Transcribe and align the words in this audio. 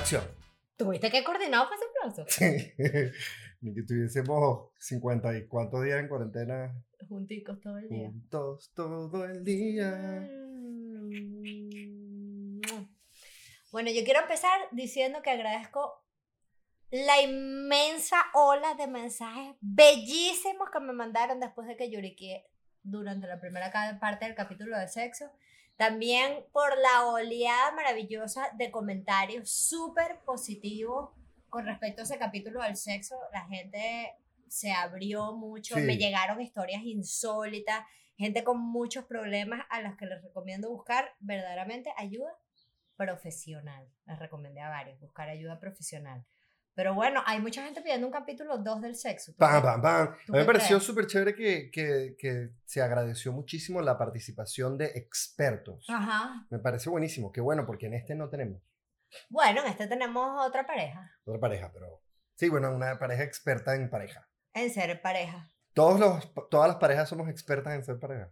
acción. 0.00 0.24
¿Tuviste 0.76 1.10
que 1.10 1.22
coordinar 1.22 1.66
para 1.68 1.76
ese 1.76 1.86
plazo? 1.94 2.24
Ni 3.60 3.74
que 3.74 3.82
tuviésemos 3.82 4.70
50 4.78 5.36
y 5.36 5.46
cuántos 5.46 5.84
días 5.84 6.00
en 6.00 6.08
cuarentena 6.08 6.74
Junticos 7.08 7.60
todo 7.60 7.78
el 7.78 7.88
día. 7.88 8.08
juntos 8.08 8.72
todo 8.74 9.24
el 9.24 9.44
día. 9.44 9.90
Mm. 9.90 11.40
Bueno, 13.72 13.90
yo 13.90 14.04
quiero 14.04 14.20
empezar 14.20 14.58
diciendo 14.72 15.20
que 15.22 15.30
agradezco 15.30 16.04
la 16.90 17.20
inmensa 17.22 18.16
ola 18.34 18.74
de 18.74 18.86
mensajes 18.86 19.54
bellísimos 19.60 20.70
que 20.72 20.80
me 20.80 20.92
mandaron 20.92 21.40
después 21.40 21.68
de 21.68 21.76
que 21.76 21.90
lloriqué 21.90 22.46
durante 22.82 23.26
la 23.26 23.40
primera 23.40 23.70
parte 24.00 24.24
del 24.24 24.34
capítulo 24.34 24.78
de 24.78 24.88
sexo. 24.88 25.30
También 25.80 26.44
por 26.52 26.76
la 26.76 27.06
oleada 27.06 27.72
maravillosa 27.72 28.50
de 28.58 28.70
comentarios 28.70 29.50
súper 29.50 30.20
positivos 30.26 31.08
con 31.48 31.64
respecto 31.64 32.02
a 32.02 32.04
ese 32.04 32.18
capítulo 32.18 32.62
del 32.62 32.76
sexo. 32.76 33.16
La 33.32 33.46
gente 33.46 34.14
se 34.46 34.72
abrió 34.72 35.32
mucho, 35.32 35.76
Sí. 35.76 35.80
me 35.80 35.96
llegaron 35.96 36.42
historias 36.42 36.82
insólitas, 36.82 37.86
gente 38.18 38.44
con 38.44 38.60
muchos 38.60 39.06
problemas 39.06 39.64
a 39.70 39.80
los 39.80 39.96
que 39.96 40.04
les 40.04 40.22
recomiendo 40.22 40.68
buscar 40.68 41.14
verdaderamente 41.18 41.90
ayuda 41.96 42.30
profesional. 42.96 43.88
Les 44.04 44.18
recomendé 44.18 44.60
a 44.60 44.68
varios, 44.68 45.00
buscar 45.00 45.30
ayuda 45.30 45.58
profesional. 45.58 46.26
Pero 46.80 46.94
bueno, 46.94 47.22
hay 47.26 47.40
mucha 47.42 47.62
gente 47.62 47.82
pidiendo 47.82 48.06
un 48.06 48.12
capítulo 48.12 48.56
2 48.56 48.80
del 48.80 48.96
sexo. 48.96 49.32
¿Tú 49.32 49.36
Pam, 49.36 49.62
pam, 49.62 49.82
pam. 49.82 50.16
¿Tú 50.24 50.32
A 50.32 50.36
mí 50.36 50.38
me 50.38 50.44
pareció 50.46 50.80
súper 50.80 51.06
chévere 51.06 51.34
que, 51.34 51.70
que, 51.70 52.16
que 52.18 52.52
se 52.64 52.80
agradeció 52.80 53.32
muchísimo 53.32 53.82
la 53.82 53.98
participación 53.98 54.78
de 54.78 54.86
expertos. 54.94 55.84
Ajá. 55.90 56.46
Me 56.48 56.58
parece 56.58 56.88
buenísimo. 56.88 57.32
Qué 57.32 57.42
bueno, 57.42 57.66
porque 57.66 57.84
en 57.84 57.92
este 57.92 58.14
no 58.14 58.30
tenemos 58.30 58.62
Bueno, 59.28 59.60
en 59.60 59.66
este 59.66 59.88
tenemos 59.88 60.42
otra 60.42 60.66
pareja. 60.66 61.14
otra 61.26 61.38
pareja, 61.38 61.70
pero 61.70 62.00
sí, 62.36 62.48
bueno, 62.48 62.74
una 62.74 62.98
pareja 62.98 63.24
experta 63.24 63.74
en 63.74 63.90
pareja. 63.90 64.26
En 64.54 64.70
ser 64.72 65.02
pareja. 65.02 65.50
Todos 65.74 66.00
los, 66.00 66.32
todas 66.48 66.68
las 66.68 66.78
parejas 66.78 67.10
somos 67.10 67.28
expertas 67.28 67.74
en 67.74 67.84
ser 67.84 67.98
pareja. 67.98 68.30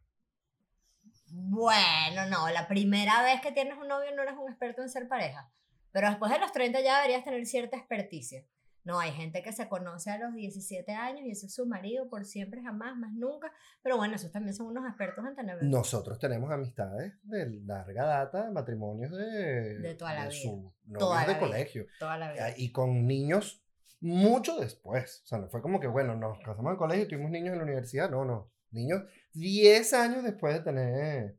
Bueno, 1.27 2.25
no, 2.30 2.48
la 2.48 2.67
primera 2.67 3.23
vez 3.25 3.42
que 3.42 3.53
tienes 3.53 3.77
un 3.77 3.89
novio 3.89 4.11
no 4.17 4.23
eres 4.23 4.36
un 4.39 4.48
experto 4.48 4.80
en 4.80 4.89
ser 4.89 5.06
pareja. 5.06 5.51
Pero 5.92 6.08
después 6.08 6.31
de 6.33 6.39
los 6.39 6.53
30 6.53 6.81
ya 6.81 6.97
deberías 6.97 7.25
tener 7.25 7.44
cierta 7.47 7.77
experticia. 7.77 8.44
No, 8.84 8.98
hay 8.98 9.12
gente 9.12 9.42
que 9.42 9.53
se 9.53 9.69
conoce 9.69 10.11
a 10.11 10.19
los 10.19 10.34
17 10.34 10.92
años 10.92 11.27
y 11.27 11.30
ese 11.30 11.45
es 11.47 11.55
su 11.55 11.67
marido 11.67 12.08
por 12.08 12.25
siempre, 12.25 12.62
jamás, 12.62 12.97
más 12.97 13.12
nunca. 13.12 13.53
Pero 13.83 13.98
bueno, 13.98 14.14
esos 14.14 14.33
también 14.33 14.55
son 14.55 14.69
unos 14.69 14.86
expertos 14.89 15.27
en 15.27 15.34
tener 15.36 15.62
Nosotros 15.62 16.19
tenemos 16.19 16.50
amistades 16.50 17.12
de 17.22 17.50
larga 17.67 18.06
data, 18.06 18.50
matrimonios 18.50 19.11
de, 19.11 19.78
De 19.78 19.95
toda 19.95 20.14
la 20.14 20.28
vida. 20.28 20.30
su 20.30 20.72
de 20.84 20.97
vida. 20.97 21.39
colegio. 21.39 21.86
toda 21.98 22.17
la 22.17 22.33
vida. 22.33 22.55
Y 22.56 22.73
con 22.73 23.06
niños 23.06 23.62
mucho 24.00 24.58
después. 24.58 25.23
O 25.25 25.27
sea, 25.27 25.39
no 25.39 25.48
fue 25.50 25.61
como 25.61 25.80
que, 25.80 25.86
bueno, 25.86 26.14
nos 26.17 26.39
casamos 26.39 26.73
en 26.73 26.78
colegio 26.78 27.05
y 27.05 27.08
tuvimos 27.08 27.30
niños 27.30 27.52
en 27.52 27.58
la 27.58 27.64
universidad. 27.64 28.08
No, 28.11 28.25
no. 28.25 28.50
Niños 28.70 29.02
10 29.34 29.92
años 29.95 30.25
después 30.25 30.55
de 30.55 30.61
tener 30.61 31.39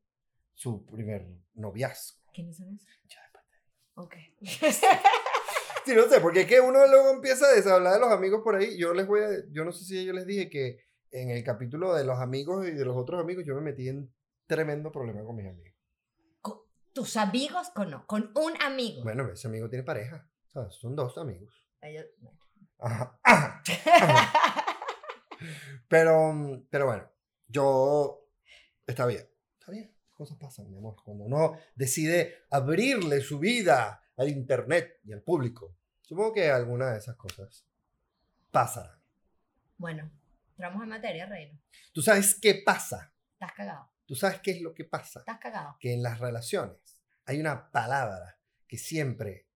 su 0.53 0.85
primer 0.85 1.27
noviazgo. 1.55 2.19
¿Quiénes 2.33 2.57
son 2.57 2.75
esos? 2.75 2.87
Ya. 3.07 3.19
Ok. 3.99 4.15
Sí, 5.85 5.95
no 5.95 6.03
sé, 6.07 6.19
porque 6.19 6.41
es 6.41 6.47
que 6.47 6.59
uno 6.59 6.85
luego 6.85 7.09
empieza 7.09 7.47
a 7.47 7.51
deshablar 7.53 7.93
de 7.93 7.99
los 7.99 8.11
amigos 8.11 8.41
por 8.43 8.55
ahí. 8.55 8.77
Yo 8.77 8.93
les 8.93 9.07
voy 9.07 9.21
a, 9.21 9.29
yo 9.49 9.65
no 9.65 9.71
sé 9.71 9.85
si 9.85 10.05
yo 10.05 10.13
les 10.13 10.27
dije 10.27 10.47
que 10.49 10.77
en 11.09 11.31
el 11.31 11.43
capítulo 11.43 11.95
de 11.95 12.03
los 12.03 12.19
amigos 12.19 12.67
y 12.67 12.71
de 12.71 12.85
los 12.85 12.95
otros 12.95 13.19
amigos 13.19 13.43
yo 13.47 13.55
me 13.55 13.61
metí 13.61 13.87
en 13.89 14.13
tremendo 14.45 14.91
problema 14.91 15.23
con 15.23 15.35
mis 15.35 15.47
amigos. 15.47 15.73
Con 16.41 16.59
tus 16.93 17.17
amigos 17.17 17.71
con 17.73 17.89
no, 17.89 18.05
con 18.05 18.31
un 18.35 18.61
amigo. 18.61 19.01
Bueno, 19.03 19.27
ese 19.31 19.47
amigo 19.47 19.67
tiene 19.67 19.83
pareja. 19.83 20.29
O 20.49 20.51
sea, 20.61 20.69
son 20.69 20.95
dos 20.95 21.17
amigos. 21.17 21.51
Ellos- 21.81 22.05
bueno. 22.19 22.37
Ajá, 22.77 23.19
ajá, 23.23 23.63
ajá. 23.85 24.65
Pero, 25.87 26.65
pero 26.69 26.85
bueno, 26.85 27.09
yo. 27.47 28.27
Está 28.85 29.05
bien. 29.07 29.27
Está 29.59 29.71
bien. 29.71 29.95
Cosas 30.19 30.37
pasan, 30.37 30.69
mi 30.69 30.77
amor. 30.77 30.97
Cuando 31.01 31.23
uno 31.23 31.57
decide 31.75 32.43
abrirle 32.51 33.21
su 33.21 33.39
vida 33.39 34.03
al 34.17 34.27
internet 34.27 34.99
y 35.05 35.13
al 35.13 35.21
público, 35.21 35.77
supongo 36.01 36.33
que 36.33 36.51
alguna 36.51 36.91
de 36.91 36.97
esas 36.97 37.15
cosas 37.15 37.65
pasarán. 38.51 38.99
bueno, 39.77 40.11
entramos 40.51 40.83
en 40.83 40.89
materia, 40.89 41.25
Reino. 41.25 41.57
¿Tú 41.93 42.01
sabes 42.01 42.37
qué 42.41 42.61
pasa? 42.65 43.13
Estás 43.31 43.53
cagado. 43.53 43.89
¿Tú 44.05 44.13
sabes 44.15 44.41
qué 44.41 44.51
es 44.51 44.61
lo 44.61 44.73
que 44.73 44.83
pasa? 44.83 45.19
Estás 45.21 45.39
cagado. 45.39 45.77
Que 45.79 45.93
en 45.93 46.03
las 46.03 46.19
relaciones 46.19 47.01
hay 47.23 47.39
una 47.39 47.71
palabra 47.71 48.37
que 48.67 48.77
siempre. 48.77 49.47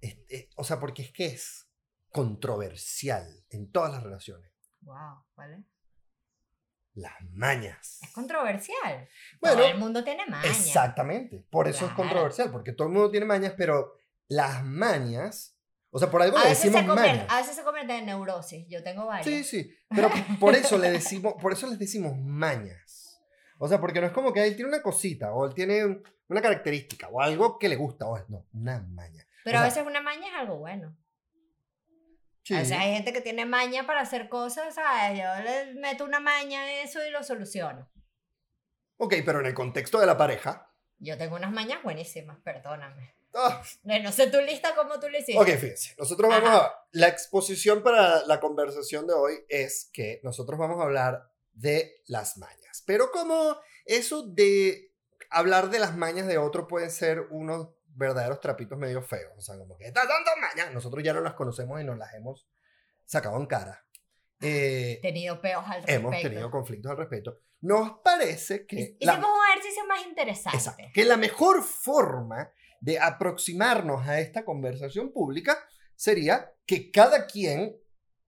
es- 0.00 0.16
es- 0.30 0.48
o 0.56 0.64
sea, 0.64 0.80
porque 0.80 1.02
es 1.02 1.12
que 1.12 1.26
es 1.26 1.68
controversial 2.08 3.44
en 3.50 3.70
todas 3.70 3.92
las 3.92 4.02
relaciones. 4.02 4.50
Wow, 4.80 5.22
¿vale? 5.36 5.64
Las 6.94 7.12
mañas. 7.32 8.00
Es 8.02 8.10
controversial. 8.10 9.08
Bueno, 9.40 9.56
Todo 9.56 9.66
el 9.66 9.78
mundo 9.78 10.04
tiene 10.04 10.26
maña. 10.26 10.44
Exactamente. 10.48 11.44
Por 11.50 11.66
eso 11.68 11.86
es 11.86 11.92
controversial, 11.92 12.50
porque 12.50 12.72
todo 12.72 12.88
el 12.88 12.94
mundo 12.94 13.10
tiene 13.10 13.24
mañas, 13.26 13.54
pero 13.56 13.94
las 14.28 14.62
mañas, 14.62 15.56
o 15.90 15.98
sea, 15.98 16.10
por 16.10 16.22
algo 16.22 16.36
A 16.38 16.42
le 16.44 16.50
decimos 16.50 16.84
mañas. 16.84 17.26
a 17.30 17.38
veces 17.38 17.56
se 17.56 17.62
convierte 17.62 17.96
en 17.96 18.06
neurosis. 18.06 18.66
Yo 18.68 18.82
tengo 18.82 19.06
varias. 19.06 19.26
Sí, 19.26 19.42
sí, 19.44 19.74
pero 19.88 20.10
por 20.40 20.54
eso 20.54 20.76
le 20.78 20.90
decimos, 20.90 21.34
por 21.40 21.52
eso 21.52 21.66
les 21.66 21.78
decimos 21.78 22.16
mañas. 22.18 23.18
O 23.58 23.68
sea, 23.68 23.80
porque 23.80 24.00
no 24.00 24.06
es 24.08 24.12
como 24.12 24.32
que 24.32 24.44
él 24.44 24.54
tiene 24.56 24.68
una 24.68 24.82
cosita, 24.82 25.32
o 25.32 25.46
él 25.46 25.54
tiene 25.54 26.02
una 26.28 26.42
característica, 26.42 27.08
o 27.08 27.20
algo 27.20 27.58
que 27.58 27.68
le 27.68 27.76
gusta, 27.76 28.06
o 28.06 28.18
no, 28.28 28.46
una 28.52 28.80
maña. 28.80 29.24
Pero 29.44 29.58
o 29.58 29.60
a 29.60 29.70
sea- 29.70 29.82
veces 29.82 29.86
una 29.86 30.02
maña 30.02 30.28
es 30.28 30.34
algo 30.34 30.58
bueno. 30.58 30.96
Sí. 32.44 32.54
O 32.54 32.64
sea, 32.64 32.80
hay 32.80 32.94
gente 32.94 33.12
que 33.12 33.20
tiene 33.20 33.46
maña 33.46 33.86
para 33.86 34.00
hacer 34.00 34.28
cosas, 34.28 34.74
¿sabes? 34.74 35.18
Yo 35.18 35.42
le 35.44 35.74
meto 35.74 36.04
una 36.04 36.20
maña 36.20 36.60
a 36.62 36.82
eso 36.82 37.04
y 37.06 37.10
lo 37.10 37.22
soluciono. 37.22 37.88
Ok, 38.96 39.14
pero 39.24 39.40
en 39.40 39.46
el 39.46 39.54
contexto 39.54 39.98
de 40.00 40.06
la 40.06 40.16
pareja. 40.16 40.70
Yo 40.98 41.16
tengo 41.18 41.36
unas 41.36 41.52
mañas 41.52 41.82
buenísimas, 41.82 42.38
perdóname. 42.44 43.14
ah, 43.34 43.62
No 43.84 44.12
sé 44.12 44.28
tu 44.28 44.40
lista 44.40 44.74
como 44.74 44.98
tú 45.00 45.08
le 45.08 45.20
hiciste. 45.20 45.40
Ok, 45.40 45.48
fíjense, 45.58 45.94
nosotros 45.98 46.28
vamos 46.30 46.48
Ajá. 46.48 46.66
a... 46.66 46.88
La 46.92 47.08
exposición 47.08 47.82
para 47.82 48.24
la 48.26 48.38
conversación 48.40 49.06
de 49.06 49.14
hoy 49.14 49.34
es 49.48 49.90
que 49.92 50.20
nosotros 50.22 50.58
vamos 50.58 50.80
a 50.80 50.84
hablar 50.84 51.30
de 51.52 52.02
las 52.06 52.38
mañas. 52.38 52.82
Pero 52.86 53.10
como 53.10 53.56
eso 53.84 54.22
de 54.26 54.92
hablar 55.30 55.70
de 55.70 55.78
las 55.78 55.96
mañas 55.96 56.26
de 56.26 56.38
otro 56.38 56.66
pueden 56.68 56.90
ser 56.90 57.20
unos 57.30 57.68
verdaderos 57.94 58.40
trapitos 58.40 58.78
medio 58.78 59.02
feos. 59.02 59.32
O 59.36 59.40
sea, 59.40 59.56
como 59.56 59.76
que 59.76 59.86
estas 59.86 60.06
son 60.06 60.24
dos 60.24 60.34
mañas. 60.40 60.72
Nosotros 60.72 61.02
ya 61.02 61.12
no 61.12 61.20
las 61.20 61.34
conocemos 61.34 61.80
y 61.80 61.84
nos 61.84 61.98
las 61.98 62.14
hemos 62.14 62.48
sacado 63.04 63.36
en 63.38 63.46
cara. 63.46 63.84
Eh, 64.40 64.98
tenido 65.02 65.40
peos 65.40 65.64
al 65.66 65.82
respecto. 65.82 66.08
hemos 66.08 66.22
tenido 66.22 66.50
conflictos 66.50 66.90
al 66.90 66.96
respecto. 66.96 67.38
Nos 67.60 68.00
parece 68.02 68.66
que... 68.66 68.96
Hicimos 68.98 69.26
un 69.26 69.50
ejercicio 69.52 69.86
más 69.86 70.04
interesante. 70.06 70.58
Exacto. 70.58 70.82
Que 70.92 71.04
la 71.04 71.16
mejor 71.16 71.62
forma 71.62 72.50
de 72.80 72.98
aproximarnos 72.98 74.06
a 74.08 74.18
esta 74.18 74.44
conversación 74.44 75.12
pública 75.12 75.56
sería 75.94 76.52
que 76.66 76.90
cada 76.90 77.26
quien 77.26 77.76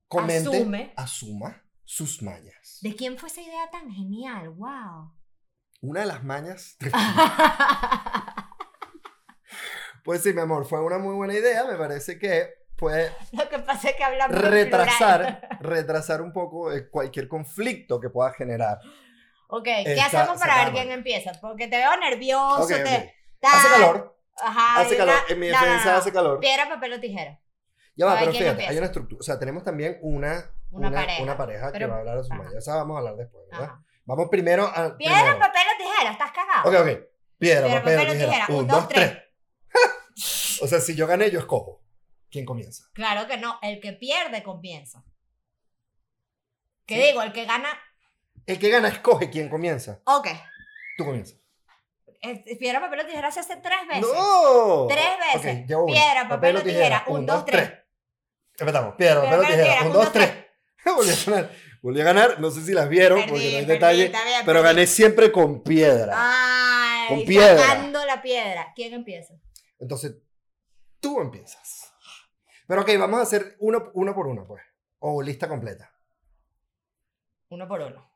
comente, 0.07 0.57
Asume. 0.57 0.93
asuma 0.97 1.65
sus 1.85 2.23
mañas. 2.23 2.79
¿De 2.81 2.95
quién 2.95 3.19
fue 3.19 3.29
esa 3.29 3.43
idea 3.43 3.69
tan 3.71 3.91
genial? 3.91 4.51
¡Wow! 4.51 5.13
Una 5.81 6.01
de 6.01 6.07
las 6.07 6.23
mañas, 6.23 6.77
pues 10.05 10.23
sí, 10.23 10.33
mi 10.33 10.41
amor, 10.41 10.67
fue 10.67 10.81
una 10.81 10.99
muy 10.99 11.15
buena 11.15 11.35
idea. 11.35 11.65
Me 11.65 11.77
parece 11.77 12.19
que 12.19 12.55
puede 12.77 13.11
Lo 13.33 13.49
que 13.49 13.59
pasa 13.61 13.91
es 13.91 13.97
que 13.97 14.05
hablamos 14.05 14.39
retrasar, 14.41 15.49
retrasar 15.61 16.21
un 16.23 16.33
poco 16.33 16.71
eh, 16.73 16.89
cualquier 16.89 17.27
conflicto 17.29 18.01
que 18.01 18.11
pueda 18.11 18.33
generar. 18.33 18.79
Ok, 19.49 19.65
¿qué 19.65 19.93
Esta- 19.95 20.23
hacemos 20.23 20.41
para 20.41 20.65
ver 20.65 20.73
quién 20.73 20.91
empieza? 20.91 21.33
Porque 21.41 21.69
te 21.69 21.77
veo 21.77 21.97
nervioso. 21.97 22.63
Ok, 22.65 22.69
te- 22.69 22.83
ok. 22.83 23.11
tal. 23.41 23.53
Hace 23.55 23.69
calor, 23.69 24.19
Ajá. 24.43 24.81
hace 24.81 24.97
calor. 24.97 25.15
una- 25.15 25.33
En 25.35 25.39
mi 25.41 25.49
no, 25.49 25.55
no, 25.61 25.65
defensa 25.67 25.93
no. 25.93 25.99
hace 25.99 26.13
calor. 26.13 26.41
Piedra, 26.41 26.69
papel 26.69 26.93
o 26.95 27.01
tijera. 27.01 27.41
Ya 27.97 28.07
A 28.07 28.09
va, 28.15 28.19
pero 28.19 28.31
¿quién 28.33 28.43
fíjate, 28.43 28.63
hay 28.63 28.67
empieza? 28.67 28.79
una 28.81 28.87
estructura. 28.87 29.21
O 29.21 29.23
sea, 29.23 29.39
tenemos 29.39 29.63
también 29.63 29.99
una, 30.03 30.51
Una 30.71 30.89
una, 30.89 31.01
pareja. 31.01 31.23
una 31.23 31.37
pareja 31.37 31.67
que 31.73 31.73
Pero- 31.79 31.89
va 31.91 31.95
a 31.97 31.99
hablar 32.01 32.17
de 32.19 32.25
su 32.25 32.33
ajá. 32.33 32.43
maña. 32.43 32.59
Esa 32.59 32.75
vamos 32.77 32.97
a 32.97 32.99
hablar 32.99 33.17
después, 33.17 33.45
¿verdad? 33.51 33.67
Ajá. 33.67 33.83
Vamos 34.07 34.29
primero 34.31 34.65
a. 34.65 34.97
Piedra, 34.97 35.17
primero. 35.19 35.39
papel 35.39 35.63
o 35.75 35.79
tijera. 35.83 36.11
¿Estás 36.11 36.33
cagado? 36.33 36.69
Ok, 36.69 36.75
ok. 36.75 37.05
Piedra, 37.39 37.67
Piedra, 37.67 37.81
papel, 37.83 37.99
o 38.09 38.13
tijera. 38.13 38.31
tijera. 38.31 38.47
Un, 38.59 38.67
dos, 38.67 38.89
tres. 38.89 39.19
O 40.65 40.69
sea, 40.69 40.81
si 40.81 40.95
yo 40.95 41.07
gané, 41.07 41.31
yo 41.31 41.39
escojo. 41.39 41.83
¿Quién 42.31 42.45
comienza? 42.45 42.85
Claro 42.95 43.27
que 43.29 43.37
no. 43.37 43.59
El 43.63 43.81
que 43.81 43.93
pierde 43.93 44.43
comienza. 44.43 45.05
¿Qué 46.87 46.97
Sí. 46.97 47.03
digo? 47.09 47.23
El 47.23 47.33
que 47.33 47.45
gana. 47.45 47.69
El 48.47 48.59
que 48.59 48.69
gana 48.71 48.89
escoge 48.89 49.31
quién 49.31 49.49
comienza. 49.49 50.01
Ok. 50.05 50.29
Tú 50.99 51.05
comienzas. 51.05 51.39
Piedra, 52.59 52.81
papel 52.81 53.01
o 53.01 53.07
tijera 53.07 53.31
se 53.31 53.41
hace 53.41 53.57
tres 53.57 53.87
veces. 53.87 54.03
¡No! 54.13 54.87
Tres 54.89 55.07
veces. 55.35 55.67
Llevo. 55.67 55.87
Piedra, 55.87 56.27
papel 56.29 56.57
o 56.57 56.63
tijera. 56.63 57.05
Un, 57.09 57.27
dos, 57.27 57.45
tres. 57.45 57.71
Empezamos. 58.59 58.95
Piedra, 58.97 59.23
papel 59.23 59.39
o 59.39 59.43
tijera. 59.43 59.63
tijera. 59.65 59.87
Un, 59.87 59.93
dos, 59.93 60.13
tres. 60.13 60.31
Volví 60.85 61.11
a 61.11 61.15
ganar. 61.25 61.51
Volví 61.83 62.01
a 62.01 62.05
ganar. 62.05 62.41
No 62.41 62.51
sé 62.51 62.63
si 62.65 62.73
las 62.73 62.89
vieron 62.89 63.21
porque 63.29 63.33
no 63.33 63.37
hay 63.39 63.53
Perdí, 63.53 63.67
detalle. 63.67 64.11
perdí, 64.11 64.25
bien, 64.25 64.43
Pero 64.47 64.61
perdí. 64.63 64.75
gané 64.75 64.87
siempre 64.87 65.31
con 65.33 65.63
piedra. 65.63 66.15
Ay, 66.17 67.09
Con 67.09 67.25
piedra. 67.27 67.59
sacando 67.59 68.05
la 68.07 68.23
piedra. 68.23 68.73
¿Quién 68.75 68.95
empieza? 68.95 69.35
Entonces, 69.79 70.15
Tú 71.05 71.21
empiezas. 71.21 71.93
Pero 72.67 72.81
ok, 72.81 72.89
vamos 72.99 73.21
a 73.21 73.25
hacer 73.25 73.57
uno, 73.59 73.91
uno 73.93 74.15
por 74.15 74.27
uno, 74.27 74.47
pues. 74.47 74.63
O 75.01 75.21
lista 75.21 75.47
completa. 75.47 75.95
Uno 77.51 77.69
por 77.69 77.83
uno. 77.83 78.11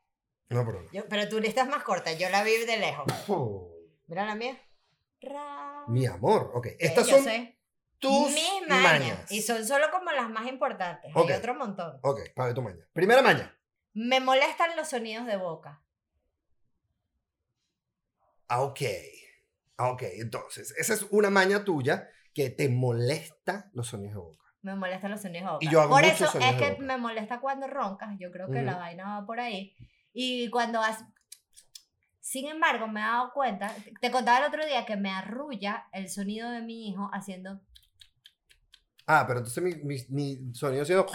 Uno 0.49 0.65
por 0.65 0.75
uno. 0.77 0.89
Yo- 0.91 1.07
pero 1.07 1.29
tu 1.29 1.39
lista 1.39 1.61
es 1.61 1.67
más 1.67 1.83
corta, 1.83 2.11
yo 2.13 2.27
la 2.31 2.41
vi 2.43 2.57
de 2.65 2.77
lejos. 2.77 3.05
Mira 4.07 4.25
la 4.25 4.33
mía. 4.33 4.59
Ra. 5.21 5.83
mi 5.87 6.07
amor. 6.07 6.49
Ok, 6.55 6.67
estas 6.79 7.05
yo 7.07 7.17
son 7.17 7.25
sé. 7.25 7.59
tus 7.99 8.31
mis 8.31 8.67
mañas. 8.67 8.83
mañas. 8.83 9.31
Y 9.31 9.43
son 9.43 9.67
solo 9.67 9.91
como 9.91 10.11
las 10.11 10.27
más 10.31 10.47
importantes. 10.47 11.11
Ok. 11.13 11.29
Hay 11.29 11.35
otro 11.37 11.53
montón. 11.53 11.99
Ok, 12.01 12.21
para 12.35 12.47
ver 12.47 12.55
tu 12.55 12.63
maña. 12.63 12.87
Primera 12.91 13.21
maña. 13.21 13.55
Me 13.93 14.19
molestan 14.19 14.75
los 14.75 14.87
sonidos 14.89 15.27
de 15.27 15.37
boca. 15.37 15.83
Ah, 18.47 18.61
ok. 18.63 18.81
Ah, 19.77 19.91
ok, 19.91 20.01
entonces, 20.13 20.71
esa 20.77 20.93
es 20.95 21.03
una 21.11 21.29
maña 21.29 21.63
tuya 21.63 22.09
que 22.33 22.49
te 22.49 22.69
molesta 22.69 23.69
los 23.73 23.87
sonidos 23.87 24.13
de 24.15 24.19
boca. 24.21 24.45
Me 24.61 24.75
molestan 24.75 25.11
los 25.11 25.21
sonidos 25.21 25.45
de 25.45 25.51
boca. 25.53 25.65
Y 25.65 25.69
yo 25.69 25.81
hago 25.81 25.93
por 25.93 26.03
eso 26.03 26.25
es 26.25 26.55
que 26.55 26.77
me 26.81 26.97
molesta 26.97 27.39
cuando 27.39 27.67
roncas. 27.67 28.15
Yo 28.19 28.31
creo 28.31 28.49
que 28.49 28.61
la 28.61 28.71
Ujú. 28.73 28.79
vaina 28.81 29.19
va 29.19 29.25
por 29.25 29.39
ahí. 29.39 29.75
Y 30.13 30.49
cuando 30.49 30.79
has... 30.81 31.03
Sin 32.19 32.47
embargo, 32.47 32.87
me 32.87 32.99
he 32.99 33.03
dado 33.03 33.31
cuenta, 33.33 33.73
te 34.01 34.11
contaba 34.11 34.37
el 34.39 34.43
otro 34.45 34.63
día 34.65 34.85
que 34.85 34.95
me 34.97 35.09
arrulla 35.11 35.87
el 35.91 36.09
sonido 36.09 36.49
de 36.51 36.61
mi 36.61 36.89
hijo 36.89 37.09
haciendo... 37.11 37.59
Ah, 39.07 39.25
pero 39.27 39.39
entonces 39.39 39.63
mi, 39.63 39.75
mi, 39.83 39.97
mi 40.09 40.53
sonido 40.53 40.83
ha 40.83 40.85
sido... 40.85 41.05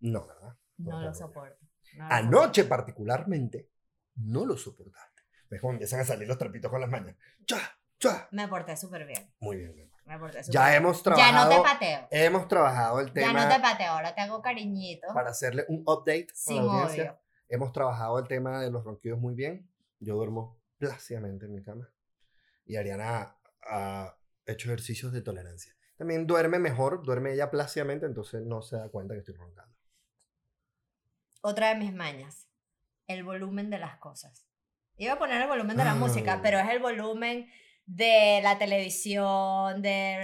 No, 0.00 0.26
¿verdad? 0.26 0.56
No 0.78 0.92
No, 0.92 1.02
lo 1.02 1.14
soporto. 1.14 1.58
no 1.92 2.08
lo 2.08 2.14
Anoche 2.14 2.64
particularmente, 2.64 3.68
no 4.16 4.46
lo 4.46 4.56
soportaste. 4.56 5.22
¿Ves 5.50 5.60
cómo 5.60 5.72
empiezan 5.74 6.00
a 6.00 6.04
salir 6.04 6.26
los 6.26 6.38
trapitos 6.38 6.70
con 6.70 6.80
las 6.80 6.90
mañas? 6.90 7.16
¡Cha! 7.44 7.76
¡Cha! 8.00 8.28
Me 8.32 8.48
porté 8.48 8.76
súper 8.76 9.06
bien. 9.06 9.32
Muy 9.40 9.58
bien, 9.58 9.74
mi 9.74 9.82
amor. 9.82 10.00
Me 10.06 10.18
porté 10.18 10.42
súper 10.42 10.54
Ya 10.54 10.64
bien. 10.70 10.76
hemos 10.82 10.96
Ya 10.98 11.02
trabajado... 11.04 11.50
no 11.50 11.62
te 11.62 11.68
pateo. 11.68 12.08
Hemos 12.10 12.48
trabajado 12.48 13.00
el 13.00 13.06
Ya 13.08 13.12
tema 13.12 13.46
no 13.46 13.54
te 13.54 13.60
pateo. 13.60 13.92
Ahora 13.92 14.14
te 14.14 14.20
hago 14.22 14.42
cariñito. 14.42 15.06
para 15.14 15.30
hacerle 15.30 15.64
un 15.68 15.82
update 15.86 16.28
a 16.32 16.34
Sin 16.34 16.66
la 16.66 16.72
audiencia. 16.72 17.02
odio. 17.12 17.20
Hemos 17.48 17.72
trabajado 17.72 18.18
el 18.18 18.26
tema 18.28 18.60
de 18.60 18.70
los 18.70 18.84
ronquidos 18.84 19.18
muy 19.20 19.34
bien. 19.34 19.70
Yo 19.98 20.14
duermo 20.16 20.58
plácidamente 20.78 21.46
en 21.46 21.54
mi 21.54 21.62
cama. 21.62 21.88
Y 22.64 22.76
Ariana 22.76 23.36
ha 23.68 24.16
hecho 24.46 24.68
ejercicios 24.68 25.12
de 25.12 25.20
tolerancia. 25.20 25.74
También 25.98 26.26
duerme 26.26 26.58
mejor, 26.58 27.02
duerme 27.04 27.32
ella 27.34 27.50
plácidamente, 27.50 28.06
entonces 28.06 28.42
no 28.46 28.62
se 28.62 28.76
da 28.76 28.88
cuenta 28.88 29.12
que 29.14 29.18
estoy 29.20 29.34
roncando. 29.34 29.76
Otra 31.42 31.68
de 31.70 31.74
mis 31.76 31.92
mañas. 31.92 32.48
El 33.06 33.24
volumen 33.24 33.68
de 33.70 33.78
las 33.78 33.96
cosas. 33.98 34.46
Iba 34.96 35.14
a 35.14 35.18
poner 35.18 35.42
el 35.42 35.48
volumen 35.48 35.76
de 35.76 35.84
la 35.84 35.92
Ah. 35.92 35.96
música, 35.96 36.40
pero 36.42 36.58
es 36.58 36.68
el 36.70 36.78
volumen 36.80 37.50
de 37.92 38.40
la 38.42 38.56
televisión, 38.56 39.82
de 39.82 40.20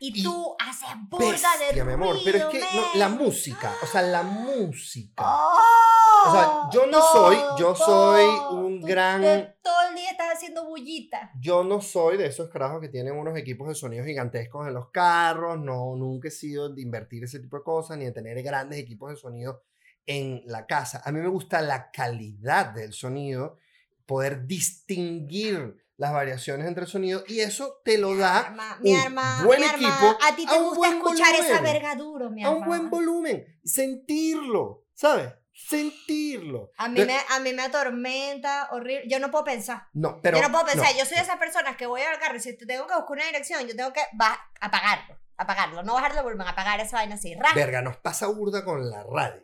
Y 0.00 0.22
tú 0.22 0.56
haces 0.58 0.88
burda 1.10 1.26
de 1.26 1.64
Bestia, 1.66 1.84
mi 1.84 1.92
amor. 1.92 2.16
Pero 2.24 2.38
es 2.38 2.44
que 2.46 2.58
no, 2.60 2.64
ruido, 2.66 2.86
la 2.94 3.08
música, 3.10 3.72
o 3.82 3.86
sea, 3.86 4.00
la 4.02 4.22
música. 4.22 5.22
¡Oh! 5.22 6.28
O 6.28 6.32
sea, 6.32 6.50
yo 6.72 6.86
no 6.86 7.00
soy- 7.02 7.38
yo 7.58 7.74
soy 7.74 8.24
un 8.52 8.80
Tú 8.80 8.86
gran- 8.86 9.20
te- 9.20 9.56
todo 9.62 9.74
el 9.90 9.94
día 9.96 10.10
estás 10.10 10.32
haciendo 10.34 10.66
bullita. 10.66 11.30
Yo 11.38 11.62
no 11.62 11.80
soy 11.82 12.16
de 12.16 12.26
esos 12.26 12.48
carajos 12.48 12.80
que 12.80 12.88
tienen 12.88 13.14
unos 13.14 13.36
equipos 13.36 13.68
de 13.68 13.74
sonido 13.74 14.04
gigantescos 14.04 14.66
en 14.66 14.74
los 14.74 14.90
carros, 14.90 15.58
no, 15.58 15.94
nunca 15.94 16.28
he 16.28 16.30
sido 16.30 16.70
de 16.70 16.80
invertir 16.80 17.22
ese 17.24 17.38
tipo 17.38 17.58
de 17.58 17.62
cosas, 17.64 17.98
ni 17.98 18.06
de 18.06 18.12
tener 18.12 18.42
grandes 18.42 18.78
equipos 18.78 19.10
de 19.10 19.16
sonido 19.16 19.62
en 20.06 20.42
la 20.46 20.66
casa. 20.66 21.02
A 21.04 21.12
mí 21.12 21.20
me 21.20 21.28
gusta 21.28 21.60
la 21.60 21.90
calidad 21.90 22.66
del 22.72 22.94
sonido, 22.94 23.58
poder 24.06 24.46
distinguir 24.46 25.84
las 25.98 26.12
variaciones 26.12 26.66
entre 26.66 26.84
el 26.84 26.88
sonido, 26.90 27.22
y 27.26 27.40
eso 27.40 27.80
te 27.84 27.98
lo 27.98 28.16
da 28.16 28.38
Arma, 28.38 28.78
mi 28.80 28.94
un 28.94 29.00
arma, 29.00 29.42
buen 29.44 29.60
mi 29.60 29.66
arma, 29.66 29.76
equipo 29.88 30.18
A 30.24 30.34
ti 30.36 30.46
a 30.46 30.50
te 30.52 30.58
un 30.58 30.68
gusta 30.70 30.88
escuchar 30.88 31.34
esa 31.34 31.42
volumen. 31.42 31.62
verga 31.72 31.94
duro, 31.96 32.30
mi 32.30 32.42
a 32.44 32.48
un 32.50 32.54
arma. 32.62 32.66
buen 32.66 32.88
volumen, 32.90 33.60
sentirlo, 33.64 34.84
¿sabes? 34.94 35.30
Sentirlo. 35.52 36.70
A 36.78 36.88
mí, 36.88 37.00
De- 37.00 37.06
me, 37.06 37.16
a 37.30 37.40
mí 37.40 37.52
me 37.52 37.62
atormenta, 37.62 38.68
horrible. 38.70 39.04
Yo 39.08 39.18
no 39.18 39.30
puedo 39.30 39.42
pensar. 39.44 39.88
No, 39.92 40.20
pero... 40.22 40.36
yo 40.38 40.42
no 40.44 40.52
puedo 40.52 40.66
pensar. 40.66 40.92
no. 40.92 40.98
Yo 40.98 41.04
soy 41.04 41.16
de 41.16 41.22
esas 41.24 41.36
personas 41.36 41.76
que 41.76 41.86
voy 41.86 42.00
al 42.02 42.18
carro 42.20 42.36
y 42.36 42.40
si 42.40 42.56
te 42.56 42.64
tengo 42.64 42.86
que 42.86 42.94
buscar 42.94 43.12
una 43.16 43.24
dirección, 43.26 43.66
yo 43.66 43.74
tengo 43.76 43.92
que 43.92 44.00
apagarlo. 44.60 45.18
Apagarlo. 45.36 45.82
No 45.82 45.94
bajarle 45.94 46.18
el 46.18 46.24
volumen, 46.24 46.46
apagar 46.46 46.78
esa 46.80 46.96
vaina 46.98 47.16
así. 47.16 47.34
¡Ra! 47.34 47.48
Verga, 47.56 47.82
nos 47.82 47.96
pasa 47.96 48.26
burda 48.28 48.64
con 48.64 48.88
la 48.88 49.02
radio. 49.02 49.42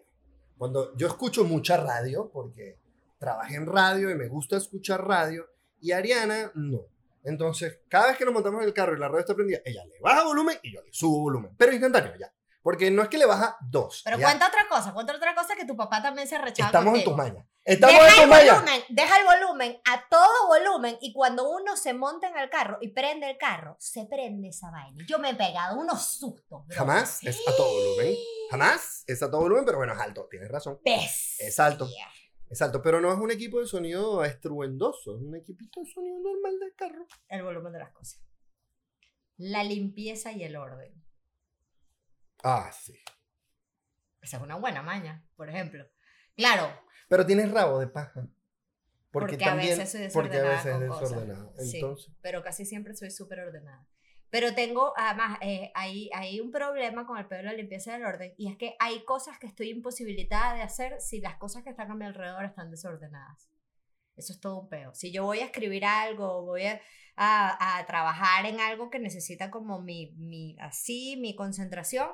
Cuando 0.57 0.97
yo 0.97 1.09
escucho 1.09 1.45
mucha 1.45 1.77
radio, 1.79 2.31
porque 2.33 2.79
trabajé 3.19 3.57
en 3.57 3.67
radio 3.67 4.09
y 4.11 4.15
me 4.15 4.29
gusta 4.29 4.57
escuchar 4.57 5.05
radio, 5.07 5.45
y 5.85 5.93
Ariana 5.93 6.51
no. 6.55 6.81
Entonces, 7.23 7.79
cada 7.89 8.07
vez 8.09 8.17
que 8.17 8.25
nos 8.25 8.33
montamos 8.35 8.63
en 8.63 8.69
el 8.69 8.75
carro 8.75 8.95
y 8.97 8.99
la 8.99 9.07
radio 9.09 9.21
está 9.21 9.35
prendida, 9.35 9.59
ella 9.65 9.85
le 9.85 9.99
baja 10.01 10.25
volumen 10.25 10.59
y 10.63 10.73
yo 10.75 10.83
le 10.83 10.93
subo 10.93 11.21
volumen. 11.21 11.55
Pero 11.57 11.73
instantáneo 11.73 12.15
ya. 12.19 12.33
Porque 12.63 12.91
no 12.91 13.03
es 13.03 13.09
que 13.11 13.19
le 13.19 13.27
baja 13.27 13.59
dos. 13.61 14.01
Pero 14.05 14.17
ya. 14.19 14.27
cuenta 14.27 14.49
otra 14.49 14.67
cosa, 14.69 14.95
cuenta 14.95 15.15
otra 15.15 15.35
cosa 15.35 15.55
que 15.55 15.67
tu 15.67 15.77
papá 15.77 16.01
también 16.03 16.27
se 16.27 16.39
rechazaba 16.39 16.69
Estamos 16.69 16.87
en 16.99 17.05
contigo. 17.05 17.11
tus 17.11 17.17
mañas. 17.19 17.47
Estamos 17.63 17.95
Deja 17.97 18.07
en 18.09 18.15
tus 18.15 18.23
el 18.25 18.29
mañas. 18.31 18.55
volumen, 18.61 18.83
deja 18.89 19.17
el 19.19 19.25
volumen 19.27 19.81
a 19.85 20.09
todo 20.09 20.47
volumen 20.49 20.97
y 21.03 21.13
cuando 21.13 21.49
uno 21.51 21.77
se 21.77 21.93
monta 21.93 22.29
en 22.29 22.39
el 22.39 22.49
carro 22.49 22.79
y 22.81 22.89
prende 22.89 23.31
el 23.31 23.37
carro, 23.39 23.77
se 23.79 24.07
prende 24.07 24.49
esa 24.49 24.71
vaina. 24.71 25.05
Yo 25.07 25.19
me 25.19 25.31
he 25.31 25.35
pegado 25.35 25.79
unos 25.79 26.07
sustos. 26.19 26.67
bro. 26.67 26.77
Jamás 26.77 27.23
es 27.23 27.39
a 27.47 27.55
todo 27.57 27.71
volumen. 27.71 28.15
Jamás 28.51 29.05
es 29.07 29.23
a 29.23 29.31
todo 29.31 29.41
volumen, 29.43 29.65
pero 29.67 29.79
bueno, 29.79 29.93
es 29.95 30.01
alto. 30.01 30.27
Tienes 30.31 30.51
razón. 30.51 30.79
Bestia. 30.85 31.47
Es 31.47 31.59
alto. 31.61 31.87
Es 32.55 32.63
alto. 32.63 32.81
Pero 32.81 33.01
no 33.01 33.13
es 33.13 33.19
un 33.19 33.33
equipo 33.33 33.59
de 33.59 33.67
sonido 33.67 34.25
estruendoso. 34.25 35.17
Es 35.17 35.23
un 35.23 35.35
equipito 35.35 35.81
de 35.81 35.91
sonido 35.91 36.21
normal 36.21 36.61
del 36.61 36.73
carro. 36.77 37.05
El 37.29 37.43
volumen 37.43 37.73
de 37.73 37.81
las 37.81 37.91
cosas. 37.91 38.25
La 39.37 39.65
limpieza 39.65 40.31
y 40.31 40.45
el 40.45 40.55
orden. 40.55 40.95
Ah, 42.45 42.71
sí. 42.73 42.97
Esa 44.23 44.37
es 44.37 44.43
una 44.45 44.55
buena 44.55 44.83
maña, 44.83 45.27
por 45.35 45.51
ejemplo. 45.51 45.85
Claro, 46.37 46.69
Pero 47.09 47.27
tienes 47.27 47.51
rabo 47.51 47.81
de 47.81 47.89
paja. 47.89 48.29
Porque, 49.11 49.33
Porque, 49.33 49.45
a 49.47 49.57
veces 49.57 49.91
soy 49.91 50.09
porque 50.13 50.37
a 50.37 50.43
desordenada 50.43 50.55
veces 50.55 50.75
es 50.75 50.81
desordenado. 50.81 51.55
Sí. 51.59 51.83
Pero 52.21 52.45
casi 52.45 52.65
siempre 52.65 52.95
soy 52.95 53.11
súper 53.11 53.41
ordenada. 53.41 53.85
Pero 54.35 54.53
tengo, 54.55 54.93
además, 54.97 55.39
eh, 55.43 55.71
hay, 55.75 56.11
hay 56.13 56.41
un 56.41 56.51
problema 56.51 57.07
con 57.07 57.19
el 57.19 57.27
pedo 57.27 57.39
de 57.39 57.45
la 57.45 57.53
limpieza 57.53 57.93
y 57.93 57.95
el 58.01 58.05
orden, 58.05 58.35
y 58.37 58.51
es 58.51 58.57
que 58.57 58.75
hay 58.81 59.05
cosas 59.05 59.39
que 59.39 59.47
estoy 59.47 59.71
imposibilitada 59.71 60.55
de 60.55 60.63
hacer 60.63 61.01
si 61.01 61.21
las 61.21 61.37
cosas 61.37 61.63
que 61.63 61.71
están 61.71 61.91
a 61.93 61.95
mi 61.95 62.05
alrededor 62.05 62.45
están 62.45 62.71
desordenadas. 62.71 63.49
Eso 64.17 64.33
es 64.33 64.41
todo 64.41 64.61
un 64.61 64.69
peo. 64.69 64.95
Si 64.95 65.13
yo 65.13 65.25
voy 65.25 65.41
a 65.41 65.47
escribir 65.47 65.85
algo, 65.85 66.43
voy 66.45 66.65
a, 66.67 66.81
a- 67.17 67.79
a 67.79 67.87
trabajar 67.87 68.47
en 68.47 68.61
algo 68.61 68.91
que 68.91 68.99
necesita 69.01 69.51
como 69.51 69.81
mi, 69.81 70.13
mi, 70.17 70.57
así, 70.61 71.17
mi 71.21 71.37
concentración, 71.37 72.09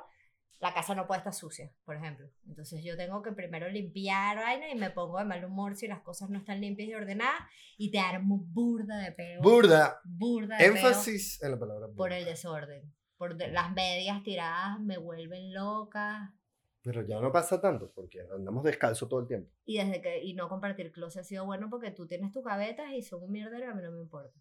la 0.61 0.75
casa 0.75 0.95
no 0.95 1.07
puede 1.07 1.19
estar 1.19 1.33
sucia, 1.33 1.73
por 1.85 1.97
ejemplo. 1.97 2.29
Entonces 2.47 2.85
yo 2.85 2.97
tengo 2.97 3.23
que 3.23 3.33
primero 3.33 3.69
limpiar 3.69 4.37
vaina 4.37 4.69
y 4.71 4.75
me 4.75 4.91
pongo 4.91 5.19
de 5.19 5.25
mal 5.25 5.45
humor 5.45 5.75
si 5.75 5.89
las 5.89 6.01
cosas 6.03 6.29
no 6.31 6.39
están 6.39 6.61
limpias 6.61 6.89
y 6.89 6.95
ordenadas 6.95 7.41
y 7.79 7.91
te 7.91 7.99
armo 7.99 8.39
burda 8.47 8.99
de 8.99 9.13
peo. 9.13 9.41
burda. 9.43 10.01
burda 10.05 10.57
de 10.59 10.65
peo 10.65 10.75
Énfasis 10.77 11.43
en 11.43 11.53
la 11.53 11.59
palabra 11.59 11.87
burda. 11.87 11.97
por 11.97 12.13
el 12.13 12.25
desorden. 12.25 12.95
Por 13.17 13.37
de- 13.37 13.49
las 13.49 13.73
medias 13.73 14.23
tiradas 14.23 14.79
me 14.81 14.99
vuelven 14.99 15.53
loca. 15.55 16.35
Pero 16.83 17.07
ya 17.07 17.21
no 17.21 17.31
pasa 17.31 17.61
tanto, 17.61 17.93
porque 17.95 18.21
andamos 18.35 18.65
descalzo 18.65 19.07
todo 19.09 19.21
el 19.21 19.27
tiempo. 19.27 19.51
Y 19.67 19.77
desde 19.79 20.01
que 20.01 20.23
y 20.25 20.33
no 20.35 20.49
compartir 20.49 20.93
closet 20.93 21.21
ha 21.21 21.25
sido 21.25 21.45
bueno 21.45 21.69
porque 21.69 21.91
tú 21.91 22.07
tienes 22.07 22.33
tus 22.33 22.43
gavetas 22.45 22.91
y 22.93 23.03
son 23.03 23.23
un 23.23 23.31
mierdero 23.33 23.67
y 23.67 23.69
a 23.69 23.75
mí 23.75 23.83
no 23.83 23.91
me 23.93 24.01
importa. 24.01 24.39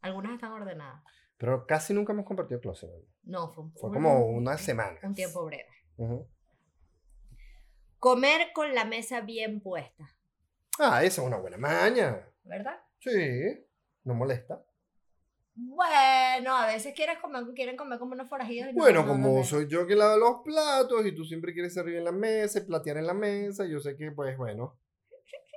Algunas 0.00 0.32
están 0.32 0.52
ordenadas. 0.52 1.02
Pero 1.42 1.66
casi 1.66 1.92
nunca 1.92 2.12
hemos 2.12 2.24
compartido 2.24 2.60
closet. 2.60 2.88
¿no? 3.24 3.40
No, 3.46 3.52
fue, 3.52 3.64
un- 3.64 3.72
Fue 3.74 3.88
un- 3.88 3.94
como 3.94 4.24
un- 4.26 4.36
una 4.46 4.56
semana. 4.56 5.00
Un 5.02 5.12
tiempo 5.12 5.44
breve. 5.44 5.66
Comer 7.98 8.52
con 8.54 8.72
la 8.76 8.84
mesa 8.84 9.22
bien 9.22 9.60
puesta, 9.60 10.08
Ah, 10.78 11.02
esa 11.02 11.20
es 11.20 11.26
una 11.26 11.38
buena 11.38 11.56
maña. 11.58 12.28
¿verdad? 12.44 12.76
Sí, 13.00 13.10
no 14.04 14.14
molesta. 14.14 14.64
Bueno, 15.56 16.56
a 16.56 16.66
veces 16.68 16.94
quieres 16.94 17.18
comer, 17.18 17.42
quieren 17.56 17.76
comer 17.76 17.98
como 17.98 18.12
unos 18.12 18.28
forajidos. 18.28 18.72
Bueno, 18.74 19.02
no 19.02 19.08
como 19.08 19.42
soy 19.44 19.66
yo 19.66 19.84
que 19.86 19.96
lavo 19.96 20.16
los 20.18 20.36
platos 20.44 21.04
y 21.06 21.12
tú 21.12 21.24
siempre 21.24 21.52
quieres 21.52 21.74
servir 21.74 21.96
en 21.96 22.04
la 22.04 22.12
mesa 22.12 22.60
y 22.60 22.64
platear 22.66 22.98
en 22.98 23.06
la 23.08 23.14
mesa, 23.14 23.66
yo 23.66 23.80
sé 23.80 23.96
que, 23.96 24.12
pues 24.12 24.36
bueno, 24.38 24.78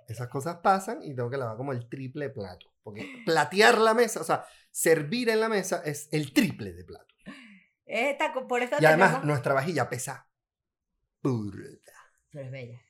esas 0.07 0.27
cosas 0.29 0.57
pasan 0.57 1.01
y 1.03 1.15
tengo 1.15 1.29
que 1.29 1.37
lavar 1.37 1.57
como 1.57 1.71
el 1.71 1.87
triple 1.89 2.25
de 2.27 2.33
plato. 2.33 2.71
Porque 2.83 3.23
platear 3.25 3.77
la 3.79 3.93
mesa, 3.93 4.21
o 4.21 4.23
sea, 4.23 4.45
servir 4.71 5.29
en 5.29 5.39
la 5.39 5.49
mesa 5.49 5.81
es 5.83 6.07
el 6.11 6.33
triple 6.33 6.73
de 6.73 6.83
plato. 6.83 7.13
Esta, 7.85 8.33
por 8.47 8.61
esto 8.61 8.77
Y 8.79 8.85
además, 8.85 9.09
tenemos- 9.09 9.25
nuestra 9.27 9.53
vajilla 9.53 9.89
pesa. 9.89 10.27
burda. 11.21 11.63
Pero 12.31 12.45
es 12.45 12.51
bella. 12.51 12.81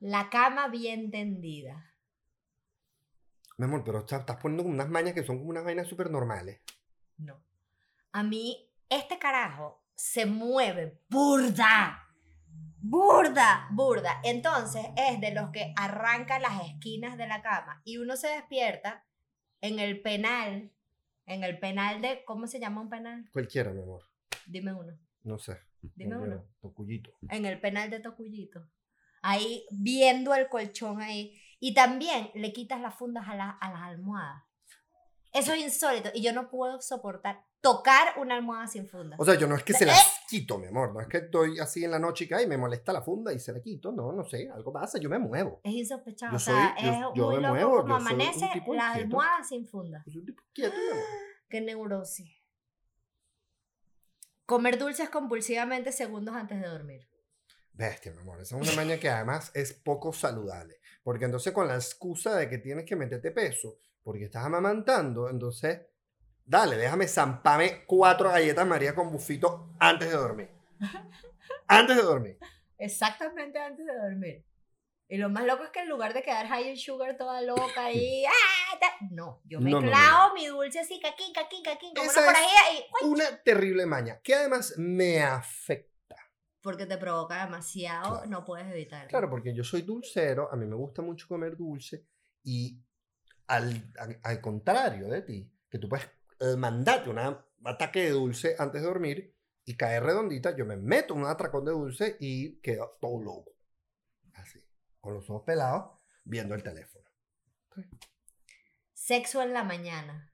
La 0.00 0.28
cama 0.28 0.68
bien 0.68 1.10
tendida. 1.10 1.94
Mi 3.56 3.64
amor, 3.66 3.84
pero 3.84 4.00
estás 4.00 4.20
estás 4.20 4.36
poniendo 4.38 4.64
unas 4.64 4.88
mañas 4.88 5.14
que 5.14 5.24
son 5.24 5.38
como 5.38 5.50
unas 5.50 5.64
vainas 5.64 5.86
súper 5.86 6.10
normales. 6.10 6.60
No. 7.16 7.42
A 8.12 8.22
mí, 8.22 8.70
este 8.90 9.18
carajo 9.18 9.82
se 9.94 10.26
mueve 10.26 11.00
burda. 11.08 12.03
Burda, 12.86 13.66
burda. 13.70 14.20
Entonces 14.22 14.84
es 14.96 15.18
de 15.20 15.32
los 15.32 15.50
que 15.50 15.72
arranca 15.74 16.38
las 16.38 16.62
esquinas 16.68 17.16
de 17.16 17.26
la 17.26 17.40
cama 17.40 17.80
y 17.84 17.96
uno 17.96 18.14
se 18.16 18.28
despierta 18.28 19.06
en 19.62 19.78
el 19.78 20.02
penal 20.02 20.70
En 21.26 21.42
el 21.42 21.58
penal 21.58 22.02
de. 22.02 22.22
¿Cómo 22.26 22.46
se 22.46 22.60
llama 22.60 22.82
un 22.82 22.90
penal? 22.90 23.24
Cualquiera, 23.32 23.70
mi 23.72 23.80
amor. 23.80 24.02
Dime 24.46 24.74
uno. 24.74 24.92
No 25.22 25.38
sé. 25.38 25.56
Dime 25.94 26.18
uno. 26.18 26.44
Tocuyito. 26.60 27.10
En 27.30 27.46
el 27.46 27.58
penal 27.58 27.88
de 27.88 28.00
Tocuyito. 28.00 28.68
Ahí 29.22 29.64
viendo 29.70 30.34
el 30.34 30.50
colchón 30.50 31.00
ahí. 31.00 31.40
Y 31.60 31.72
también 31.72 32.30
le 32.34 32.52
quitas 32.52 32.78
las 32.82 32.94
fundas 32.94 33.26
a, 33.26 33.34
la- 33.34 33.56
a 33.58 33.70
las 33.72 33.80
almohadas. 33.80 34.42
Eso 35.34 35.52
es 35.52 35.58
insólito. 35.60 36.10
Y 36.14 36.22
yo 36.22 36.32
no 36.32 36.48
puedo 36.48 36.80
soportar 36.80 37.44
tocar 37.60 38.18
una 38.18 38.36
almohada 38.36 38.66
sin 38.66 38.86
funda. 38.88 39.16
O 39.18 39.24
sea, 39.24 39.34
yo 39.34 39.46
no 39.48 39.56
es 39.56 39.64
que 39.64 39.72
se 39.72 39.84
¿Eh? 39.84 39.88
las 39.88 40.20
quito, 40.28 40.58
mi 40.58 40.68
amor. 40.68 40.92
No 40.94 41.00
es 41.00 41.08
que 41.08 41.16
estoy 41.18 41.58
así 41.58 41.84
en 41.84 41.90
la 41.90 41.98
noche 41.98 42.24
y 42.24 42.28
que 42.28 42.34
ay, 42.36 42.46
me 42.46 42.56
molesta 42.56 42.92
la 42.92 43.02
funda 43.02 43.32
y 43.32 43.38
se 43.40 43.52
la 43.52 43.60
quito. 43.60 43.90
No, 43.90 44.12
no 44.12 44.24
sé. 44.24 44.48
Algo 44.48 44.72
pasa, 44.72 44.98
yo 44.98 45.08
me 45.10 45.18
muevo. 45.18 45.60
Es 45.64 45.72
insospechado. 45.74 46.32
Yo 46.32 46.36
o 46.36 46.40
sea, 46.40 46.74
yo- 46.80 46.88
es 46.90 46.98
yo 47.16 47.26
muy 47.26 47.34
me 47.36 47.40
loco 47.42 47.54
muevo, 47.54 47.80
como 47.82 47.96
amanece 47.96 48.44
inquieto. 48.54 48.72
almohadas 48.80 49.48
sin 49.48 49.66
funda. 49.66 50.02
Yo 50.06 50.12
soy 50.12 50.20
un 50.20 50.26
tipo 50.26 50.42
quieto, 50.52 50.76
mi 50.76 50.90
amor. 50.90 51.04
Qué 51.48 51.60
neurosis. 51.60 52.30
Comer 54.46 54.78
dulces 54.78 55.08
compulsivamente 55.08 55.90
segundos 55.90 56.34
antes 56.34 56.60
de 56.60 56.68
dormir. 56.68 57.08
Bestia, 57.72 58.12
mi 58.12 58.18
amor. 58.18 58.40
Esa 58.40 58.56
es 58.58 58.68
una 58.68 58.76
maña 58.76 58.98
que 59.00 59.08
además 59.08 59.50
es 59.54 59.72
poco 59.72 60.12
saludable. 60.12 60.80
Porque 61.02 61.24
entonces 61.24 61.52
con 61.52 61.66
la 61.66 61.74
excusa 61.76 62.36
de 62.36 62.48
que 62.48 62.58
tienes 62.58 62.84
que 62.84 62.94
meterte 62.94 63.30
peso 63.30 63.78
porque 64.04 64.26
estás 64.26 64.44
amamantando, 64.44 65.28
entonces, 65.28 65.80
dale, 66.44 66.76
déjame 66.76 67.08
zampame 67.08 67.84
cuatro 67.86 68.30
galletas 68.30 68.66
María 68.66 68.94
con 68.94 69.10
bufito 69.10 69.70
antes 69.80 70.08
de 70.10 70.16
dormir. 70.16 70.50
Antes 71.66 71.96
de 71.96 72.02
dormir. 72.02 72.38
Exactamente 72.78 73.58
antes 73.58 73.86
de 73.86 73.96
dormir. 73.96 74.44
Y 75.08 75.16
lo 75.16 75.28
más 75.30 75.44
loco 75.46 75.64
es 75.64 75.70
que 75.70 75.80
en 75.80 75.88
lugar 75.88 76.12
de 76.12 76.22
quedar 76.22 76.46
high 76.48 76.68
in 76.70 76.76
sugar 76.76 77.16
toda 77.16 77.40
loca 77.40 77.90
y... 77.90 78.24
¡ah! 78.26 78.86
No, 79.10 79.40
yo 79.44 79.60
me 79.60 79.70
No, 79.70 79.80
no, 79.80 79.86
no, 79.86 79.92
clavo 79.92 80.34
mi 80.34 80.46
dulce 80.46 80.80
así, 80.80 81.00
caquín, 81.00 81.32
caquín, 81.32 81.62
caquín, 81.62 81.94
como 81.94 82.10
Esa 82.10 82.20
una 82.20 82.30
es- 82.32 82.36
porajilla 82.36 82.60
y... 83.02 83.06
Una 83.06 83.42
terrible 83.42 83.86
maña 83.86 84.20
que 84.22 84.34
además 84.34 84.74
me 84.76 85.22
afecta. 85.22 86.16
Porque 86.60 86.86
te 86.86 86.98
provoca 86.98 87.44
demasiado, 87.44 88.12
Claro. 88.14 88.26
no 88.30 88.44
puedes 88.44 88.66
evitarlo. 88.70 89.08
Claro, 89.08 89.30
porque 89.30 89.54
yo 89.54 89.64
soy 89.64 89.82
dulcero, 89.82 90.50
a 90.52 90.56
mí 90.56 90.66
me 90.66 90.76
gusta 90.76 91.00
mucho 91.02 91.26
comer 91.28 91.56
dulce 91.56 92.04
y 92.42 92.78
al, 93.46 93.92
al, 93.98 94.20
al 94.22 94.40
contrario 94.40 95.08
de 95.08 95.22
ti, 95.22 95.52
que 95.68 95.78
tú 95.78 95.88
puedes 95.88 96.06
eh, 96.40 96.56
mandarte 96.56 97.10
un 97.10 97.18
ataque 97.64 98.02
de 98.02 98.10
dulce 98.10 98.56
antes 98.58 98.82
de 98.82 98.86
dormir 98.86 99.34
y 99.64 99.76
caer 99.76 100.02
redondita, 100.02 100.54
yo 100.56 100.66
me 100.66 100.76
meto 100.76 101.14
un 101.14 101.24
atracón 101.24 101.64
de 101.64 101.72
dulce 101.72 102.16
y 102.20 102.60
quedo 102.60 102.98
todo 103.00 103.22
loco. 103.22 103.56
Así, 104.34 104.60
con 105.00 105.14
los 105.14 105.28
ojos 105.30 105.44
pelados, 105.46 105.98
viendo 106.24 106.54
el 106.54 106.62
teléfono. 106.62 107.08
Sexo 108.92 109.42
en 109.42 109.52
la 109.52 109.64
mañana. 109.64 110.32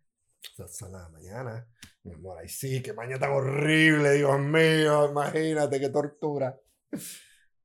O 0.58 0.66
sea, 0.66 0.88
a 0.88 0.90
la 0.90 1.08
mañana, 1.10 1.68
mi 2.02 2.14
amor, 2.14 2.38
ay 2.40 2.48
sí, 2.48 2.82
qué 2.82 2.92
mañana 2.92 3.20
tan 3.20 3.32
horrible, 3.32 4.12
Dios 4.14 4.38
mío, 4.40 5.10
imagínate 5.10 5.78
qué 5.78 5.88
tortura. 5.90 6.58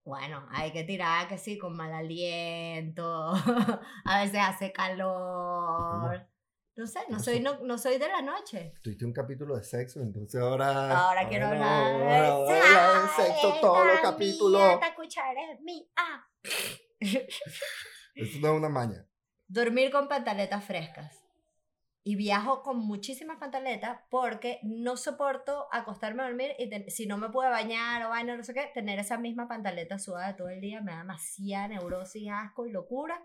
Bueno, 0.06 0.46
hay 0.52 0.72
que 0.72 0.84
tirar 0.84 1.28
que 1.28 1.40
sí, 1.40 1.58
con 1.58 1.76
mal 1.76 1.92
aliento. 1.92 3.34
A 4.06 4.22
veces 4.22 4.40
hace 4.40 4.72
calor. 4.72 6.30
No 6.76 6.86
sé, 6.86 7.00
no 7.10 7.20
soy, 7.20 7.40
no, 7.40 7.58
no 7.64 7.80
soy 7.80 7.98
de 7.98 8.08
la 8.08 8.22
noche. 8.22 8.76
Tuviste 8.84 9.04
un 9.04 9.14
capítulo 9.14 9.58
de 9.58 9.64
sexo, 9.64 10.02
entonces 10.02 10.40
ahora... 10.40 10.96
Ahora 10.96 11.28
quiero 11.28 11.48
hablar 11.48 11.98
de 11.98 12.04
ahora 12.04 12.34
hablar 12.36 13.18
de 13.18 13.24
sexo 13.24 13.56
todos 13.60 13.88
los 13.88 14.00
capítulos. 14.02 14.62
esta 14.74 14.94
cuchara 14.94 15.52
es 15.52 15.62
mía. 15.62 15.88
Eso 18.16 18.40
no 18.42 18.48
es 18.50 18.54
una 18.54 18.70
maña. 18.70 19.08
Dormir 19.48 19.90
con 19.90 20.08
pantaletas 20.08 20.64
frescas. 20.64 21.25
Y 22.08 22.16
viajo 22.16 22.62
con 22.62 22.78
muchísimas 22.78 23.38
pantaletas 23.40 24.00
porque 24.12 24.60
no 24.62 24.96
soporto 24.96 25.68
acostarme 25.72 26.22
a 26.22 26.28
dormir 26.28 26.52
y 26.60 26.70
ten- 26.70 26.88
si 26.92 27.08
no 27.08 27.18
me 27.18 27.30
puedo 27.30 27.50
bañar 27.50 28.04
o 28.06 28.10
vaina, 28.10 28.38
no 28.38 28.44
sé 28.44 28.54
qué, 28.54 28.70
tener 28.76 29.00
esa 29.00 29.18
misma 29.18 29.48
pantaleta 29.48 29.98
sudada 29.98 30.36
todo 30.36 30.50
el 30.50 30.62
día 30.62 30.82
me 30.82 30.92
da 30.92 31.00
demasiada 31.00 31.68
neurosis, 31.70 32.30
asco 32.32 32.68
y 32.68 32.72
locura. 32.72 33.20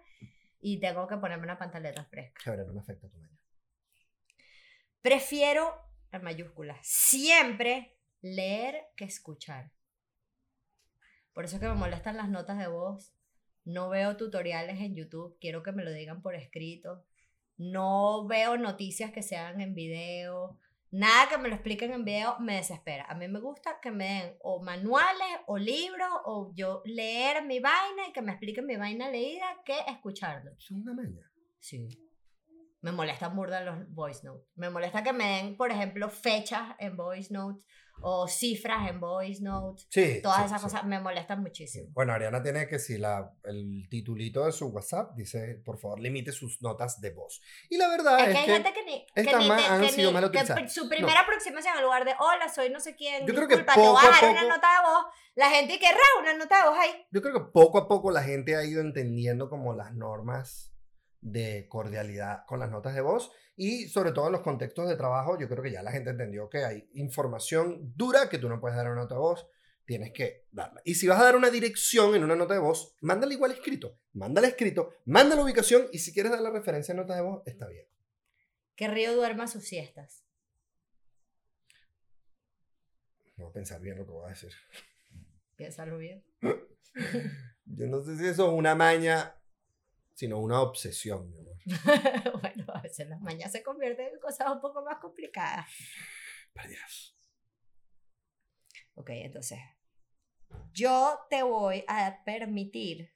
Y 0.60 0.80
tengo 0.80 1.06
que 1.06 1.18
ponerme 1.18 1.44
una 1.44 1.58
pantaleta 1.58 2.04
fresca. 2.06 2.40
Chévere, 2.42 2.64
no 2.64 2.72
me 2.72 2.80
afecta 2.80 3.06
tu 3.10 3.18
maña. 3.18 3.38
Prefiero, 5.02 5.74
en 6.12 6.22
mayúsculas, 6.22 6.78
siempre 6.82 7.98
leer 8.22 8.86
que 8.96 9.04
escuchar. 9.04 9.72
Por 11.34 11.44
eso 11.44 11.56
es 11.56 11.60
que 11.62 11.68
me 11.68 11.74
molestan 11.74 12.16
las 12.16 12.28
notas 12.30 12.58
de 12.58 12.66
voz. 12.68 13.14
No 13.64 13.90
veo 13.90 14.16
tutoriales 14.16 14.80
en 14.80 14.94
YouTube, 14.94 15.36
quiero 15.38 15.62
que 15.62 15.72
me 15.72 15.84
lo 15.84 15.92
digan 15.92 16.22
por 16.22 16.34
escrito. 16.34 17.04
No 17.60 18.26
veo 18.26 18.56
noticias 18.56 19.12
que 19.12 19.22
se 19.22 19.36
hagan 19.36 19.60
en 19.60 19.74
video. 19.74 20.58
Nada 20.90 21.28
que 21.28 21.36
me 21.36 21.50
lo 21.50 21.56
expliquen 21.56 21.92
en 21.92 22.06
video 22.06 22.40
me 22.40 22.56
desespera. 22.56 23.04
A 23.06 23.14
mí 23.14 23.28
me 23.28 23.38
gusta 23.38 23.80
que 23.82 23.90
me 23.90 24.04
den 24.06 24.36
o 24.40 24.62
manuales 24.62 25.28
o 25.46 25.58
libros 25.58 26.08
o 26.24 26.54
yo 26.54 26.80
leer 26.86 27.44
mi 27.44 27.60
vaina 27.60 28.08
y 28.08 28.12
que 28.12 28.22
me 28.22 28.32
expliquen 28.32 28.64
mi 28.64 28.76
vaina 28.76 29.10
leída 29.10 29.44
que 29.62 29.78
escucharlo. 29.88 30.52
Es 30.58 30.70
una 30.70 30.94
maña. 30.94 31.30
Sí. 31.58 31.86
Me 32.82 32.92
molestan 32.92 33.36
burda 33.36 33.60
los 33.60 33.76
voice 33.92 34.24
notes. 34.26 34.46
Me 34.54 34.70
molesta 34.70 35.02
que 35.02 35.12
me 35.12 35.24
den, 35.36 35.56
por 35.56 35.70
ejemplo, 35.70 36.08
fechas 36.08 36.74
en 36.78 36.96
voice 36.96 37.32
notes 37.32 37.64
o 38.02 38.26
cifras 38.26 38.88
en 38.88 38.98
voice 38.98 39.42
notes. 39.42 39.86
Sí. 39.90 40.20
Todas 40.22 40.38
sí, 40.38 40.44
esas 40.46 40.60
sí. 40.62 40.64
cosas 40.68 40.84
me 40.84 40.98
molestan 41.00 41.42
muchísimo. 41.42 41.90
Bueno, 41.92 42.14
Ariana 42.14 42.42
tiene 42.42 42.66
que 42.66 42.78
si 42.78 42.96
la, 42.96 43.30
el 43.44 43.86
titulito 43.90 44.46
de 44.46 44.52
su 44.52 44.68
WhatsApp 44.68 45.12
dice, 45.14 45.60
por 45.62 45.76
favor, 45.78 46.00
limite 46.00 46.32
sus 46.32 46.62
notas 46.62 46.98
de 47.02 47.10
voz. 47.10 47.42
Y 47.68 47.76
la 47.76 47.88
verdad 47.88 48.18
Es 48.20 48.28
es, 48.28 48.32
que 48.32 48.38
hay 48.38 48.46
que 48.46 48.52
gente 48.54 48.72
que 48.72 48.84
ni, 48.86 49.06
que 49.14 49.20
estas 49.20 49.42
ni 49.42 49.48
más 49.48 49.62
te- 49.62 49.68
han 49.68 49.80
que 49.82 49.88
sido 49.90 50.08
ni- 50.08 50.14
mal 50.14 50.22
que 50.30 50.38
utilizadas. 50.38 50.72
su 50.72 50.88
primera 50.88 51.20
aproximación 51.20 51.76
en 51.76 51.82
lugar 51.84 52.06
de 52.06 52.14
hola, 52.18 52.48
soy 52.48 52.70
no 52.70 52.80
sé 52.80 52.96
quién, 52.96 53.26
Yo 53.26 53.34
creo 53.34 53.46
que 53.46 53.56
disculpa, 53.56 53.74
te 53.74 53.80
poco 53.80 53.92
voy 53.92 54.06
a 54.06 54.20
poco- 54.20 54.32
una 54.32 54.42
nota 54.48 54.68
de 54.80 54.88
voz. 54.90 55.04
La 55.34 55.50
gente 55.50 55.78
que 55.78 55.86
una 56.22 56.32
nota 56.34 56.62
de 56.62 56.68
voz 56.70 56.78
ahí. 56.78 57.06
yo 57.10 57.20
creo 57.20 57.34
que 57.34 57.50
poco 57.52 57.76
a 57.76 57.86
poco 57.86 58.10
la 58.10 58.22
gente 58.22 58.56
ha 58.56 58.64
ido 58.64 58.80
entendiendo 58.80 59.50
como 59.50 59.74
las 59.74 59.92
normas 59.92 60.72
de 61.20 61.66
cordialidad 61.68 62.44
con 62.46 62.60
las 62.60 62.70
notas 62.70 62.94
de 62.94 63.00
voz 63.00 63.30
y 63.56 63.88
sobre 63.88 64.12
todo 64.12 64.26
en 64.26 64.32
los 64.32 64.40
contextos 64.40 64.88
de 64.88 64.96
trabajo, 64.96 65.38
yo 65.38 65.48
creo 65.48 65.62
que 65.62 65.70
ya 65.70 65.82
la 65.82 65.92
gente 65.92 66.10
entendió 66.10 66.48
que 66.48 66.64
hay 66.64 66.88
información 66.94 67.92
dura 67.94 68.28
que 68.28 68.38
tú 68.38 68.48
no 68.48 68.60
puedes 68.60 68.76
dar 68.76 68.86
en 68.86 68.92
una 68.92 69.02
nota 69.02 69.16
de 69.16 69.20
voz, 69.20 69.46
tienes 69.84 70.12
que 70.12 70.46
darla. 70.50 70.80
Y 70.84 70.94
si 70.94 71.06
vas 71.06 71.20
a 71.20 71.24
dar 71.24 71.36
una 71.36 71.50
dirección 71.50 72.14
en 72.14 72.24
una 72.24 72.36
nota 72.36 72.54
de 72.54 72.60
voz, 72.60 72.96
mándale 73.00 73.34
igual 73.34 73.52
escrito, 73.52 73.98
mándale 74.14 74.48
escrito, 74.48 74.94
manda 75.04 75.36
la 75.36 75.42
ubicación 75.42 75.88
y 75.92 75.98
si 75.98 76.12
quieres 76.14 76.32
dar 76.32 76.40
la 76.40 76.50
referencia 76.50 76.92
en 76.92 76.98
nota 76.98 77.14
de 77.14 77.22
voz, 77.22 77.42
está 77.44 77.66
bien. 77.68 77.86
Que 78.76 78.88
Río 78.88 79.14
duerma 79.14 79.46
sus 79.46 79.64
siestas. 79.64 80.24
No 83.36 83.44
voy 83.44 83.50
a 83.50 83.54
pensar 83.54 83.80
bien 83.80 83.98
lo 83.98 84.06
que 84.06 84.12
voy 84.12 84.24
a 84.24 84.28
decir. 84.28 84.52
Piénsalo 85.56 85.98
bien. 85.98 86.24
Yo 87.66 87.86
no 87.86 88.02
sé 88.02 88.16
si 88.16 88.26
eso 88.26 88.46
es 88.46 88.58
una 88.58 88.74
maña, 88.74 89.34
sino 90.20 90.38
una 90.38 90.60
obsesión, 90.60 91.30
mi 91.30 91.38
amor. 91.38 91.56
bueno, 92.42 92.66
a 92.74 92.82
veces 92.82 93.08
las 93.08 93.22
mañanas 93.22 93.52
se 93.52 93.62
convierten 93.62 94.12
en 94.12 94.20
cosas 94.20 94.50
un 94.50 94.60
poco 94.60 94.84
más 94.84 94.98
complicadas. 94.98 95.66
Por 96.52 96.68
Dios. 96.68 97.16
Ok, 98.96 99.08
entonces, 99.12 99.58
yo 100.74 101.20
te 101.30 101.42
voy 101.42 101.86
a 101.88 102.22
permitir 102.22 103.14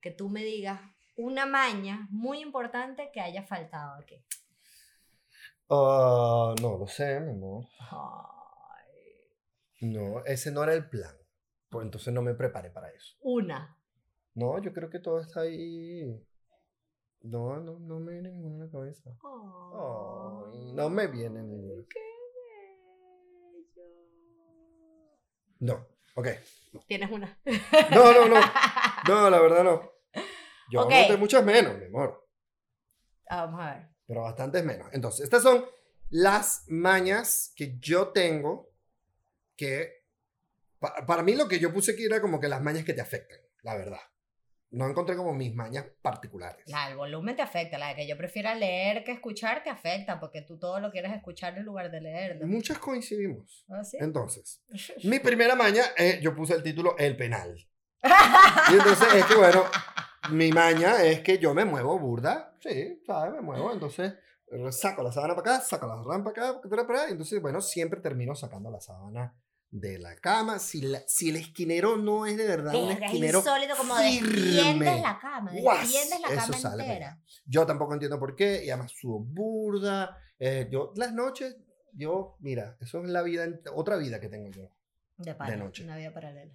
que 0.00 0.12
tú 0.12 0.28
me 0.28 0.44
digas 0.44 0.80
una 1.16 1.44
maña 1.44 2.06
muy 2.12 2.38
importante 2.38 3.10
que 3.12 3.20
haya 3.20 3.42
faltado 3.42 4.00
aquí. 4.00 4.24
Ah, 5.68 6.54
no 6.62 6.78
lo 6.78 6.86
sé, 6.86 7.18
mi 7.18 7.32
amor. 7.32 7.64
Ay, 7.80 8.86
No, 9.80 10.24
ese 10.24 10.52
no 10.52 10.62
era 10.62 10.72
el 10.72 10.88
plan. 10.88 11.16
Pues 11.68 11.84
entonces 11.84 12.14
no 12.14 12.22
me 12.22 12.34
preparé 12.34 12.70
para 12.70 12.92
eso. 12.92 13.16
una. 13.22 13.75
No, 14.36 14.60
yo 14.62 14.72
creo 14.72 14.88
que 14.90 14.98
todo 15.00 15.18
está 15.20 15.40
ahí. 15.40 16.04
No, 17.22 17.56
no, 17.58 17.78
no 17.80 17.98
me 18.00 18.12
viene 18.12 18.30
ninguna 18.30 18.54
en 18.56 18.60
la 18.66 18.70
cabeza. 18.70 19.10
Ay, 19.10 20.72
no 20.74 20.90
me 20.90 21.06
viene 21.08 21.42
ninguna. 21.42 21.82
Qué 21.88 21.98
bello. 23.74 23.82
No, 25.60 25.86
ok. 26.14 26.28
Tienes 26.86 27.10
una. 27.10 27.38
No, 27.90 28.12
no, 28.12 28.28
no. 28.28 28.40
No, 29.08 29.30
la 29.30 29.40
verdad 29.40 29.64
no. 29.64 29.90
Yo 30.70 30.82
Ok. 30.82 30.92
anoté 30.92 31.16
muchas 31.16 31.44
menos, 31.44 31.78
mi 31.78 31.86
amor. 31.86 32.28
Vamos 33.30 33.60
a 33.60 33.74
ver. 33.74 33.88
Pero 34.06 34.22
bastantes 34.22 34.64
menos. 34.64 34.88
Entonces, 34.92 35.24
estas 35.24 35.42
son 35.42 35.64
las 36.10 36.64
mañas 36.68 37.52
que 37.56 37.78
yo 37.80 38.08
tengo 38.12 38.70
que... 39.56 40.04
pa- 40.78 41.06
para 41.06 41.22
mí 41.22 41.34
lo 41.34 41.48
que 41.48 41.58
yo 41.58 41.72
puse 41.72 41.92
aquí 41.92 42.04
era 42.04 42.20
como 42.20 42.38
que 42.38 42.48
las 42.48 42.62
mañas 42.62 42.84
que 42.84 42.92
te 42.92 43.00
afectan, 43.00 43.38
la 43.62 43.76
verdad. 43.76 44.00
No 44.76 44.86
encontré 44.86 45.16
como 45.16 45.32
mis 45.32 45.54
mañas 45.54 45.86
particulares. 46.02 46.62
La 46.66 46.88
del 46.88 46.98
volumen 46.98 47.34
te 47.34 47.40
afecta, 47.40 47.78
la 47.78 47.88
de 47.88 47.94
que 47.96 48.06
yo 48.06 48.14
prefiera 48.18 48.54
leer 48.54 49.04
que 49.04 49.12
escuchar 49.12 49.62
te 49.62 49.70
afecta, 49.70 50.20
porque 50.20 50.42
tú 50.42 50.58
todo 50.58 50.80
lo 50.80 50.90
quieres 50.90 51.14
escuchar 51.14 51.56
en 51.56 51.64
lugar 51.64 51.90
de 51.90 52.02
leer. 52.02 52.38
¿no? 52.38 52.46
Muchas 52.46 52.78
coincidimos. 52.78 53.64
¿Ah, 53.70 53.82
sí? 53.82 53.96
Entonces, 53.98 54.62
mi 55.04 55.18
primera 55.18 55.54
maña, 55.54 55.82
eh, 55.96 56.18
yo 56.20 56.36
puse 56.36 56.52
el 56.52 56.62
título 56.62 56.94
El 56.98 57.16
penal. 57.16 57.56
Y 58.70 58.74
entonces 58.74 59.14
es 59.14 59.24
que, 59.24 59.34
bueno, 59.34 59.64
mi 60.30 60.52
maña 60.52 61.02
es 61.02 61.20
que 61.20 61.38
yo 61.38 61.54
me 61.54 61.64
muevo 61.64 61.98
burda. 61.98 62.54
Sí, 62.60 63.00
¿sabes? 63.06 63.32
Me 63.32 63.40
muevo. 63.40 63.72
Entonces, 63.72 64.12
saco 64.72 65.02
la 65.02 65.10
sábana 65.10 65.34
para 65.34 65.54
acá, 65.54 65.64
saco 65.64 65.86
la 65.86 65.94
sábana 66.02 66.22
para 66.22 66.50
acá, 66.50 66.60
para 66.68 66.82
acá, 66.82 67.08
entonces, 67.08 67.40
bueno, 67.40 67.62
siempre 67.62 68.00
termino 68.00 68.34
sacando 68.34 68.70
la 68.70 68.80
sábana 68.80 69.34
de 69.70 69.98
la 69.98 70.16
cama. 70.16 70.58
Si, 70.58 70.80
la, 70.82 71.02
si 71.06 71.30
el 71.30 71.36
esquinero 71.36 71.96
no 71.96 72.26
es 72.26 72.36
de 72.36 72.46
verdad 72.46 72.74
un 72.74 72.90
es 72.90 73.00
esquinero 73.00 73.38
insólito 73.38 73.76
como 73.76 73.96
firme. 73.96 75.00
la 75.00 75.18
cama, 75.18 75.52
Guas, 75.52 75.92
la 76.20 76.34
eso 76.34 76.52
cama 76.52 76.58
sale 76.58 76.84
entera. 76.84 77.20
Yo 77.44 77.66
tampoco 77.66 77.92
entiendo 77.94 78.18
por 78.18 78.34
qué, 78.34 78.64
y 78.64 78.70
además 78.70 78.92
subo 78.92 79.20
burda. 79.20 80.18
eh, 80.38 80.68
yo, 80.70 80.92
las 80.96 81.12
noches, 81.12 81.56
yo, 81.92 82.36
mira, 82.40 82.76
eso 82.80 83.02
es 83.02 83.08
la 83.08 83.22
vida, 83.22 83.46
otra 83.74 83.96
vida 83.96 84.20
que 84.20 84.28
tengo 84.28 84.50
yo. 84.50 84.70
De, 85.16 85.34
pana, 85.34 85.56
noche. 85.56 85.84
Una 85.84 85.96
vida 85.96 86.12
paralela. 86.12 86.54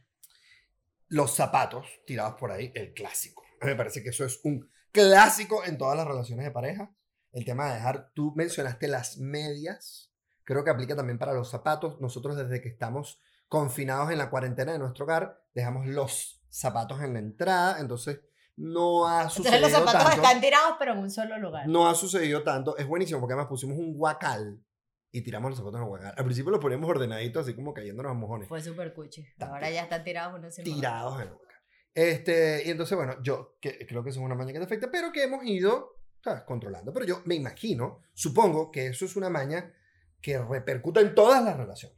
Los 1.07 1.35
zapatos 1.35 1.85
tirados 2.05 2.35
por 2.35 2.51
ahí, 2.51 2.71
el 2.75 2.93
clásico. 2.93 3.43
Me 3.61 3.75
parece 3.75 4.03
que 4.03 4.09
eso 4.09 4.25
es 4.25 4.39
un 4.43 4.69
clásico 4.91 5.63
en 5.65 5.77
todas 5.77 5.97
las 5.97 6.07
relaciones 6.07 6.45
de 6.45 6.51
pareja. 6.51 6.93
El 7.31 7.45
tema 7.45 7.69
de 7.69 7.75
dejar, 7.75 8.11
tú 8.13 8.33
mencionaste 8.35 8.87
las 8.87 9.17
medias, 9.17 10.10
creo 10.43 10.63
que 10.63 10.69
aplica 10.69 10.95
también 10.95 11.17
para 11.17 11.33
los 11.33 11.49
zapatos. 11.49 11.99
Nosotros 11.99 12.35
desde 12.35 12.61
que 12.61 12.69
estamos 12.69 13.19
confinados 13.47 14.11
en 14.11 14.17
la 14.17 14.29
cuarentena 14.29 14.71
de 14.71 14.79
nuestro 14.79 15.05
hogar, 15.05 15.43
dejamos 15.53 15.85
los 15.87 16.41
zapatos 16.49 17.01
en 17.01 17.13
la 17.13 17.19
entrada, 17.19 17.79
entonces 17.79 18.21
no 18.57 19.07
ha 19.07 19.29
sucedido 19.29 19.55
Entonces 19.55 19.61
los 19.61 19.71
zapatos 19.71 20.09
tanto. 20.11 20.27
están 20.27 20.41
tirados 20.41 20.75
pero 20.77 20.93
en 20.93 20.99
un 20.99 21.09
solo 21.09 21.37
lugar. 21.39 21.67
No 21.67 21.87
ha 21.87 21.95
sucedido 21.95 22.43
tanto. 22.43 22.77
Es 22.77 22.87
buenísimo 22.87 23.19
porque 23.19 23.33
además 23.33 23.49
pusimos 23.49 23.77
un 23.77 23.93
guacal 23.93 24.63
y 25.11 25.21
tiramos 25.21 25.51
los 25.51 25.57
zapatos 25.57 25.77
en 25.77 25.83
el 25.83 25.89
guacal. 25.89 26.13
Al 26.17 26.23
principio 26.25 26.51
los 26.51 26.59
poníamos 26.59 26.89
ordenaditos, 26.89 27.43
así 27.43 27.55
como 27.55 27.73
cayéndonos 27.73 28.11
a 28.11 28.13
mojones. 28.13 28.47
Fue 28.47 28.61
súper 28.61 28.93
cuchi. 28.93 29.25
Ahora 29.39 29.69
ya 29.69 29.83
están 29.83 30.03
tirados 30.03 30.37
uno 30.37 30.47
encima 30.47 30.63
del 30.63 30.73
otro. 30.73 30.79
Tirados 30.79 31.15
en 31.15 31.27
el 31.27 31.33
guacal. 31.33 31.55
Este, 31.93 32.63
y 32.65 32.69
entonces, 32.69 32.95
bueno, 32.95 33.15
yo 33.21 33.57
que, 33.59 33.85
creo 33.85 34.03
que 34.03 34.11
eso 34.11 34.19
es 34.19 34.25
una 34.25 34.35
maña 34.35 34.53
que 34.53 34.59
te 34.59 34.65
afecta, 34.65 34.89
pero 34.89 35.11
que 35.11 35.23
hemos 35.23 35.43
ido 35.43 35.97
¿sabes? 36.23 36.43
controlando. 36.43 36.93
Pero 36.93 37.05
yo 37.05 37.21
me 37.25 37.35
imagino, 37.35 38.01
supongo 38.13 38.71
que 38.71 38.87
eso 38.87 39.05
es 39.05 39.15
una 39.15 39.29
maña 39.29 39.73
que 40.21 40.37
repercuta 40.37 41.01
en 41.01 41.15
todas 41.15 41.43
las 41.43 41.57
relaciones. 41.57 41.97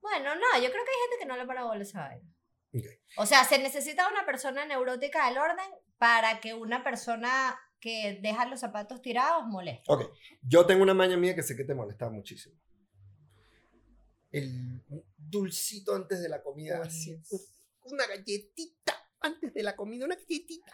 Bueno, 0.00 0.34
no, 0.34 0.54
yo 0.56 0.70
creo 0.70 0.84
que 0.84 0.90
hay 0.90 1.08
gente 1.08 1.16
que 1.20 1.26
no 1.26 1.36
le 1.36 1.46
para 1.46 1.64
bola 1.64 1.80
a 1.80 1.82
esa 1.82 2.00
vaina. 2.00 2.28
Ok. 2.74 2.84
O 3.18 3.26
sea, 3.26 3.44
se 3.44 3.58
necesita 3.58 4.08
una 4.08 4.24
persona 4.24 4.64
neurótica 4.64 5.28
del 5.28 5.38
orden 5.38 5.70
para 5.98 6.40
que 6.40 6.54
una 6.54 6.82
persona 6.82 7.58
que 7.80 8.18
deja 8.22 8.46
los 8.46 8.60
zapatos 8.60 9.02
tirados 9.02 9.44
moleste. 9.46 9.84
Ok, 9.88 10.12
yo 10.42 10.64
tengo 10.66 10.82
una 10.82 10.94
maña 10.94 11.16
mía 11.16 11.34
que 11.34 11.42
sé 11.42 11.56
que 11.56 11.64
te 11.64 11.74
molesta 11.74 12.08
muchísimo. 12.08 12.56
El 14.30 14.82
dulcito 15.16 15.94
antes 15.94 16.22
de 16.22 16.28
la 16.28 16.42
comida. 16.42 16.82
Una 17.84 18.06
galletita 18.06 18.94
antes 19.20 19.52
de 19.52 19.62
la 19.62 19.74
comida, 19.76 20.06
una 20.06 20.14
galletita. 20.14 20.72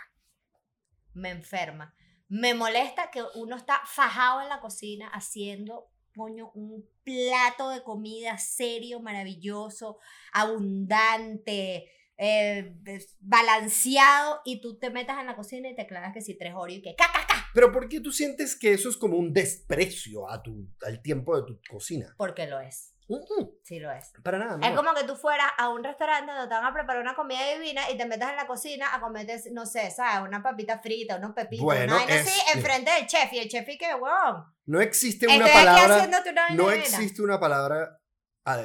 Me 1.14 1.30
enferma. 1.30 1.94
Me 2.28 2.52
molesta 2.54 3.10
que 3.10 3.22
uno 3.36 3.56
está 3.56 3.80
fajado 3.86 4.42
en 4.42 4.50
la 4.50 4.60
cocina 4.60 5.08
haciendo, 5.08 5.90
coño, 6.18 6.50
un 6.54 6.84
plato 7.04 7.70
de 7.70 7.82
comida 7.82 8.36
serio, 8.36 9.00
maravilloso, 9.00 9.98
abundante, 10.32 11.90
eh, 12.18 12.74
balanceado, 13.20 14.40
y 14.44 14.60
tú 14.60 14.78
te 14.78 14.90
metas 14.90 15.18
en 15.20 15.26
la 15.26 15.36
cocina 15.36 15.70
y 15.70 15.76
te 15.76 15.86
clavas 15.86 16.12
que 16.12 16.20
si 16.20 16.36
tres 16.36 16.52
Oreo 16.54 16.76
y 16.76 16.82
que 16.82 16.94
ca, 16.96 17.06
ca, 17.12 17.26
ca, 17.26 17.46
Pero 17.54 17.72
¿por 17.72 17.88
qué 17.88 18.00
tú 18.00 18.12
sientes 18.12 18.58
que 18.58 18.72
eso 18.72 18.88
es 18.90 18.96
como 18.96 19.16
un 19.16 19.32
desprecio 19.32 20.28
a 20.28 20.42
tu, 20.42 20.68
al 20.82 21.00
tiempo 21.00 21.36
de 21.40 21.46
tu 21.46 21.60
cocina? 21.70 22.14
porque 22.18 22.46
lo 22.46 22.60
es. 22.60 22.94
Mm, 23.08 23.16
Sí 23.64 23.78
lo 23.80 23.90
es. 23.90 24.12
para 24.22 24.38
nada. 24.38 24.58
Es 24.62 24.70
no. 24.74 24.76
como 24.76 24.94
que 24.94 25.04
tú 25.04 25.16
fueras 25.16 25.50
a 25.56 25.70
un 25.70 25.82
restaurante 25.82 26.30
donde 26.30 26.46
te 26.48 26.54
van 26.54 26.64
a 26.66 26.74
preparar 26.74 27.00
una 27.00 27.14
comida 27.14 27.40
divina 27.54 27.90
y 27.90 27.96
te 27.96 28.04
metas 28.04 28.30
en 28.30 28.36
la 28.36 28.46
cocina 28.46 28.94
a 28.94 29.00
comerte, 29.00 29.40
no 29.52 29.64
sé, 29.64 29.90
¿sabes? 29.90 30.28
Una 30.28 30.42
papita 30.42 30.78
frita, 30.80 31.16
unos 31.16 31.32
pepitos, 31.32 31.64
Bueno, 31.64 31.94
una 31.96 32.04
es- 32.04 32.26
así, 32.28 32.40
enfrente 32.54 32.90
del 32.90 33.06
chef. 33.06 33.32
Y 33.32 33.38
el 33.38 33.48
chef 33.48 33.66
y 33.68 33.78
que, 33.78 33.94
weón, 33.94 34.44
No 34.66 34.80
existe 34.82 35.24
estoy 35.26 35.36
una 35.38 35.46
aquí 35.46 35.54
palabra. 35.54 35.94
haciéndote 35.96 36.30
una 36.30 36.48
No 36.50 36.70
existe 36.70 37.22
una 37.22 37.40
palabra 37.40 37.98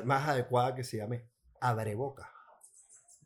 más 0.03 0.27
adecuada 0.27 0.75
que 0.75 0.83
se 0.83 0.97
llame 0.97 1.25
abreboca. 1.61 2.29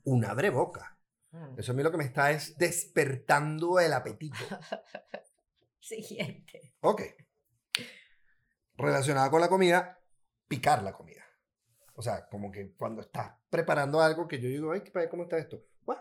Un 0.03 0.23
abreboca. 0.23 0.97
Mm. 1.32 1.60
Eso 1.60 1.71
a 1.71 1.75
mí 1.75 1.82
lo 1.84 1.91
que 1.91 1.97
me 1.97 2.03
está 2.06 2.30
es 2.32 2.56
despertando 2.58 3.80
el 3.80 3.91
apetito. 3.93 4.38
Siguiente. 5.80 6.73
Ok. 6.82 7.01
Relacionada 8.75 9.30
con 9.32 9.41
la 9.41 9.49
comida, 9.49 9.96
picar 10.47 10.83
la 10.83 10.93
comida. 10.93 11.23
O 11.93 12.01
sea, 12.01 12.27
como 12.29 12.51
que 12.51 12.73
cuando 12.75 13.01
estás 13.01 13.33
preparando 13.49 13.99
algo 14.01 14.27
que 14.27 14.39
yo 14.39 14.47
digo, 14.49 14.71
ay, 14.71 14.81
¿qué- 14.81 15.10
¿cómo 15.10 15.23
está 15.23 15.38
esto? 15.38 15.63
What? 15.86 15.97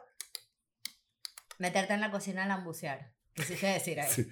Meterte 1.59 1.95
en 1.95 2.01
la 2.01 2.11
cocina 2.11 2.45
a 2.45 2.47
lambucear. 2.47 3.15
Quisiste 3.35 3.67
decir 3.67 4.01
ahí. 4.01 4.09
Sí, 4.11 4.27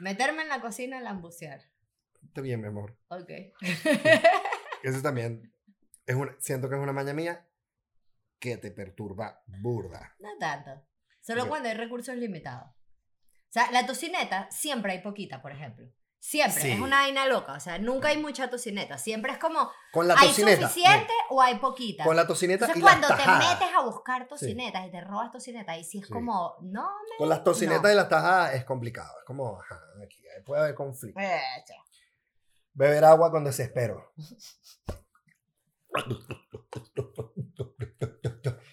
Meterme 0.00 0.42
en 0.42 0.48
la 0.48 0.60
cocina 0.60 0.98
a 0.98 1.00
lambucear. 1.00 1.60
está 2.22 2.40
bien, 2.40 2.60
mi 2.60 2.68
amor. 2.68 2.98
Ok. 3.08 3.30
Eso 4.82 5.02
también 5.02 5.52
es 6.06 6.14
una, 6.14 6.36
siento 6.38 6.68
que 6.68 6.76
es 6.76 6.80
una 6.80 6.92
maña 6.92 7.12
mía 7.14 7.48
que 8.38 8.56
te 8.58 8.70
perturba 8.70 9.42
burda. 9.46 10.14
no 10.18 10.28
tanto. 10.38 10.86
Solo 11.20 11.48
cuando 11.48 11.68
hay 11.68 11.74
recursos 11.74 12.14
limitados. 12.16 12.68
O 12.68 13.48
sea, 13.58 13.70
la 13.72 13.86
tocineta 13.86 14.48
siempre 14.50 14.92
hay 14.92 15.00
poquita, 15.02 15.40
por 15.42 15.50
ejemplo. 15.50 15.90
Siempre. 16.18 16.60
Sí. 16.62 16.70
Es 16.72 16.80
una 16.80 16.98
vaina 17.02 17.26
loca. 17.26 17.52
O 17.52 17.60
sea, 17.60 17.78
nunca 17.78 18.08
hay 18.08 18.16
mucha 18.16 18.50
tocineta. 18.50 18.98
Siempre 18.98 19.32
es 19.32 19.38
como, 19.38 19.70
Con 19.92 20.08
la 20.08 20.14
¿hay 20.18 20.28
tocineta. 20.28 20.68
suficiente 20.68 21.12
o 21.30 21.40
hay 21.40 21.58
poquita? 21.58 22.04
Con 22.04 22.16
la 22.16 22.26
tocineta 22.26 22.64
Entonces, 22.66 22.82
y 22.82 22.84
las 22.84 22.92
cuando 22.98 23.08
te 23.16 23.22
tajadas. 23.22 23.60
metes 23.60 23.74
a 23.76 23.80
buscar 23.82 24.26
tocinetas 24.26 24.86
y 24.86 24.90
te 24.90 25.00
robas 25.02 25.30
tocinetas, 25.30 25.78
y 25.78 25.84
si 25.84 25.98
es 25.98 26.08
como, 26.08 26.56
no, 26.62 26.82
me. 27.10 27.16
Con 27.18 27.28
las 27.28 27.44
tocinetas 27.44 27.82
No. 27.82 27.92
y 27.92 27.94
las 27.94 28.08
tajadas 28.08 28.54
es 28.54 28.64
complicado. 28.64 29.12
Es 29.20 29.24
como, 29.24 29.60
ajá, 29.60 29.80
aquí 30.04 30.24
puede 30.44 30.62
haber 30.62 30.74
conflicto. 30.74 31.20
Eh. 31.20 31.40
Beber 32.72 33.04
agua 33.04 33.30
con 33.30 33.44
desespero. 33.44 34.12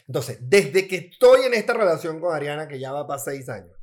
Entonces, 0.07 0.37
desde 0.41 0.87
que 0.87 0.95
estoy 1.11 1.45
en 1.45 1.53
esta 1.53 1.73
relación 1.73 2.19
con 2.19 2.35
Ariana, 2.35 2.67
que 2.67 2.79
ya 2.79 2.91
va 2.91 3.07
para 3.07 3.19
seis 3.19 3.47
años. 3.49 3.75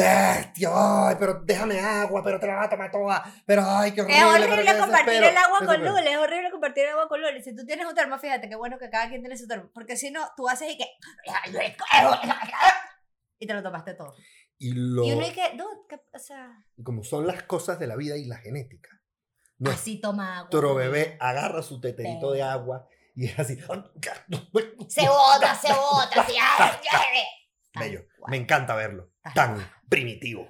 Bestia, 0.00 0.70
ay, 0.72 1.16
pero 1.18 1.40
déjame 1.44 1.78
agua, 1.80 2.22
pero 2.24 2.40
te 2.40 2.46
la 2.46 2.56
vas 2.56 2.66
a 2.66 2.70
tomar 2.70 2.90
toda. 2.90 3.24
Pero 3.46 3.62
ay, 3.66 3.92
qué 3.92 4.00
horrible. 4.02 4.18
Es 4.18 4.24
horrible 4.24 4.78
compartir 4.78 5.22
el 5.24 5.36
agua 5.36 5.58
con. 5.66 5.84
Lul, 5.84 6.06
es 6.06 6.16
horrible 6.16 6.50
compartir 6.50 6.84
el 6.84 6.90
agua 6.90 7.08
con 7.08 7.20
Lul. 7.20 7.42
Si 7.42 7.54
tú 7.54 7.64
tienes 7.66 7.86
un 7.86 7.94
termo, 7.94 8.18
fíjate 8.18 8.48
qué 8.48 8.56
bueno 8.56 8.78
que 8.78 8.88
cada 8.90 9.08
quien 9.08 9.20
tiene 9.20 9.36
su 9.36 9.46
termo. 9.46 9.70
Porque 9.74 9.96
si 9.96 10.10
no, 10.10 10.26
tú 10.36 10.48
haces 10.48 10.72
y 10.72 10.78
que. 10.78 10.86
Y 13.38 13.46
te 13.46 13.54
lo 13.54 13.62
tomaste 13.62 13.94
todo. 13.94 14.14
Y, 14.58 14.72
lo, 14.74 15.04
Y 15.04 15.12
uno 15.12 15.26
y 15.26 15.32
que, 15.32 15.56
dude, 15.56 15.86
¿qué- 15.88 16.02
o 16.12 16.18
sea, 16.18 16.50
como 16.84 17.02
son 17.02 17.26
las 17.26 17.42
cosas 17.44 17.78
de 17.78 17.86
la 17.86 17.96
vida 17.96 18.16
y 18.16 18.26
la 18.26 18.36
genética. 18.36 18.90
Así 19.66 20.00
toma 20.00 20.38
agua. 20.38 20.74
bebé 20.74 21.16
agarra 21.20 21.62
su 21.62 21.80
teterito 21.80 22.32
de 22.32 22.42
agua 22.42 22.86
y 23.14 23.26
es 23.26 23.38
así. 23.38 23.56
Se 24.88 25.08
bota, 25.08 25.54
se 25.54 25.72
bota, 25.72 26.22
así. 26.22 26.34
Bello. 27.78 28.04
Me 28.28 28.36
encanta 28.36 28.74
verlo. 28.74 29.09
Tan 29.34 29.56
primitivo. 29.88 30.46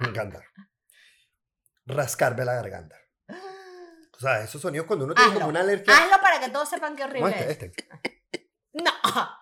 Me 0.00 0.08
encanta. 0.08 0.42
Rascarme 1.86 2.44
la 2.44 2.54
garganta. 2.54 2.96
O 4.10 4.20
sea, 4.20 4.40
esos 4.42 4.60
sonidos 4.60 4.84
cuando 4.88 5.04
uno 5.04 5.14
tiene 5.14 5.28
Hazlo. 5.28 5.38
como 5.42 5.50
una 5.50 5.60
alergia. 5.60 5.96
Hazlo 5.96 6.20
para 6.20 6.40
que 6.40 6.48
todos 6.48 6.68
sepan 6.68 6.96
qué 6.96 7.02
¿Cómo 7.04 7.26
horrible 7.26 7.52
este? 7.52 7.66
es. 7.66 7.72
Este. 8.32 8.50
No, 8.72 8.90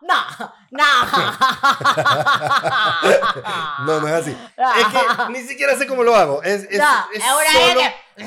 no, 0.03 0.55
no. 0.71 0.85
No, 3.87 4.01
no 4.01 4.09
es 4.09 4.15
así. 4.15 4.37
Es 4.57 4.87
que 4.87 4.99
ni 5.33 5.41
siquiera 5.43 5.77
sé 5.77 5.87
cómo 5.87 6.03
lo 6.03 6.15
hago. 6.15 6.43
Es, 6.43 6.65
es, 6.71 6.79
No, 6.79 7.07
es 7.15 7.23
una 7.23 7.53
solo- 7.53 7.81
que- 8.17 8.25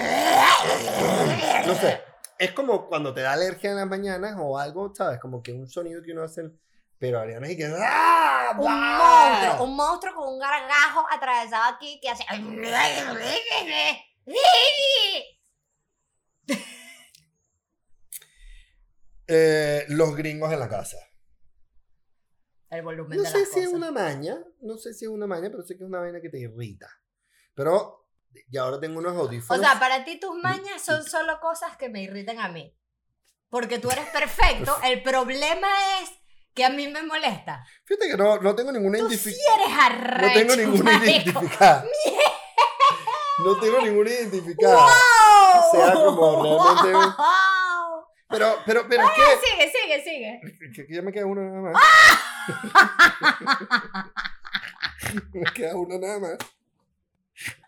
No 1.67 1.75
sé. 1.75 2.03
Es 2.39 2.51
como 2.53 2.87
cuando 2.87 3.13
te 3.13 3.21
da 3.21 3.33
alergia 3.33 3.69
en 3.71 3.77
las 3.77 3.87
mañanas 3.87 4.35
o 4.39 4.57
algo, 4.57 4.91
¿sabes? 4.95 5.19
Como 5.19 5.43
que 5.43 5.51
un 5.53 5.67
sonido 5.67 6.01
que 6.01 6.13
uno 6.13 6.23
hace. 6.23 6.49
Pero 6.99 7.19
Ariana 7.19 7.47
es 7.47 7.55
que. 7.57 7.73
¡Ah! 7.81 8.51
Un 8.57 8.65
monstruo, 8.97 9.63
un 9.65 9.75
monstruo 9.75 10.15
con 10.15 10.33
un 10.33 10.39
gargajo 10.39 11.05
atravesado 11.09 11.75
aquí 11.75 11.99
que 12.01 12.09
hace. 12.09 12.25
Eh, 19.31 19.85
los 19.89 20.15
gringos 20.15 20.51
en 20.51 20.59
la 20.59 20.67
casa. 20.67 20.97
El 22.71 22.81
volumen 22.81 23.17
No 23.17 23.23
de 23.23 23.29
sé 23.29 23.39
las 23.41 23.51
si 23.51 23.59
es 23.59 23.67
una 23.67 23.91
maña, 23.91 24.39
no 24.61 24.75
sé 24.77 24.93
si 24.93 25.05
es 25.05 25.11
una 25.11 25.27
maña, 25.27 25.49
pero 25.51 25.61
sé 25.61 25.77
que 25.77 25.83
es 25.83 25.87
una 25.87 25.99
vaina 25.99 26.19
que 26.19 26.29
te 26.29 26.39
irrita. 26.39 26.87
Pero 27.53 28.09
y 28.49 28.57
ahora 28.57 28.79
tengo 28.79 28.99
unos 28.99 29.15
O 29.15 29.21
audífonos. 29.21 29.63
sea, 29.63 29.79
para 29.79 30.03
ti 30.03 30.19
tus 30.19 30.35
mañas 30.35 30.83
son 30.83 31.03
solo 31.03 31.39
cosas 31.39 31.77
que 31.77 31.89
me 31.89 32.01
irritan 32.01 32.39
a 32.39 32.49
mí. 32.49 32.75
Porque 33.49 33.79
tú 33.79 33.89
eres 33.89 34.07
perfecto. 34.09 34.75
El 34.83 35.01
problema 35.01 35.67
es 36.01 36.11
que 36.53 36.65
a 36.65 36.69
mí 36.69 36.87
me 36.87 37.03
molesta. 37.03 37.65
Fíjate 37.85 38.09
que 38.09 38.17
no, 38.17 38.37
no 38.39 38.55
tengo 38.55 38.71
ninguna 38.71 38.97
sí 38.97 39.03
identificación. 39.05 40.21
No 40.21 40.33
tengo 40.33 40.55
ninguna 40.55 41.05
identificada. 41.05 41.85
No 43.41 43.57
tengo 43.57 43.79
ninguna 43.79 44.09
identificada. 44.09 44.75
¡Wow! 44.75 45.71
sea 45.71 45.93
como 45.93 46.43
realmente 46.43 46.91
¡Wow! 46.91 48.05
Pero, 48.29 48.55
pero, 48.65 48.85
pero 48.89 49.03
es 49.03 49.09
Sigue, 49.41 49.71
sigue, 49.71 50.03
sigue. 50.03 50.41
que, 50.75 50.85
que 50.85 50.93
ya 50.93 51.01
me 51.01 51.13
queda 51.13 51.25
uno 51.25 51.41
nada 51.41 51.61
más. 51.61 51.81
me 55.33 55.53
queda 55.53 55.75
uno 55.75 55.97
nada 55.97 56.19
más. 56.19 56.37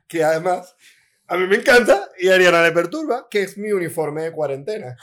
que 0.07 0.23
además 0.23 0.75
a 1.27 1.37
mí 1.37 1.47
me 1.47 1.55
encanta 1.55 2.09
y 2.19 2.27
a 2.27 2.35
Ariana 2.35 2.61
le 2.61 2.73
perturba, 2.73 3.27
que 3.29 3.43
es 3.43 3.57
mi 3.57 3.71
uniforme 3.71 4.23
de 4.23 4.31
cuarentena. 4.33 4.97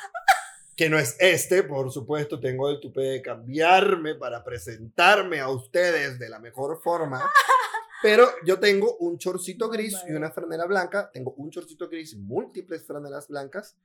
Que 0.78 0.88
no 0.88 0.96
es 0.96 1.16
este, 1.18 1.64
por 1.64 1.90
supuesto, 1.90 2.38
tengo 2.38 2.70
el 2.70 2.78
tupe 2.78 3.00
de 3.00 3.20
cambiarme 3.20 4.14
para 4.14 4.44
presentarme 4.44 5.40
a 5.40 5.48
ustedes 5.50 6.20
de 6.20 6.28
la 6.28 6.38
mejor 6.38 6.80
forma. 6.80 7.20
Pero 8.02 8.28
yo 8.46 8.60
tengo 8.60 8.96
un 8.98 9.18
chorcito 9.18 9.68
gris 9.68 9.96
y 10.08 10.12
una 10.12 10.30
franela 10.30 10.66
blanca. 10.66 11.10
Tengo 11.12 11.32
un 11.32 11.50
chorcito 11.50 11.88
gris 11.88 12.12
y 12.12 12.18
múltiples 12.18 12.86
franelas 12.86 13.26
blancas. 13.26 13.76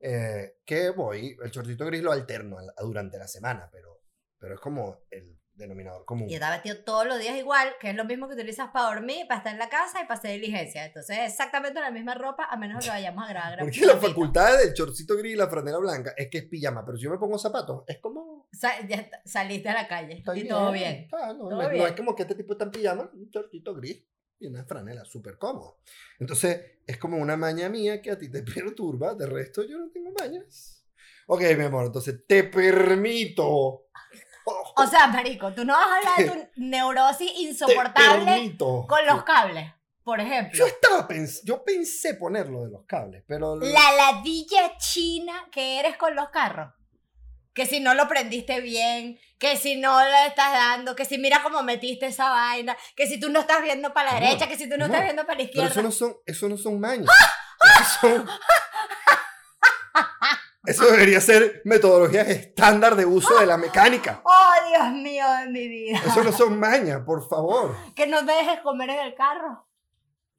eh, 0.00 0.56
que 0.64 0.88
voy, 0.90 1.36
el 1.44 1.50
chorcito 1.50 1.84
gris 1.84 2.02
lo 2.02 2.12
alterno 2.12 2.56
al- 2.58 2.72
durante 2.82 3.18
la 3.18 3.26
semana, 3.28 3.68
pero, 3.70 4.00
pero 4.38 4.54
es 4.54 4.60
como 4.60 5.02
el 5.10 5.37
denominador 5.58 6.04
común. 6.06 6.30
Y 6.30 6.34
está 6.34 6.50
vestido 6.50 6.82
todos 6.84 7.06
los 7.06 7.18
días 7.18 7.36
igual, 7.36 7.74
que 7.80 7.90
es 7.90 7.94
lo 7.96 8.04
mismo 8.04 8.28
que 8.28 8.34
utilizas 8.34 8.70
para 8.70 8.86
dormir, 8.94 9.26
para 9.28 9.38
estar 9.38 9.52
en 9.52 9.58
la 9.58 9.68
casa 9.68 10.00
y 10.00 10.06
para 10.06 10.18
hacer 10.18 10.30
diligencia. 10.32 10.86
Entonces 10.86 11.18
es 11.18 11.32
exactamente 11.32 11.80
la 11.80 11.90
misma 11.90 12.14
ropa, 12.14 12.44
a 12.48 12.56
menos 12.56 12.82
que 12.84 12.90
vayamos 12.90 13.24
a 13.24 13.28
grabar. 13.28 13.58
Porque 13.60 13.84
la 13.84 13.96
facultad 13.98 14.56
del 14.58 14.72
chorcito 14.72 15.16
gris 15.16 15.34
y 15.34 15.36
la 15.36 15.48
franela 15.48 15.78
blanca 15.78 16.14
es 16.16 16.28
que 16.30 16.38
es 16.38 16.44
pijama, 16.46 16.84
pero 16.86 16.96
si 16.96 17.04
yo 17.04 17.10
me 17.10 17.18
pongo 17.18 17.36
zapatos, 17.38 17.82
es 17.86 17.98
como... 17.98 18.48
Sa- 18.52 18.80
ya 18.86 19.10
saliste 19.26 19.68
a 19.68 19.74
la 19.74 19.86
calle 19.88 20.14
está 20.14 20.34
y 20.36 20.48
todo 20.48 20.72
bien. 20.72 20.94
está, 21.04 21.34
no, 21.34 21.48
Todo 21.48 21.50
no 21.50 21.60
es- 21.62 21.68
no 21.68 21.74
bien. 21.74 21.86
es 21.86 21.92
como 21.92 22.14
que 22.14 22.22
este 22.22 22.34
tipo 22.34 22.52
está 22.54 22.64
en 22.64 22.70
pijama, 22.70 23.10
un 23.12 23.28
chorcito 23.30 23.74
gris 23.74 24.04
y 24.40 24.46
una 24.46 24.64
franela 24.64 25.04
súper 25.04 25.36
cómodo. 25.38 25.80
Entonces 26.20 26.78
es 26.86 26.96
como 26.98 27.16
una 27.18 27.36
maña 27.36 27.68
mía 27.68 28.00
que 28.00 28.12
a 28.12 28.18
ti 28.18 28.30
te 28.30 28.42
perturba, 28.44 29.14
de 29.14 29.26
resto 29.26 29.64
yo 29.64 29.76
no 29.78 29.90
tengo 29.90 30.12
mañas. 30.18 30.76
Ok, 31.26 31.42
mi 31.58 31.64
amor, 31.64 31.86
entonces 31.86 32.24
te 32.26 32.44
permito. 32.44 33.88
O 34.82 34.86
sea, 34.86 35.06
marico, 35.08 35.52
tú 35.52 35.64
no 35.64 35.74
vas 35.74 35.86
a 35.86 35.96
hablar 35.96 36.16
de 36.16 36.30
tu 36.30 36.50
neurosis 36.60 37.30
insoportable 37.38 38.56
con 38.86 39.06
los 39.06 39.24
cables, 39.24 39.72
por 40.04 40.20
ejemplo. 40.20 40.58
Yo 40.58 40.66
estaba 40.66 41.06
pens 41.06 41.42
yo 41.44 41.64
pensé 41.64 42.14
ponerlo 42.14 42.64
de 42.64 42.70
los 42.70 42.84
cables, 42.86 43.22
pero 43.26 43.56
La 43.56 43.92
ladilla 43.92 44.76
china 44.78 45.46
que 45.50 45.78
eres 45.80 45.96
con 45.96 46.14
los 46.14 46.28
carros. 46.30 46.72
Que 47.54 47.66
si 47.66 47.80
no 47.80 47.92
lo 47.94 48.06
prendiste 48.06 48.60
bien, 48.60 49.18
que 49.36 49.56
si 49.56 49.74
no 49.76 50.00
le 50.00 50.26
estás 50.28 50.52
dando, 50.52 50.94
que 50.94 51.04
si 51.04 51.18
mira 51.18 51.42
cómo 51.42 51.60
metiste 51.64 52.06
esa 52.06 52.30
vaina, 52.30 52.76
que 52.94 53.08
si 53.08 53.18
tú 53.18 53.30
no 53.30 53.40
estás 53.40 53.60
viendo 53.62 53.92
para 53.92 54.12
la 54.12 54.20
derecha, 54.20 54.46
que 54.46 54.56
si 54.56 54.68
tú 54.70 54.76
no 54.78 54.84
estás 54.84 55.02
viendo 55.02 55.22
para 55.26 55.40
la 55.40 55.44
Pero 55.46 55.48
izquierda. 55.64 55.70
eso 55.72 55.82
no 55.82 55.90
son, 55.90 56.16
eso 56.24 56.48
no 56.48 56.56
son 56.56 56.78
mañas. 56.78 57.08
Eso, 57.80 58.00
son- 58.00 58.28
eso 60.68 60.84
debería 60.90 61.20
ser 61.20 61.62
metodologías 61.64 62.28
estándar 62.28 62.94
de 62.96 63.04
uso 63.06 63.38
de 63.38 63.46
la 63.46 63.56
mecánica. 63.56 64.22
Oh, 64.24 64.68
Dios 64.70 64.92
mío 64.92 65.24
de 65.40 65.46
mi 65.50 65.66
vida. 65.68 65.98
Eso 66.06 66.22
no 66.22 66.30
son 66.32 66.58
mañas, 66.60 67.00
por 67.06 67.26
favor. 67.28 67.74
Que 67.96 68.06
no 68.06 68.22
me 68.22 68.34
dejes 68.34 68.60
comer 68.60 68.90
en 68.90 68.98
el 69.06 69.14
carro. 69.14 69.66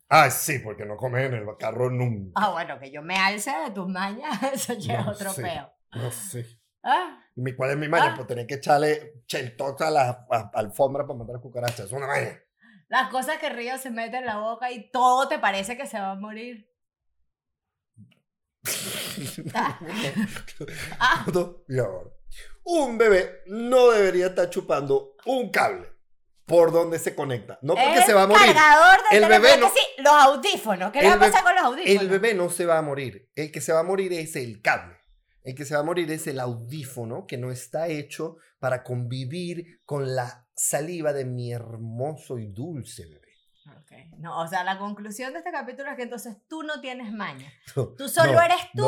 Ah, 0.07 0.29
sí, 0.29 0.59
porque 0.59 0.85
no 0.85 0.97
comes 0.97 1.25
en 1.27 1.33
el 1.35 1.45
carro 1.59 1.89
nunca. 1.89 2.31
Ah, 2.35 2.49
bueno, 2.51 2.79
que 2.79 2.91
yo 2.91 3.01
me 3.01 3.15
alce 3.15 3.51
de 3.51 3.71
tus 3.71 3.87
mañas, 3.87 4.41
eso 4.53 4.73
ya 4.73 4.99
es 4.99 5.05
No 5.05 5.11
otro 5.11 5.31
sé. 5.31 5.41
peo. 5.43 5.71
No 5.93 6.11
sé. 6.11 6.45
Ah, 6.83 7.19
¿Y 7.35 7.55
¿Cuál 7.55 7.71
es 7.71 7.77
mi 7.77 7.87
maña? 7.87 8.11
Ah. 8.11 8.13
Pues 8.15 8.27
tener 8.27 8.45
que 8.47 8.55
echarle 8.55 9.21
cheltox 9.27 9.81
a 9.81 9.89
la 9.91 10.27
a- 10.31 10.51
alfombra 10.53 11.05
para 11.05 11.19
matar 11.19 11.39
cucarachas. 11.41 11.87
Es 11.87 11.91
una 11.91 12.07
maña. 12.07 12.39
las 12.87 13.09
cosas 13.09 13.37
que 13.39 13.49
Río 13.49 13.77
se 13.77 13.89
mete 13.91 14.17
en 14.17 14.25
la 14.25 14.37
boca 14.37 14.71
y 14.71 14.89
todo 14.91 15.27
te 15.27 15.39
parece 15.39 15.77
que 15.77 15.85
se 15.87 15.99
va 15.99 16.11
a 16.11 16.15
morir. 16.15 16.68
Ah. 20.99 21.25
No, 21.33 21.57
Mira 21.67 21.83
ahora. 21.85 22.09
Un 22.63 22.97
bebé 22.97 23.41
no 23.47 23.89
debería 23.91 24.27
estar 24.27 24.49
chupando 24.49 25.15
un 25.25 25.49
cable 25.49 25.87
por 26.45 26.71
donde 26.71 26.99
se 26.99 27.15
conecta. 27.15 27.57
No 27.61 27.75
porque 27.75 28.01
se 28.03 28.13
va 28.13 28.23
a 28.23 28.27
morir. 28.27 28.45
cargador 28.45 28.99
El 29.11 29.25
bebé 29.27 29.53
que 29.53 29.57
no- 29.59 29.69
sí, 29.69 29.79
los 29.97 30.13
audífonos. 30.13 30.91
¿Qué 30.91 31.01
le 31.01 31.09
va 31.09 31.15
a 31.15 31.19
pasar 31.19 31.43
con 31.43 31.55
los 31.55 31.63
audífonos? 31.63 32.01
El 32.01 32.09
bebé 32.09 32.33
no 32.33 32.49
se 32.49 32.65
va 32.65 32.77
a 32.77 32.81
morir. 32.81 33.29
El 33.35 33.51
que 33.51 33.61
se 33.61 33.73
va 33.73 33.79
a 33.79 33.83
morir 33.83 34.13
es 34.13 34.35
el 34.35 34.61
cable. 34.61 34.97
El 35.43 35.55
que 35.55 35.65
se 35.65 35.73
va 35.73 35.79
a 35.79 35.83
morir 35.83 36.11
es 36.11 36.27
el 36.27 36.39
audífono 36.39 37.25
que 37.25 37.37
no 37.37 37.51
está 37.51 37.87
hecho 37.87 38.37
para 38.59 38.83
convivir 38.83 39.79
con 39.85 40.15
la 40.15 40.47
saliva 40.55 41.13
de 41.13 41.25
mi 41.25 41.51
hermoso 41.53 42.37
y 42.37 42.47
dulce 42.47 43.05
bebé. 43.07 43.28
Ok. 43.77 43.91
No, 44.17 44.41
o 44.41 44.47
sea, 44.47 44.63
la 44.63 44.77
conclusión 44.77 45.31
de 45.33 45.39
este 45.39 45.51
capítulo 45.51 45.89
es 45.89 45.95
que 45.95 46.03
entonces 46.03 46.37
tú 46.47 46.63
no 46.63 46.81
tienes 46.81 47.11
maña. 47.11 47.51
No, 47.75 47.87
Tú 47.89 48.09
solo 48.09 48.33
no, 48.33 48.41
eres 48.41 48.57
tú. 48.73 48.81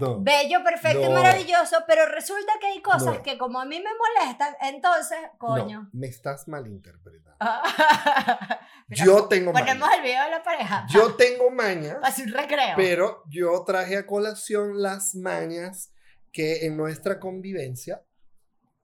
No. 0.00 0.20
Bello, 0.20 0.62
perfecto 0.62 1.02
y 1.04 1.08
maravilloso, 1.08 1.76
pero 1.86 2.06
resulta 2.06 2.52
que 2.60 2.66
hay 2.66 2.82
cosas 2.82 3.18
que 3.20 3.38
como 3.38 3.60
a 3.60 3.64
mí 3.64 3.80
me 3.80 3.90
molestan, 3.94 4.54
entonces, 4.60 5.18
coño. 5.38 5.88
Me 5.92 6.06
estás 6.06 6.46
malinterpretando. 6.48 7.36
Mira, 8.88 9.04
Yo 9.04 9.24
tengo 9.26 9.52
Ponemos 9.52 9.88
maña. 9.88 9.96
el 9.96 10.02
video 10.02 10.24
de 10.24 10.30
la 10.30 10.42
pareja. 10.42 10.86
Yo 10.90 11.14
tengo 11.14 11.50
Hace 12.02 12.24
un 12.24 12.32
recreo. 12.32 12.74
pero 12.76 13.22
yo 13.28 13.62
traje 13.64 13.96
a 13.96 14.06
colación 14.06 14.80
las 14.82 15.14
mañas 15.14 15.92
que 16.32 16.66
en 16.66 16.76
nuestra 16.76 17.18
convivencia 17.18 18.02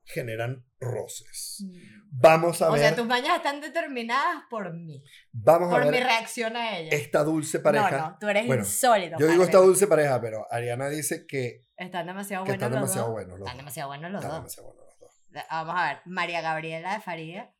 generan 0.04 0.64
roces. 0.80 1.64
Vamos 2.10 2.60
a 2.62 2.68
o 2.68 2.72
ver, 2.72 2.80
sea, 2.80 2.96
tus 2.96 3.06
mañas 3.06 3.36
están 3.36 3.60
determinadas 3.60 4.42
por 4.50 4.72
mí. 4.72 5.02
vamos 5.32 5.68
a 5.68 5.76
Por 5.76 5.84
mi 5.86 5.90
ver 5.92 6.04
reacción 6.04 6.56
a 6.56 6.78
ellas. 6.78 6.92
esta 6.94 7.24
dulce 7.24 7.60
pareja. 7.60 7.90
No, 7.90 7.98
no, 8.10 8.16
tú 8.20 8.28
eres 8.28 8.46
Bueno, 8.46 8.62
insólito. 8.62 9.16
Yo 9.18 9.26
digo 9.26 9.44
esta 9.44 9.58
dulce 9.58 9.86
pareja, 9.86 10.20
pero 10.20 10.46
Ariana 10.50 10.88
dice 10.88 11.26
que, 11.26 11.62
Están 11.76 12.06
demasiado 12.06 12.44
que 12.44 12.50
buenos 12.52 12.62
están 12.62 12.70
los 12.70 12.80
demasiado 12.80 13.06
dos. 13.06 13.14
buenos 13.14 13.38
los 13.38 13.46
Están 13.48 13.56
demasiado 13.58 13.88
buenos 13.88 14.10
los 14.12 14.20
Están 14.22 14.30
dos. 14.30 14.38
demasiado 14.40 14.68
buenos 14.68 14.84
los 14.88 14.98
dos. 15.00 15.22
Vamos 15.50 15.74
a 15.78 15.86
ver, 15.88 15.98
María 16.06 16.40
Gabriela 16.40 16.94
de 16.94 17.00
Faría 17.00 17.50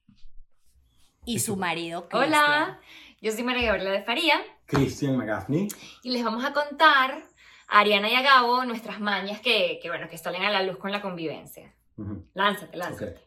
y, 1.25 1.35
Y 1.35 1.39
su 1.41 1.53
su- 1.53 1.57
marido 1.57 2.09
Hola, 2.13 2.81
yo 3.21 3.33
soy 3.33 3.43
María 3.43 3.67
Gabriela 3.67 3.91
de 3.91 4.03
Faría 4.03 4.41
Christian 4.67 5.17
McGaffney. 5.17 5.69
y 6.03 6.11
les 6.11 6.23
vamos 6.25 6.45
a 6.45 6.53
contar 6.53 7.23
a 7.69 7.79
Ariana 7.81 8.09
y 8.09 8.15
a 8.15 8.23
Gabo 8.23 8.65
nuestras 8.65 9.01
mañas 9.01 9.41
que, 9.41 9.79
que, 9.83 9.89
bueno, 9.89 10.09
que 10.09 10.19
salen 10.19 10.43
a 10.45 10.51
la 10.51 10.63
luz 10.63 10.77
con 10.79 10.93
la 10.93 11.03
convivencia. 11.03 11.75
Lánzate, 12.35 12.77
lánzate. 12.77 13.21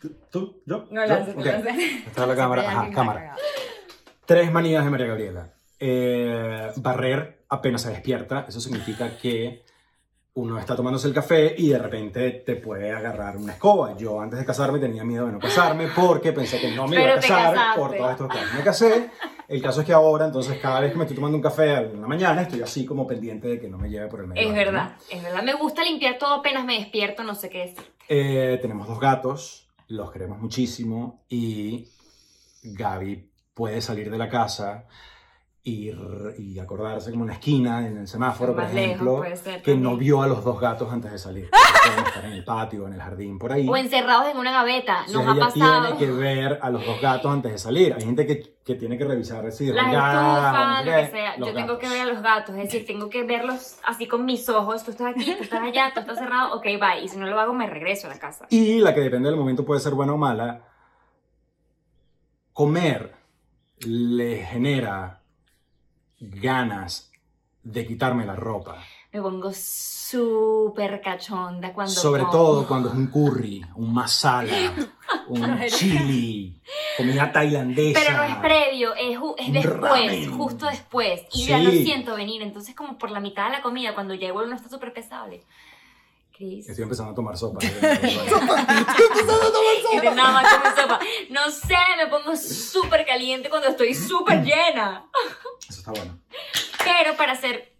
¿Tú? 0.00 0.16
¿Tú? 0.30 0.62
¿Yo? 0.66 0.86
No, 0.90 1.04
lánzate, 1.06 1.42
lánzate. 1.44 1.84
Está 2.06 2.26
la 2.26 2.36
cámara. 2.42 2.62
Ajá, 2.68 2.90
cámara. 2.90 3.36
Tres 4.26 4.50
manías 4.52 4.84
de 4.84 4.90
María 4.90 5.06
Gabriela. 5.06 5.52
Eh, 5.78 6.72
barrer 6.76 7.44
apenas 7.48 7.82
se 7.82 7.90
despierta. 7.90 8.46
Eso 8.48 8.60
significa 8.60 9.18
que 9.18 9.64
uno 10.34 10.58
está 10.58 10.74
tomándose 10.74 11.06
el 11.06 11.14
café 11.14 11.54
y 11.56 11.68
de 11.68 11.78
repente 11.78 12.30
te 12.30 12.56
puede 12.56 12.90
agarrar 12.90 13.36
una 13.36 13.52
escoba. 13.52 13.96
Yo 13.96 14.20
antes 14.20 14.38
de 14.38 14.44
casarme 14.44 14.80
tenía 14.80 15.04
miedo 15.04 15.26
de 15.26 15.32
no 15.32 15.38
casarme 15.38 15.86
porque 15.94 16.32
pensé 16.32 16.60
que 16.60 16.72
no 16.72 16.88
me 16.88 16.96
iba 16.96 17.14
a 17.14 17.20
casar 17.20 17.76
por 17.76 17.96
todos 17.96 18.10
estos 18.10 18.28
casos. 18.28 18.54
Me 18.54 18.62
casé. 18.64 19.10
El 19.46 19.62
caso 19.62 19.82
es 19.82 19.86
que 19.86 19.92
ahora, 19.92 20.24
entonces, 20.24 20.58
cada 20.58 20.80
vez 20.80 20.90
que 20.90 20.96
me 20.96 21.04
estoy 21.04 21.16
tomando 21.16 21.36
un 21.36 21.42
café 21.42 21.74
en 21.74 22.00
la 22.00 22.08
mañana, 22.08 22.42
estoy 22.42 22.62
así 22.62 22.86
como 22.86 23.06
pendiente 23.06 23.46
de 23.46 23.60
que 23.60 23.68
no 23.68 23.78
me 23.78 23.90
lleve 23.90 24.08
por 24.08 24.20
el 24.20 24.26
medio. 24.26 24.40
Es 24.40 24.48
baño, 24.48 24.58
¿no? 24.58 24.72
verdad, 24.72 24.96
es 25.10 25.22
verdad. 25.22 25.42
Me 25.42 25.54
gusta 25.54 25.84
limpiar 25.84 26.18
todo 26.18 26.34
apenas 26.34 26.64
me 26.64 26.78
despierto, 26.78 27.22
no 27.22 27.34
sé 27.34 27.50
qué 27.50 27.58
decir. 27.58 27.84
Eh, 28.08 28.58
tenemos 28.60 28.88
dos 28.88 28.98
gatos, 28.98 29.68
los 29.86 30.10
queremos 30.10 30.40
muchísimo 30.40 31.24
y 31.28 31.88
Gaby 32.62 33.30
puede 33.52 33.80
salir 33.82 34.10
de 34.10 34.18
la 34.18 34.30
casa 34.30 34.86
y 35.66 36.58
acordarse 36.58 37.10
como 37.10 37.24
en 37.24 37.28
la 37.28 37.34
esquina, 37.34 37.86
en 37.86 37.96
el 37.96 38.06
semáforo, 38.06 38.54
por 38.54 38.64
lejos 38.64 38.74
ejemplo, 38.74 39.24
ser 39.34 39.62
que 39.62 39.74
no 39.74 39.96
vio 39.96 40.20
a 40.20 40.26
los 40.26 40.44
dos 40.44 40.60
gatos 40.60 40.92
antes 40.92 41.10
de 41.10 41.18
salir. 41.18 41.48
Pueden 41.50 42.06
estar 42.06 42.24
en 42.26 42.32
el 42.32 42.44
patio, 42.44 42.86
en 42.86 42.92
el 42.92 43.00
jardín, 43.00 43.38
por 43.38 43.50
ahí. 43.50 43.66
O 43.66 43.74
encerrados 43.74 44.28
en 44.28 44.36
una 44.36 44.52
gaveta, 44.52 45.06
nos 45.10 45.26
ha 45.26 45.34
pasado. 45.34 45.96
tiene 45.96 45.98
que 45.98 46.10
ver 46.10 46.58
a 46.60 46.68
los 46.68 46.84
dos 46.84 47.00
gatos 47.00 47.32
antes 47.32 47.50
de 47.52 47.58
salir. 47.58 47.94
Hay 47.94 48.02
gente 48.02 48.26
que, 48.26 48.58
que 48.62 48.74
tiene 48.74 48.98
que 48.98 49.06
revisar 49.06 49.50
si 49.52 49.72
Las 49.72 49.86
regadas, 49.86 50.44
estufas, 50.44 50.84
no 50.84 50.90
lo 50.90 50.96
que 50.98 51.10
sea. 51.10 51.38
Yo 51.38 51.54
tengo 51.54 51.78
que 51.78 51.88
ver 51.88 52.00
a 52.02 52.06
los 52.12 52.22
gatos, 52.22 52.56
es 52.56 52.64
decir, 52.64 52.86
tengo 52.86 53.08
que 53.08 53.22
verlos 53.22 53.78
así 53.86 54.06
con 54.06 54.26
mis 54.26 54.46
ojos. 54.50 54.84
Tú 54.84 54.90
estás 54.90 55.14
aquí, 55.14 55.34
tú 55.34 55.44
estás 55.44 55.62
allá, 55.62 55.92
tú 55.94 56.00
estás 56.00 56.18
cerrado, 56.18 56.56
ok, 56.56 56.64
bye. 56.64 57.02
Y 57.02 57.08
si 57.08 57.16
no 57.16 57.26
lo 57.26 57.40
hago, 57.40 57.54
me 57.54 57.66
regreso 57.66 58.06
a 58.06 58.10
la 58.10 58.18
casa. 58.18 58.46
Y 58.50 58.80
la 58.80 58.94
que 58.94 59.00
depende 59.00 59.30
del 59.30 59.38
momento 59.38 59.64
puede 59.64 59.80
ser 59.80 59.94
buena 59.94 60.12
o 60.12 60.18
mala. 60.18 60.68
Comer 62.52 63.14
le 63.78 64.44
genera 64.44 65.23
ganas 66.20 67.10
de 67.62 67.86
quitarme 67.86 68.24
la 68.26 68.36
ropa. 68.36 68.82
Me 69.12 69.22
pongo 69.22 69.52
súper 69.52 71.00
cachonda 71.00 71.72
cuando 71.72 71.92
Sobre 71.92 72.22
como. 72.22 72.32
todo 72.32 72.66
cuando 72.66 72.88
es 72.90 72.94
un 72.94 73.06
curry, 73.06 73.64
un 73.76 73.92
masala, 73.94 74.52
un 75.28 75.60
chili, 75.68 76.60
comida 76.96 77.30
tailandesa. 77.32 78.00
Pero 78.04 78.16
no 78.16 78.22
es 78.24 78.36
previo, 78.36 78.94
es, 78.94 79.18
es 79.38 79.52
después, 79.52 79.80
ramen. 79.80 80.30
justo 80.36 80.66
después. 80.66 81.22
Y 81.32 81.46
ya 81.46 81.58
Sí. 81.58 81.64
lo 81.64 81.70
siento 81.70 82.16
venir. 82.16 82.42
Entonces, 82.42 82.74
como 82.74 82.98
por 82.98 83.10
la 83.10 83.20
mitad 83.20 83.46
de 83.46 83.52
la 83.52 83.62
comida, 83.62 83.94
cuando 83.94 84.14
ya 84.14 84.32
uno 84.32 84.54
está 84.54 84.68
súper 84.68 84.92
pesado. 84.92 85.30
Chris. 86.36 86.68
Estoy 86.68 86.82
empezando 86.82 87.12
a 87.12 87.14
tomar 87.14 87.36
sopa. 87.38 87.60
Y 89.92 90.00
de 90.00 90.10
nada 90.10 90.32
más 90.32 90.54
como 90.54 90.76
sopa. 90.76 91.00
No 91.30 91.50
sé, 91.50 91.76
me 91.96 92.06
pongo 92.08 92.36
súper 92.36 93.06
caliente 93.06 93.48
cuando 93.48 93.68
estoy 93.68 93.94
súper 93.94 94.42
llena. 94.42 95.06
Eso 95.68 95.78
está 95.80 95.92
bueno. 95.92 96.18
Pero 96.84 97.16
para 97.16 97.34
ser, 97.36 97.72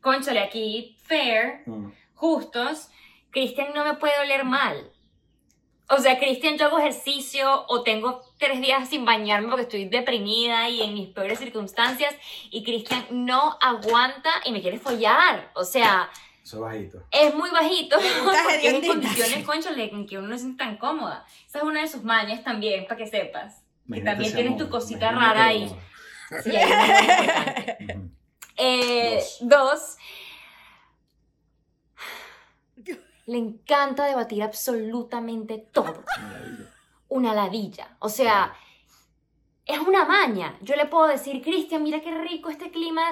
conchale 0.00 0.40
aquí, 0.40 0.96
fair, 1.04 1.62
Mm. 1.66 1.92
justos, 2.14 2.88
Cristian 3.30 3.68
no 3.74 3.84
me 3.84 3.94
puede 3.94 4.18
oler 4.20 4.44
mal. 4.44 4.90
O 5.88 5.98
sea, 5.98 6.18
Cristian, 6.18 6.58
yo 6.58 6.66
hago 6.66 6.78
ejercicio 6.80 7.64
o 7.68 7.82
tengo 7.82 8.20
tres 8.38 8.60
días 8.60 8.88
sin 8.88 9.04
bañarme 9.04 9.48
porque 9.48 9.62
estoy 9.62 9.84
deprimida 9.88 10.68
y 10.68 10.82
en 10.82 10.94
mis 10.94 11.08
peores 11.10 11.38
circunstancias 11.38 12.12
y 12.50 12.64
Cristian 12.64 13.06
no 13.10 13.56
aguanta 13.60 14.30
y 14.44 14.50
me 14.50 14.60
quiere 14.60 14.80
follar. 14.80 15.52
O 15.54 15.62
sea, 15.64 16.10
Eso 16.46 16.58
es 16.58 16.62
bajito. 16.62 17.02
es 17.10 17.34
muy 17.34 17.50
bajito 17.50 17.96
porque 18.24 18.68
en 18.68 18.86
condiciones, 18.86 19.44
conchole, 19.44 19.92
en 19.92 20.06
que 20.06 20.16
uno 20.16 20.28
no 20.28 20.34
se 20.36 20.44
siente 20.44 20.62
tan 20.62 20.76
cómoda. 20.76 21.26
Esa 21.44 21.58
es 21.58 21.64
una 21.64 21.80
de 21.80 21.88
sus 21.88 22.04
mañas 22.04 22.44
también, 22.44 22.86
para 22.86 22.98
que 22.98 23.08
sepas. 23.08 23.64
Imagínate 23.86 24.10
también 24.12 24.32
tienes 24.32 24.52
amor, 24.52 24.64
tu 24.64 24.70
cosita 24.70 25.10
imagínate 25.10 25.34
rara 25.34 25.46
ahí. 25.46 25.76
Sí, 26.44 26.50
hay 26.54 26.66
una 26.72 26.86
muy. 26.86 28.10
Eh, 28.58 29.22
Dos. 29.40 29.40
dos. 29.40 29.96
Le 33.26 33.38
encanta 33.38 34.06
debatir 34.06 34.44
absolutamente 34.44 35.58
todo. 35.58 36.04
Una 37.08 37.34
ladilla. 37.34 37.96
O 37.98 38.08
sea, 38.08 38.54
es 39.66 39.80
una 39.80 40.04
maña. 40.04 40.56
Yo 40.62 40.76
le 40.76 40.86
puedo 40.86 41.08
decir, 41.08 41.42
Cristian, 41.42 41.82
mira 41.82 42.00
qué 42.00 42.16
rico 42.16 42.50
este 42.50 42.70
clima 42.70 43.02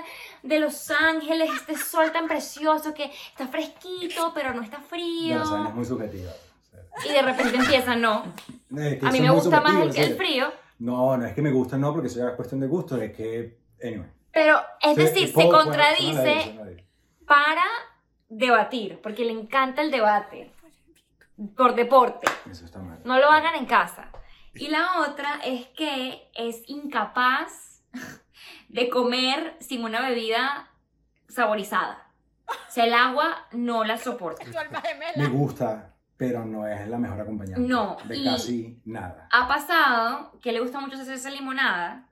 de 0.42 0.60
Los 0.60 0.88
Ángeles, 0.90 1.50
este 1.52 1.76
sol 1.76 2.12
tan 2.12 2.28
precioso 2.28 2.94
que 2.94 3.10
está 3.30 3.48
fresquito, 3.48 4.32
pero 4.32 4.54
no 4.54 4.62
está 4.62 4.78
frío. 4.80 5.34
Bueno, 5.34 5.46
saben, 5.46 5.66
es 5.66 5.74
muy 5.74 5.84
subjetiva. 5.84 6.30
o 6.72 7.08
Y 7.08 7.12
de 7.12 7.22
repente 7.22 7.56
empieza, 7.56 7.96
no. 7.96 8.24
es 8.78 9.00
que 9.00 9.06
A 9.06 9.10
mí 9.10 9.20
me 9.20 9.30
gusta 9.30 9.60
más 9.60 9.96
el, 9.96 10.14
frío. 10.14 10.52
No, 10.78 11.16
no 11.16 11.26
es 11.26 11.34
que 11.34 11.42
me 11.42 11.50
gusta, 11.50 11.76
no, 11.76 11.92
porque 11.92 12.06
es 12.06 12.18
cuestión 12.36 12.60
de 12.60 12.68
gusto, 12.68 12.96
es 13.02 13.12
que, 13.12 13.58
anyway. 13.82 14.08
Pero, 14.32 14.60
es 14.80 14.96
decir, 14.96 15.28
se 15.28 15.34
bueno, 15.34 15.50
contradice 15.50 16.54
ladillas. 16.56 16.84
para 17.26 17.64
debatir, 18.28 19.00
porque 19.02 19.24
le 19.24 19.32
encanta 19.32 19.82
el 19.82 19.90
debate 19.90 20.52
por 21.56 21.74
deporte. 21.74 22.28
Eso 22.48 22.64
está 22.64 22.78
mal. 22.78 23.00
No 23.04 23.18
lo 23.18 23.28
hagan 23.28 23.56
en 23.56 23.66
casa. 23.66 24.10
Y 24.54 24.68
la 24.68 25.00
otra 25.00 25.40
es 25.44 25.66
que 25.68 26.30
es 26.34 26.62
incapaz 26.68 27.82
de 28.68 28.88
comer 28.88 29.56
sin 29.60 29.84
una 29.84 30.00
bebida 30.00 30.70
saborizada. 31.28 32.10
O 32.46 32.70
sea, 32.70 32.84
el 32.84 32.94
agua 32.94 33.46
no 33.52 33.84
la 33.84 33.96
soporta. 33.96 34.44
Me 35.16 35.26
gusta, 35.28 35.94
pero 36.16 36.44
no 36.44 36.66
es 36.68 36.86
la 36.88 36.98
mejor 36.98 37.20
acompañante. 37.20 37.60
No, 37.66 37.96
De 38.04 38.16
y- 38.16 38.24
casi 38.24 38.80
nada. 38.84 39.28
Ha 39.32 39.48
pasado 39.48 40.38
que 40.40 40.52
le 40.52 40.60
gusta 40.60 40.78
mucho 40.80 40.96
hacer 41.00 41.14
esa 41.14 41.30
limonada. 41.30 42.08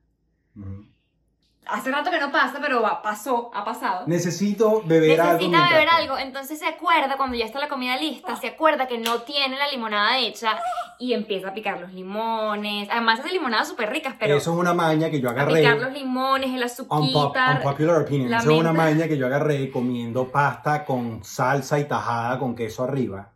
Hace 1.65 1.93
rato 1.93 2.11
que 2.11 2.19
no 2.19 2.33
pasa, 2.33 2.59
pero 2.61 2.83
va- 2.83 3.01
pasó, 3.03 3.51
ha 3.55 3.65
pasado. 3.65 4.05
Necesito 4.09 4.83
beber 4.85 5.21
algo. 5.21 5.33
Necesita 5.35 5.69
beber 5.71 5.89
algo, 5.91 6.19
entonces 6.19 6.59
se 6.59 6.67
acuerda 6.67 7.17
cuando 7.17 7.37
ya 7.37 7.45
está 7.45 7.61
la 7.61 7.69
comida 7.69 7.97
lista, 7.97 8.35
se 8.35 8.49
acuerda 8.49 8.89
que 8.89 8.99
no 8.99 9.23
tiene 9.23 9.57
la 9.57 9.69
limonada 9.69 10.19
hecha 10.19 10.59
y 10.99 11.13
empieza 11.13 11.49
a 11.51 11.55
picar 11.55 11.81
los 11.81 11.93
limones. 11.93 12.89
Además 12.91 13.21
hace 13.21 13.31
limonadas 13.33 13.69
súper 13.69 13.91
ricas, 13.91 14.17
pero 14.19 14.37
Eso 14.37 14.53
es 14.53 14.59
una 14.59 14.75
maña 14.75 15.09
que 15.09 15.21
yo 15.21 15.29
a 15.29 15.33
agarré. 15.33 15.61
picar 15.61 15.77
los 15.79 15.93
limones, 15.93 16.51
el 16.51 16.63
Unpop- 16.63 16.65
azuquita. 16.65 17.51
unpopular 17.59 18.03
opinion. 18.03 18.35
Eso 18.35 18.51
es 18.51 18.59
una 18.59 18.73
maña 18.73 19.07
que 19.07 19.17
yo 19.17 19.27
agarré 19.27 19.71
comiendo 19.71 20.33
pasta 20.33 20.85
con 20.85 21.23
salsa 21.23 21.79
y 21.79 21.85
tajada 21.85 22.41
con 22.41 22.57
queso 22.57 22.83
arriba. 22.83 23.29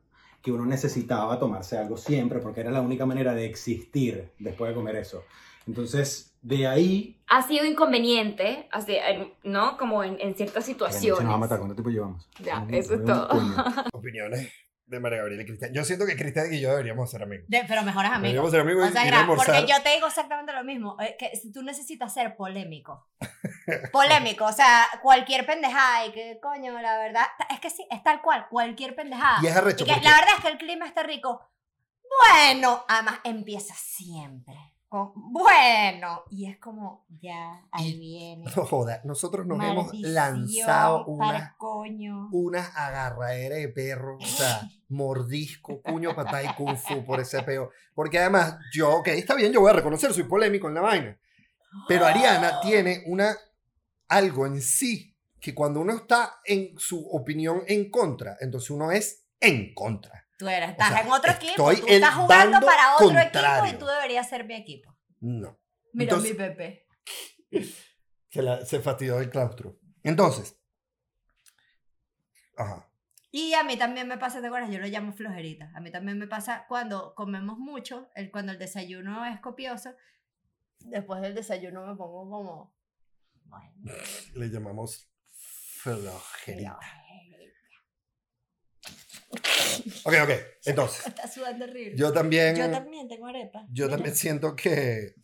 Que 0.43 0.51
uno 0.53 0.65
necesitaba 0.67 1.39
tomarse 1.39 1.79
algo 1.79 1.97
siempre 1.97 2.41
porque 2.41 2.61
era 2.61 2.71
la 2.71 2.81
única 2.81 3.07
manera 3.07 3.35
de 3.35 3.47
existir 3.47 4.33
después 4.39 4.71
de 4.71 4.75
comer 4.75 4.97
eso. 4.97 5.23
Entonces, 5.67 6.37
de 6.43 6.67
ahí. 6.67 7.21
Ha 7.29 7.43
sido 7.43 7.65
inconveniente, 7.65 8.69
así, 8.71 8.97
¿no? 9.43 9.77
Como 9.77 10.05
en, 10.05 10.19
en 10.21 10.35
ciertas 10.37 10.65
Se 10.65 10.73
situaciones. 10.73 11.23
nos 11.25 11.33
va 11.33 11.37
a 11.37 11.39
matar. 11.39 11.59
¿Cuánto 11.59 11.75
tiempo 11.75 11.91
llevamos? 11.91 12.29
Ya, 12.41 12.65
eso 12.71 12.95
es 12.95 13.05
todo. 13.05 13.29
Opiniones 13.93 14.53
de 14.87 15.01
María 15.01 15.19
Gabriela 15.19 15.43
y 15.43 15.47
Cristian. 15.47 15.73
Yo 15.75 15.83
siento 15.83 16.07
que 16.07 16.15
Cristian 16.17 16.55
y 16.55 16.61
yo 16.61 16.71
deberíamos 16.71 17.11
ser 17.11 17.25
amigos. 17.25 17.47
De- 17.49 17.65
pero 17.67 17.83
mejores 17.83 18.13
amigos. 18.13 18.53
Deberíamos 18.53 18.53
ser 18.53 18.61
amigos 18.61 19.41
O 19.41 19.45
sea, 19.45 19.55
y 19.57 19.59
porque 19.63 19.73
yo 19.73 19.83
te 19.83 19.95
digo 19.97 20.07
exactamente 20.07 20.53
lo 20.53 20.63
mismo. 20.63 20.97
eh, 21.01 21.17
Que 21.19 21.33
tú 21.53 21.63
necesitas 21.65 22.15
ser 22.15 22.37
polémico. 22.37 23.09
Polémico. 23.93 24.45
O 24.45 24.53
sea, 24.53 24.87
cualquier 25.03 25.45
pendejada. 25.45 26.07
Y 26.07 26.13
que, 26.13 26.39
coño, 26.41 26.81
la 26.81 26.99
verdad. 26.99 27.25
Es 27.51 27.59
que 27.59 27.71
sí, 27.71 27.85
es 27.91 28.01
tal 28.05 28.23
cual. 28.23 28.47
Cualquier 28.49 28.95
pendejada. 28.95 29.39
Y 29.43 29.47
es 29.49 29.57
arrecho 29.57 29.83
Y 29.83 29.89
que 29.89 29.95
porque- 29.95 30.09
la 30.09 30.15
verdad 30.15 30.31
es 30.37 30.43
que 30.45 30.49
el 30.53 30.59
clima 30.59 30.87
está 30.87 31.03
rico. 31.03 31.41
Bueno, 32.31 32.85
además 32.87 33.19
empieza 33.25 33.75
siempre. 33.75 34.55
Bueno. 35.15 36.23
Y 36.31 36.51
es 36.51 36.59
como, 36.59 37.07
ya, 37.21 37.67
ahí 37.71 37.99
viene. 37.99 38.45
No 38.45 38.65
joda, 38.65 39.01
nosotros 39.05 39.47
nos 39.47 39.63
hemos 39.63 39.87
Maldición, 39.87 40.15
lanzado 40.15 41.07
para 41.19 41.39
una, 41.39 41.55
coño. 41.59 42.29
unas 42.33 42.77
agarraderas 42.77 43.59
de 43.59 43.69
perro, 43.69 44.19
o 44.19 44.27
sea, 44.27 44.63
mordisco, 44.89 45.81
puño, 45.83 46.15
patá 46.15 46.43
y 46.43 46.55
kung 46.55 46.77
fu 46.77 47.05
por 47.05 47.21
ese 47.21 47.43
peo. 47.43 47.71
Porque 47.95 48.19
además, 48.19 48.59
yo, 48.73 48.97
ok, 48.97 49.09
está 49.09 49.35
bien, 49.35 49.53
yo 49.53 49.61
voy 49.61 49.71
a 49.71 49.75
reconocer, 49.75 50.13
soy 50.13 50.25
polémico 50.25 50.69
en 50.69 50.75
la 50.75 50.81
vaina. 50.81 51.19
Pero 51.89 52.07
Ariana 52.07 52.61
tiene 52.63 53.03
una, 53.07 53.37
algo 54.09 54.47
en 54.47 54.61
sí 54.61 55.17
que 55.41 55.55
cuando 55.55 55.81
uno 55.81 55.95
está 55.95 56.41
en 56.45 56.79
su 56.79 57.09
opinión 57.11 57.63
en 57.67 57.91
contra, 57.91 58.37
entonces 58.41 58.71
uno 58.71 58.91
es 58.91 59.25
en 59.41 59.75
contra. 59.75 60.26
Tú 60.39 60.49
eres, 60.49 60.71
estás 60.71 60.89
sea, 60.91 61.01
en 61.01 61.11
otro 61.11 61.33
equipo. 61.33 61.55
Tú 61.57 61.71
estás 61.87 62.15
jugando 62.15 62.61
para 62.61 62.97
otro 62.97 63.19
equipo 63.19 63.67
y 63.67 63.79
tú 63.79 63.87
deberías 63.87 64.29
ser 64.29 64.45
mi 64.45 64.55
equipo. 64.55 64.95
No. 65.21 65.59
Mira 65.93 66.11
Entonces- 66.15 66.33
mi 66.33 66.37
Pepe. 66.37 66.87
Se, 68.29 68.43
la- 68.43 68.67
se 68.67 68.81
fastidió 68.81 69.19
el 69.21 69.31
claustro. 69.31 69.79
Entonces. 70.03 70.59
Ajá. 72.57 72.87
Y 73.31 73.55
a 73.55 73.63
mí 73.63 73.77
también 73.79 74.09
me 74.09 74.19
pasa, 74.19 74.41
¿te 74.43 74.47
acuerdas? 74.49 74.71
Yo 74.71 74.79
lo 74.79 74.87
llamo 74.87 75.13
flojerita. 75.13 75.71
A 75.75 75.81
mí 75.81 75.91
también 75.91 76.19
me 76.19 76.27
pasa 76.27 76.67
cuando 76.69 77.15
comemos 77.15 77.59
mucho, 77.59 78.11
el, 78.15 78.31
cuando 78.31 78.53
el 78.53 78.59
desayuno 78.59 79.25
es 79.25 79.41
copioso. 79.41 79.95
Después 80.81 81.23
del 81.23 81.35
desayuno 81.35 81.87
me 81.87 81.97
pongo 81.97 82.29
como. 82.29 82.75
Bueno, 83.45 83.73
Le 84.35 84.49
llamamos 84.51 85.09
flojerita. 85.81 86.79
Ok, 90.05 90.15
ok. 90.23 90.31
Entonces, 90.65 91.07
Está 91.07 91.29
sudando 91.29 91.65
horrible. 91.65 91.97
yo 91.97 92.13
también. 92.13 92.57
Yo 92.57 92.71
también 92.71 93.09
tengo 93.09 93.27
arepa. 93.27 93.65
Yo 93.71 93.85
Mira. 93.87 93.97
también 93.97 94.17
siento 94.17 94.55
que, 94.57 95.15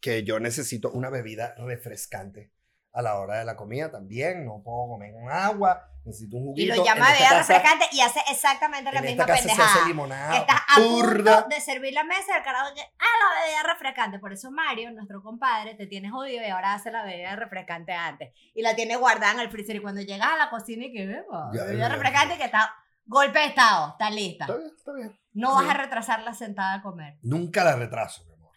que 0.00 0.24
yo 0.24 0.40
necesito 0.40 0.90
una 0.90 1.10
bebida 1.10 1.54
refrescante 1.58 2.50
a 2.92 3.02
la 3.02 3.18
hora 3.18 3.38
de 3.38 3.44
la 3.44 3.56
comida 3.56 3.90
también. 3.90 4.44
No 4.44 4.62
puedo 4.62 4.88
comer 4.88 5.12
con 5.12 5.28
agua, 5.30 5.88
necesito 6.04 6.36
un 6.36 6.44
Y 6.56 6.68
juguito. 6.68 6.74
lo 6.76 6.84
llama 6.84 7.10
bebida 7.10 7.38
refrescante 7.38 7.86
y 7.92 8.00
hace 8.00 8.20
exactamente 8.30 8.92
la 8.92 9.00
En 9.00 9.06
misma 9.06 9.24
esta 9.24 9.34
casa 9.34 9.42
se 9.42 9.50
hace 9.50 9.56
pendejada. 9.62 9.88
Limonada 9.88 10.36
estás 10.36 10.60
a 10.68 10.80
punto 10.80 11.46
de 11.48 11.60
servir 11.60 11.92
la 11.92 12.04
mesa 12.04 12.32
y 12.34 12.36
el 12.38 12.44
carajo 12.44 12.74
que, 12.74 12.82
ah, 12.82 13.34
la 13.36 13.44
bebida 13.46 13.72
refrescante. 13.72 14.18
Por 14.20 14.32
eso 14.32 14.50
Mario, 14.52 14.92
nuestro 14.92 15.22
compadre, 15.22 15.74
te 15.74 15.86
tiene 15.88 16.08
jodido 16.10 16.46
y 16.46 16.50
ahora 16.50 16.74
hace 16.74 16.92
la 16.92 17.02
bebida 17.04 17.34
refrescante 17.34 17.92
antes. 17.92 18.32
Y 18.54 18.62
la 18.62 18.76
tiene 18.76 18.94
guardada 18.96 19.32
en 19.32 19.40
el 19.40 19.50
freezer. 19.50 19.74
Y 19.76 19.80
cuando 19.80 20.00
llegas 20.02 20.28
a 20.28 20.36
la 20.36 20.50
cocina 20.50 20.84
y 20.84 20.92
que 20.92 21.04
Ya, 21.52 21.64
bebida 21.64 21.88
refrescante 21.88 22.36
que 22.36 22.44
está 22.44 22.72
golpe 23.06 23.38
de 23.38 23.46
estado, 23.46 23.90
está 23.92 24.10
lista. 24.10 24.44
Está 24.44 24.56
bien, 24.58 24.72
está 24.76 24.92
bien. 24.92 25.20
No 25.32 25.54
vas 25.54 25.68
a 25.70 25.74
retrasar 25.74 26.22
la 26.22 26.34
sentada 26.34 26.74
a 26.74 26.82
comer. 26.82 27.18
Nunca 27.22 27.64
la 27.64 27.76
retraso, 27.76 28.24
mi 28.26 28.32
amor. 28.34 28.52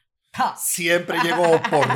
Siempre 0.58 1.20
llego 1.20 1.44
oportuno. 1.56 1.96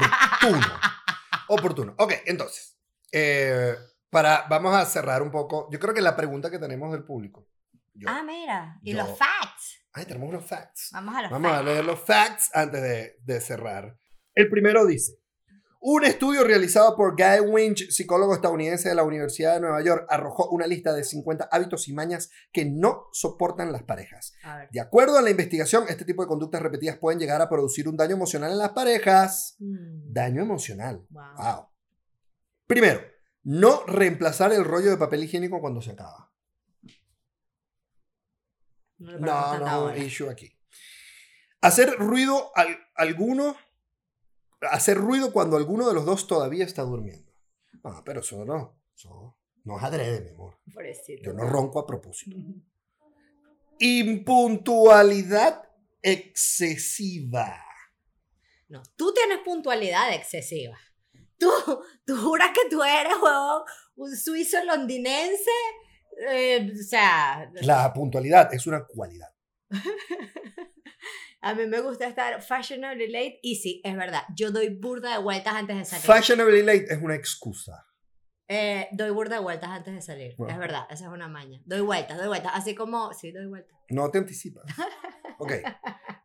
Oportuno. 1.48 1.96
Ok, 1.98 2.14
entonces. 2.26 2.78
eh, 3.12 3.76
para, 4.10 4.46
vamos 4.50 4.76
a 4.76 4.86
cerrar 4.86 5.22
un 5.22 5.32
poco. 5.32 5.70
Yo 5.72 5.80
creo 5.80 5.94
que 5.94 6.02
la 6.02 6.16
pregunta 6.18 6.50
que 6.52 6.60
tenemos 6.60 6.92
del 6.92 7.04
público. 7.06 7.48
Yo- 7.94 8.10
Ah, 8.10 8.24
mira. 8.24 8.78
Y 8.84 8.92
Yo- 8.94 8.98
los 9.04 9.18
facts. 9.18 9.86
Ay, 9.94 10.06
tenemos 10.06 10.30
unos 10.30 10.46
facts. 10.46 10.90
Vamos 10.94 11.16
a 11.16 11.22
los 11.24 11.32
Vamos 11.32 11.52
a 11.52 11.64
leer 11.64 11.86
los 11.86 12.00
facts 12.00 12.50
antes 12.54 12.82
de, 12.82 13.18
de 13.22 13.42
cerrar. 13.42 13.98
El 14.34 14.50
primero 14.50 14.86
dice, 14.86 15.14
un 15.84 16.06
estudio 16.06 16.44
realizado 16.44 16.96
por 16.96 17.16
Guy 17.16 17.40
Winch, 17.50 17.90
psicólogo 17.90 18.36
estadounidense 18.36 18.88
de 18.90 18.94
la 18.96 19.04
Universidad 19.04 19.56
de 19.56 19.62
Nueva 19.62 19.82
York, 19.84 20.06
arrojó 20.10 20.48
una 20.50 20.68
lista 20.68 20.94
de 20.94 21.04
50 21.04 21.50
hábitos 21.52 21.88
y 21.88 21.94
mañas 21.94 22.30
que 22.52 22.66
no 22.66 23.08
soportan 23.12 23.72
las 23.72 23.82
parejas. 23.84 24.34
De 24.72 24.80
acuerdo 24.80 25.18
a 25.18 25.24
la 25.24 25.32
investigación, 25.32 25.86
este 25.90 26.06
tipo 26.06 26.22
de 26.22 26.28
conductas 26.28 26.62
repetidas 26.62 26.98
pueden 26.98 27.20
llegar 27.20 27.42
a 27.42 27.50
producir 27.50 27.88
un 27.90 27.98
daño 27.98 28.16
emocional 28.16 28.52
en 28.52 28.60
las 28.60 28.74
parejas. 28.74 29.56
Mm, 29.60 30.14
Daño 30.14 30.42
emocional. 30.44 31.04
wow. 31.10 31.24
Wow. 31.38 31.68
Primero, 32.68 33.02
no 33.44 33.84
reemplazar 33.88 34.54
el 34.54 34.64
rollo 34.64 34.92
de 34.92 34.98
papel 34.98 35.24
higiénico 35.24 35.60
cuando 35.62 35.82
se 35.82 35.92
acaba. 35.92 36.32
No, 39.00 39.18
No, 39.20 39.60
no, 39.60 39.96
issue 39.98 40.30
aquí. 40.30 40.56
Hacer 41.60 41.96
ruido 41.98 42.52
al- 42.56 42.78
alguno, 42.96 43.56
hacer 44.70 44.98
ruido 44.98 45.32
cuando 45.34 45.58
alguno 45.58 45.88
de 45.88 45.94
los 45.94 46.06
dos 46.06 46.28
todavía 46.28 46.66
está 46.66 46.84
durmiendo. 46.84 47.32
Ah, 47.84 48.02
pero 48.06 48.20
eso 48.20 48.46
no, 48.46 48.80
eso 48.96 49.38
no 49.64 49.78
es 49.78 49.84
adrede, 49.84 50.22
mi 50.22 50.30
amor. 50.30 50.60
Pobrecito. 50.74 51.24
Yo 51.24 51.34
no 51.34 51.44
ronco 51.46 51.80
a 51.80 51.88
propósito. 51.88 52.38
Impuntualidad 53.80 55.64
excesiva. 56.02 57.56
No, 58.70 58.82
tú 58.96 59.14
tienes 59.14 59.40
puntualidad 59.44 60.14
excesiva. 60.14 60.78
Tú, 61.38 61.50
tú 62.06 62.16
juras 62.18 62.52
que 62.54 62.70
tú 62.70 62.84
eres, 62.84 63.14
huevón, 63.22 63.64
un 63.96 64.16
suizo 64.16 64.64
londinense. 64.64 65.52
eh, 66.30 66.72
o 66.80 66.84
sea, 66.84 67.52
La 67.62 67.92
puntualidad 67.92 68.54
es 68.54 68.68
una 68.68 68.86
cualidad. 68.86 69.30
A 71.42 71.56
mí 71.56 71.66
me 71.66 71.80
gusta 71.82 72.08
estar 72.08 72.42
fashionably 72.42 73.08
late 73.08 73.40
y 73.42 73.56
sí, 73.56 73.82
es 73.84 73.96
verdad, 73.96 74.22
yo 74.36 74.52
doy 74.52 74.70
burda 74.70 75.14
de 75.18 75.24
vueltas 75.24 75.54
antes 75.56 75.76
de 75.78 75.86
salir. 75.86 76.06
Fashionably 76.06 76.62
late 76.62 76.86
es 76.94 77.02
una 77.02 77.16
excusa. 77.16 77.88
Eh, 78.48 78.90
doy 78.92 79.10
burda 79.12 79.38
de 79.38 79.42
vueltas 79.42 79.70
antes 79.70 79.94
de 79.94 80.02
salir, 80.02 80.36
Bueno. 80.38 80.54
es 80.54 80.60
verdad, 80.60 80.86
esa 80.90 81.06
es 81.06 81.10
una 81.12 81.28
maña. 81.28 81.60
Doy 81.66 81.82
vueltas, 81.82 82.18
doy 82.18 82.28
vueltas, 82.28 82.52
así 82.54 82.76
como, 82.76 83.14
sí, 83.14 83.32
doy 83.32 83.46
vueltas. 83.48 83.78
No 83.90 84.10
te 84.12 84.18
anticipas. 84.20 84.66
Ok. 85.44 85.54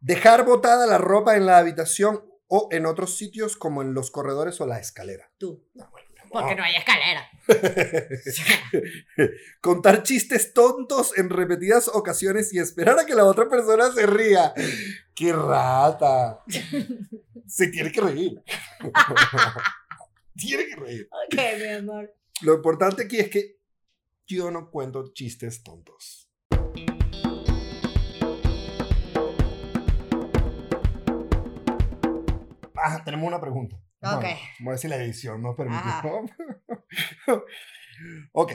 Dejar 0.03 0.45
botada 0.45 0.87
la 0.87 0.99
ropa 0.99 1.37
en 1.37 1.47
la 1.47 1.57
habitación 1.57 2.23
o 2.49 2.69
en 2.71 2.85
otros 2.85 3.17
sitios 3.17 3.57
como 3.57 3.81
en 3.81 3.95
los 3.95 4.11
corredores 4.11 4.61
o 4.61 4.67
la 4.67 4.79
escalera. 4.79 5.33
Tú, 5.39 5.67
No. 5.73 5.91
Porque 6.37 6.55
no 6.55 6.63
hay 6.63 6.77
escalera. 6.77 7.31
Contar 9.61 10.03
chistes 10.03 10.53
tontos 10.53 11.17
en 11.17 11.31
repetidas 11.31 11.89
ocasiones 11.89 12.53
y 12.53 12.59
esperar 12.59 12.99
a 12.99 13.07
que 13.07 13.15
la 13.15 13.25
otra 13.25 13.49
persona 13.49 13.91
se 13.93 14.07
ría. 14.07 14.53
¡Qué 15.15 15.33
rata! 15.33 16.43
Se 17.47 17.69
tiene 17.69 17.91
que 17.91 18.01
reír. 18.03 18.43
tiene 20.37 20.67
que 20.67 20.77
reír. 20.77 21.09
Ok, 21.11 21.41
mi 21.59 21.69
amor. 21.69 22.15
Lo 22.43 22.55
importante 22.55 23.05
aquí 23.05 23.19
es 23.19 23.31
que 23.31 23.57
yo 24.27 24.51
no 24.51 24.71
cuento 24.71 25.13
chistes 25.15 25.63
tontos. 25.63 26.29
Ah, 32.77 33.03
tenemos 33.05 33.27
una 33.27 33.41
pregunta. 33.41 33.86
Ok. 34.03 34.23
Bueno, 34.23 34.39
vamos 34.59 34.67
a 34.67 34.71
ver 34.71 34.79
si 34.79 34.89
la 34.89 34.97
edición 34.97 35.43
nos 35.43 35.57
permite. 35.57 35.79
Ajá. 35.79 36.03
ok. 38.33 38.53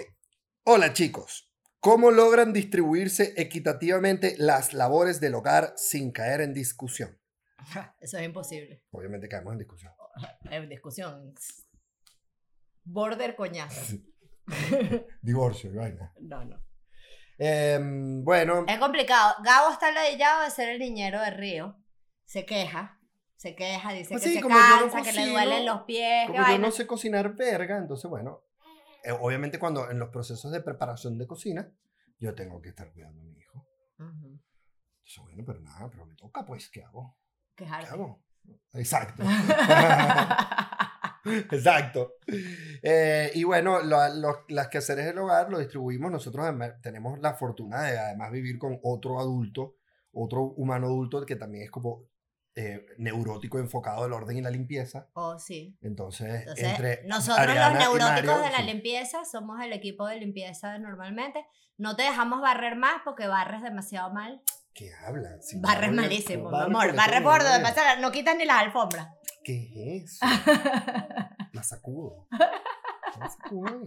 Hola 0.63 0.93
chicos. 0.93 1.51
¿Cómo 1.79 2.11
logran 2.11 2.53
distribuirse 2.53 3.33
equitativamente 3.37 4.35
las 4.37 4.73
labores 4.73 5.19
del 5.19 5.33
hogar 5.33 5.73
sin 5.77 6.11
caer 6.11 6.41
en 6.41 6.53
discusión? 6.53 7.19
Eso 7.99 8.17
es 8.17 8.23
imposible. 8.23 8.83
Obviamente 8.91 9.27
caemos 9.27 9.53
en 9.53 9.59
discusión. 9.59 9.91
En 10.51 10.69
discusión. 10.69 11.33
Border 12.83 13.35
coñazo. 13.35 13.97
Divorcio 15.21 15.71
y 15.71 15.75
vaina. 15.75 16.13
No, 16.19 16.45
no. 16.45 16.63
Em, 17.39 18.23
bueno, 18.23 18.65
Es 18.67 18.77
complicado. 18.77 19.35
Gabo 19.43 19.71
está 19.71 19.91
ladillado 19.91 20.43
de 20.43 20.51
ser 20.51 20.69
el 20.69 20.79
niñero 20.79 21.19
de 21.21 21.31
Río. 21.31 21.83
Se 22.25 22.45
queja. 22.45 23.00
Se 23.41 23.55
queja, 23.55 23.91
dice 23.93 24.09
Pues 24.11 24.21
que 24.23 24.29
sí, 24.29 24.35
se 24.35 24.41
yo 24.41 24.49
no 24.49 24.55
cansa, 24.55 25.01
que 25.01 25.11
le 25.13 25.17
cocino, 25.19 25.31
duelen 25.31 25.65
los 25.65 25.81
pies. 25.83 26.21
que 26.21 26.27
como 26.27 26.37
yo 26.37 26.43
vaina. 26.43 26.67
no 26.67 26.71
sé 26.71 26.85
cocinar 26.85 27.33
verga, 27.35 27.77
entonces 27.79 28.07
bueno, 28.07 28.43
eh, 29.03 29.11
obviamente 29.19 29.57
cuando 29.57 29.89
en 29.89 29.97
los 29.97 30.09
procesos 30.09 30.51
de 30.51 30.61
preparación 30.61 31.17
de 31.17 31.25
cocina, 31.25 31.71
yo 32.19 32.35
tengo 32.35 32.61
que 32.61 32.69
estar 32.69 32.91
cuidando 32.91 33.19
a 33.21 33.25
mi 33.25 33.39
hijo. 33.39 33.65
Ujú. 33.97 34.39
Entonces 34.99 35.23
bueno, 35.23 35.43
pero 35.45 35.59
nada, 35.61 35.89
pero 35.89 36.05
me 36.05 36.13
toca 36.15 36.45
pues, 36.45 36.69
¿qué 36.69 36.83
hago? 36.83 37.17
¿Qué 37.55 37.63
Quejarte. 37.63 37.89
hago? 37.89 38.23
Exacto. 38.73 39.23
Exacto. 41.51 42.13
Eh, 42.81 43.31
y 43.35 43.43
bueno, 43.43 43.81
lo- 43.81 44.07
lo- 44.15 44.45
las 44.49 44.67
quehaceres 44.67 45.05
del 45.05 45.17
hogar 45.19 45.49
lo 45.51 45.59
distribuimos. 45.59 46.11
Nosotros 46.11 46.43
además 46.45 46.73
tenemos 46.81 47.19
la 47.19 47.33
fortuna 47.33 47.83
de 47.83 47.97
además 47.99 48.31
vivir 48.31 48.57
con 48.57 48.79
otro 48.83 49.19
adulto, 49.19 49.75
otro 50.11 50.43
humano 50.43 50.87
adulto 50.87 51.25
que 51.25 51.35
también 51.35 51.63
es 51.65 51.71
como 51.71 52.05
eh, 52.55 52.85
neurótico 52.97 53.59
enfocado 53.59 54.03
del 54.03 54.13
orden 54.13 54.37
y 54.37 54.41
la 54.41 54.49
limpieza. 54.49 55.07
oh, 55.13 55.39
sí. 55.39 55.77
Entonces, 55.81 56.41
Entonces, 56.41 56.63
entre 56.63 57.03
nosotros 57.07 57.39
Ariana 57.39 57.69
los 57.69 57.79
neuróticos 57.79 58.25
Mario, 58.25 58.37
de 58.43 58.51
la 58.51 58.57
sí. 58.57 58.63
limpieza 58.63 59.25
somos 59.25 59.61
el 59.61 59.73
equipo 59.73 60.07
de 60.07 60.17
limpieza 60.17 60.77
normalmente. 60.77 61.45
No 61.77 61.95
te 61.95 62.03
dejamos 62.03 62.41
barrer 62.41 62.75
más 62.75 63.01
porque 63.03 63.27
barres 63.27 63.61
demasiado 63.61 64.13
mal. 64.13 64.41
¿Qué 64.73 64.91
hablan? 65.05 65.41
Si 65.41 65.59
barres 65.59 65.91
malísimo, 65.91 66.49
mi 66.49 66.57
amor. 66.57 66.95
Barres 66.95 67.21
por 67.21 67.43
donde 67.43 67.69
¿no? 67.99 68.11
quitan 68.11 68.37
ni 68.37 68.45
las 68.45 68.57
alfombras. 68.57 69.07
¿Qué 69.43 69.97
es 69.97 70.13
eso? 70.13 70.25
La 71.53 71.63
sacudo. 71.63 72.27
La 73.19 73.29
sacudo 73.29 73.83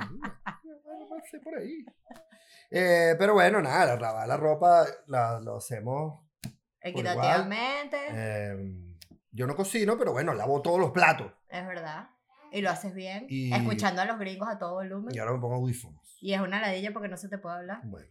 pasé 1.09 1.39
por 1.41 1.57
ahí. 1.57 1.85
Eh, 2.71 3.15
pero 3.19 3.35
bueno, 3.35 3.61
nada, 3.63 3.97
lavar 3.97 4.27
la 4.27 4.37
ropa 4.37 4.85
la, 5.07 5.41
lo 5.41 5.57
hacemos. 5.59 6.24
Equitativamente. 6.85 7.99
eh, 8.11 8.57
yo 9.33 9.47
no 9.47 9.57
cocino, 9.57 9.99
pero 9.99 10.13
bueno, 10.13 10.33
lavo 10.35 10.63
todos 10.63 10.79
los 10.79 10.91
platos. 10.93 11.33
Es 11.49 11.67
verdad. 11.67 12.09
Y 12.53 12.61
lo 12.61 12.71
haces 12.71 12.95
bien. 12.95 13.27
Y- 13.29 13.53
Escuchando 13.53 14.01
a 14.03 14.05
los 14.05 14.19
gringos 14.19 14.49
a 14.49 14.59
todo 14.59 14.75
volumen. 14.75 15.13
Y 15.15 15.19
ahora 15.19 15.33
me 15.33 15.41
pongo 15.41 15.57
audífonos. 15.57 16.17
Y 16.21 16.33
es 16.35 16.41
una 16.41 16.61
ladilla 16.61 16.93
porque 16.93 17.09
no 17.09 17.17
se 17.17 17.29
te 17.29 17.39
puede 17.39 17.57
hablar. 17.57 17.81
Bueno. 17.85 18.09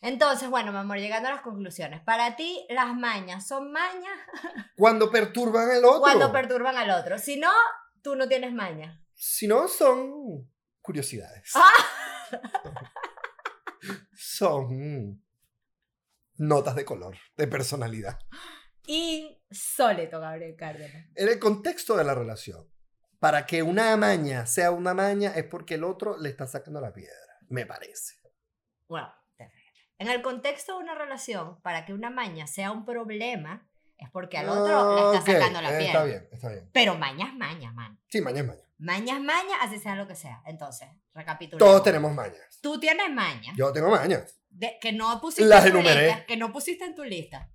Entonces, 0.00 0.50
bueno, 0.50 0.72
mi 0.72 0.78
amor, 0.78 0.98
llegando 0.98 1.28
a 1.28 1.32
las 1.32 1.42
conclusiones. 1.42 2.00
Para 2.02 2.34
ti, 2.34 2.66
las 2.70 2.92
mañas 2.92 3.46
son 3.46 3.70
mañas 3.70 4.18
Cuando 4.76 5.12
perturban 5.12 5.70
al 5.70 5.84
otro. 5.84 6.00
cuando 6.00 6.32
perturban 6.32 6.76
al 6.76 6.90
otro. 6.90 7.18
Si 7.18 7.38
no, 7.38 7.52
tú 8.02 8.16
no 8.16 8.26
tienes 8.26 8.52
maña. 8.52 9.00
Si 9.14 9.46
no, 9.46 9.68
son 9.68 10.50
curiosidades. 10.80 11.52
Ah. 11.54 11.70
son 14.16 15.21
notas 16.42 16.74
de 16.74 16.84
color, 16.84 17.16
de 17.36 17.46
personalidad. 17.46 18.18
Insólito, 18.86 20.20
Gabriel 20.20 20.56
Cárdenas. 20.56 21.06
En 21.14 21.28
el 21.28 21.38
contexto 21.38 21.96
de 21.96 22.04
la 22.04 22.14
relación, 22.14 22.68
para 23.20 23.46
que 23.46 23.62
una 23.62 23.96
maña 23.96 24.46
sea 24.46 24.72
una 24.72 24.92
maña 24.92 25.32
es 25.36 25.44
porque 25.44 25.74
el 25.74 25.84
otro 25.84 26.18
le 26.18 26.28
está 26.28 26.46
sacando 26.46 26.80
la 26.80 26.92
piedra, 26.92 27.38
me 27.48 27.64
parece. 27.64 28.16
Bueno, 28.88 29.14
en 29.98 30.08
el 30.08 30.20
contexto 30.20 30.76
de 30.76 30.82
una 30.82 30.96
relación, 30.96 31.60
para 31.62 31.86
que 31.86 31.92
una 31.92 32.10
maña 32.10 32.48
sea 32.48 32.72
un 32.72 32.84
problema, 32.84 33.68
es 33.96 34.10
porque 34.10 34.36
al 34.38 34.48
otro 34.48 34.96
le 35.12 35.18
está 35.18 35.32
sacando 35.32 35.62
la 35.62 35.68
piedra. 35.68 35.86
Está 35.86 36.04
bien, 36.04 36.28
está 36.32 36.48
bien. 36.48 36.70
Pero 36.72 36.96
maña 36.96 37.26
es 37.28 37.34
maña, 37.34 37.72
man. 37.72 38.00
Sí, 38.08 38.20
maña 38.20 38.40
es 38.40 38.48
maña. 38.84 39.14
Maña 39.14 39.16
es 39.16 39.22
maña, 39.22 39.56
así 39.62 39.78
sea 39.78 39.94
lo 39.94 40.06
que 40.08 40.14
sea. 40.14 40.42
Entonces, 40.46 40.88
recapitulemos. 41.14 41.68
Todos 41.70 41.82
tenemos 41.84 42.12
mañas. 42.12 42.58
Tú 42.60 42.78
tienes 42.80 43.10
maña. 43.10 43.52
Yo 43.56 43.72
tengo 43.72 43.90
mañas. 43.90 44.38
de- 44.50 44.76
que 44.80 44.92
no 44.92 45.20
pusiste 45.20 45.44
Las 45.48 45.64
en 45.66 45.72
tu 45.72 45.78
enumeré. 45.78 46.06
lista. 46.08 46.26
Que 46.26 46.36
no 46.36 46.52
pusiste 46.52 46.84
en 46.84 46.94
tu 46.94 47.04
lista. 47.04 47.50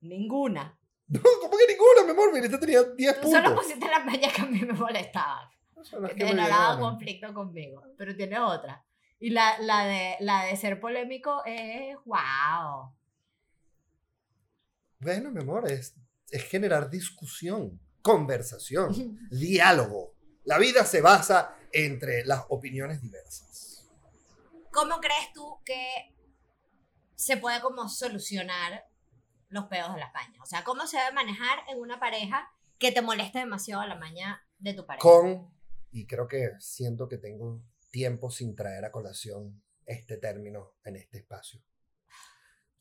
Ninguna. 0.00 0.78
No, 1.06 1.20
¿cómo 1.40 1.52
que 1.58 1.66
ninguna, 1.70 2.02
mi 2.04 2.10
amor? 2.12 2.32
Mi 2.32 2.40
lista 2.40 2.58
tenía 2.58 2.82
10 2.82 3.20
Tú 3.20 3.30
solo 3.30 3.44
puntos. 3.48 3.64
pusiste 3.64 3.86
las 3.88 4.04
mañas 4.06 4.32
que 4.32 4.40
a 4.40 4.46
mí 4.46 4.58
me 4.60 4.72
molestaban. 4.72 5.48
Son 5.82 6.02
las 6.02 6.12
Que 6.14 6.24
me 6.24 6.32
llegaron. 6.32 6.80
conflicto 6.80 7.34
conmigo. 7.34 7.82
Pero 7.98 8.16
tienes 8.16 8.38
otra. 8.38 8.82
Y 9.20 9.28
la, 9.30 9.58
la, 9.60 9.84
de, 9.84 10.16
la 10.20 10.44
de 10.44 10.56
ser 10.56 10.80
polémico 10.80 11.42
es 11.44 11.94
wow. 12.06 12.94
Bueno, 14.98 15.30
mi 15.30 15.40
amor, 15.42 15.70
es, 15.70 15.94
es 16.30 16.42
generar 16.44 16.88
discusión, 16.88 17.78
conversación, 18.00 19.18
diálogo. 19.30 20.13
La 20.44 20.58
vida 20.58 20.84
se 20.84 21.00
basa 21.00 21.56
entre 21.72 22.24
las 22.24 22.44
opiniones 22.50 23.00
diversas. 23.00 23.90
¿Cómo 24.70 25.00
crees 25.00 25.32
tú 25.32 25.58
que 25.64 26.14
se 27.14 27.36
puede 27.36 27.60
como 27.60 27.88
solucionar 27.88 28.86
los 29.48 29.66
pedos 29.66 29.94
de 29.94 30.00
las 30.00 30.12
mañas? 30.12 30.38
O 30.42 30.46
sea, 30.46 30.64
¿cómo 30.64 30.86
se 30.86 30.98
debe 30.98 31.12
manejar 31.12 31.60
en 31.68 31.78
una 31.78 31.98
pareja 31.98 32.52
que 32.78 32.92
te 32.92 33.00
moleste 33.00 33.38
demasiado 33.38 33.86
la 33.86 33.94
maña 33.94 34.46
de 34.58 34.74
tu 34.74 34.84
pareja? 34.84 35.02
Con, 35.02 35.50
y 35.92 36.06
creo 36.06 36.28
que 36.28 36.50
siento 36.58 37.08
que 37.08 37.18
tengo 37.18 37.62
tiempo 37.90 38.30
sin 38.30 38.54
traer 38.54 38.84
a 38.84 38.92
colación 38.92 39.62
este 39.86 40.18
término 40.18 40.74
en 40.84 40.96
este 40.96 41.18
espacio, 41.18 41.62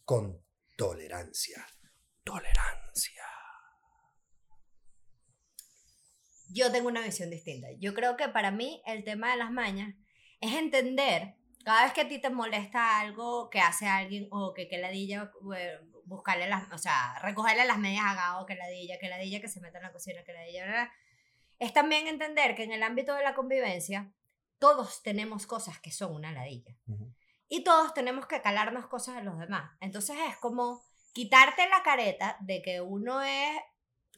con 0.04 0.43
tolerancia. 0.76 1.65
Tolerancia. 2.23 3.32
Yo 6.49 6.71
tengo 6.71 6.88
una 6.88 7.01
visión 7.01 7.30
distinta. 7.30 7.67
Yo 7.80 7.93
creo 7.93 8.17
que 8.17 8.30
para 8.30 8.51
mí 8.51 8.82
el 8.86 9.03
tema 9.03 9.32
de 9.32 9.38
las 9.38 9.51
mañas 9.51 9.95
es 10.39 10.53
entender 10.53 11.36
cada 11.63 11.84
vez 11.84 11.93
que 11.93 12.01
a 12.01 12.07
ti 12.07 12.20
te 12.20 12.30
molesta 12.30 12.99
algo 12.99 13.49
que 13.49 13.59
hace 13.59 13.88
alguien 13.88 14.28
o 14.32 14.53
que 14.53 14.67
que 14.67 14.78
ladilla 14.78 15.32
buscarle 16.05 16.47
las, 16.47 16.72
o 16.72 16.78
sea, 16.78 17.17
recogerle 17.22 17.65
las 17.65 17.80
medias 17.80 18.05
a 18.05 18.15
Gabo, 18.15 18.45
que 18.45 18.55
ladilla, 18.55 18.97
que 18.99 19.07
ladilla 19.07 19.39
que 19.39 19.47
se 19.47 19.61
meta 19.61 19.78
en 19.78 19.86
la 19.86 19.93
cocina, 19.93 20.24
que 20.26 20.34
ladilla, 20.34 20.91
es 21.59 21.74
también 21.74 22.07
entender 22.07 22.55
que 22.55 22.63
en 22.63 22.74
el 22.74 22.84
ámbito 22.84 23.15
de 23.15 23.24
la 23.24 23.34
convivencia 23.34 24.13
todos 24.59 25.01
tenemos 25.03 25.47
cosas 25.47 25.80
que 25.80 25.91
son 25.91 26.13
una 26.13 26.32
ladilla 26.32 26.76
y 27.47 27.63
todos 27.63 27.93
tenemos 27.93 28.28
que 28.28 28.41
calarnos 28.41 28.88
cosas 28.88 29.15
de 29.15 29.24
los 29.24 29.38
demás. 29.39 29.72
Entonces 29.80 30.17
es 30.28 30.38
como 30.38 30.84
quitarte 31.13 31.67
la 31.70 31.84
careta 31.84 32.38
de 32.41 32.61
que 32.61 32.82
uno 32.82 33.22
es, 33.22 33.61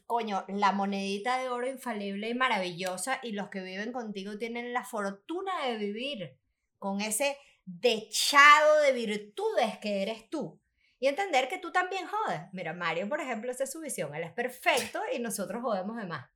coño, 0.06 0.44
la 0.48 0.72
monedita 0.72 1.38
de 1.38 1.48
oro 1.48 1.68
infalible 1.68 2.28
y 2.28 2.34
maravillosa 2.34 3.20
y 3.22 3.32
los 3.32 3.48
que 3.48 3.60
viven 3.60 3.92
contigo 3.92 4.38
tienen 4.38 4.72
la 4.72 4.84
fortuna 4.84 5.66
de 5.66 5.76
vivir 5.76 6.38
con 6.78 7.00
ese 7.00 7.36
dechado 7.64 8.80
de 8.82 8.92
virtudes 8.92 9.78
que 9.78 10.02
eres 10.02 10.30
tú. 10.30 10.60
Y 10.98 11.08
entender 11.08 11.48
que 11.48 11.58
tú 11.58 11.72
también 11.72 12.06
jodes. 12.06 12.40
Mira, 12.52 12.72
Mario, 12.72 13.08
por 13.08 13.20
ejemplo, 13.20 13.50
esa 13.50 13.64
es 13.64 13.72
su 13.72 13.80
visión. 13.80 14.14
Él 14.14 14.22
es 14.22 14.32
perfecto 14.32 15.00
y 15.12 15.18
nosotros 15.18 15.60
jodemos 15.62 15.96
de 15.96 16.06
más. 16.06 16.30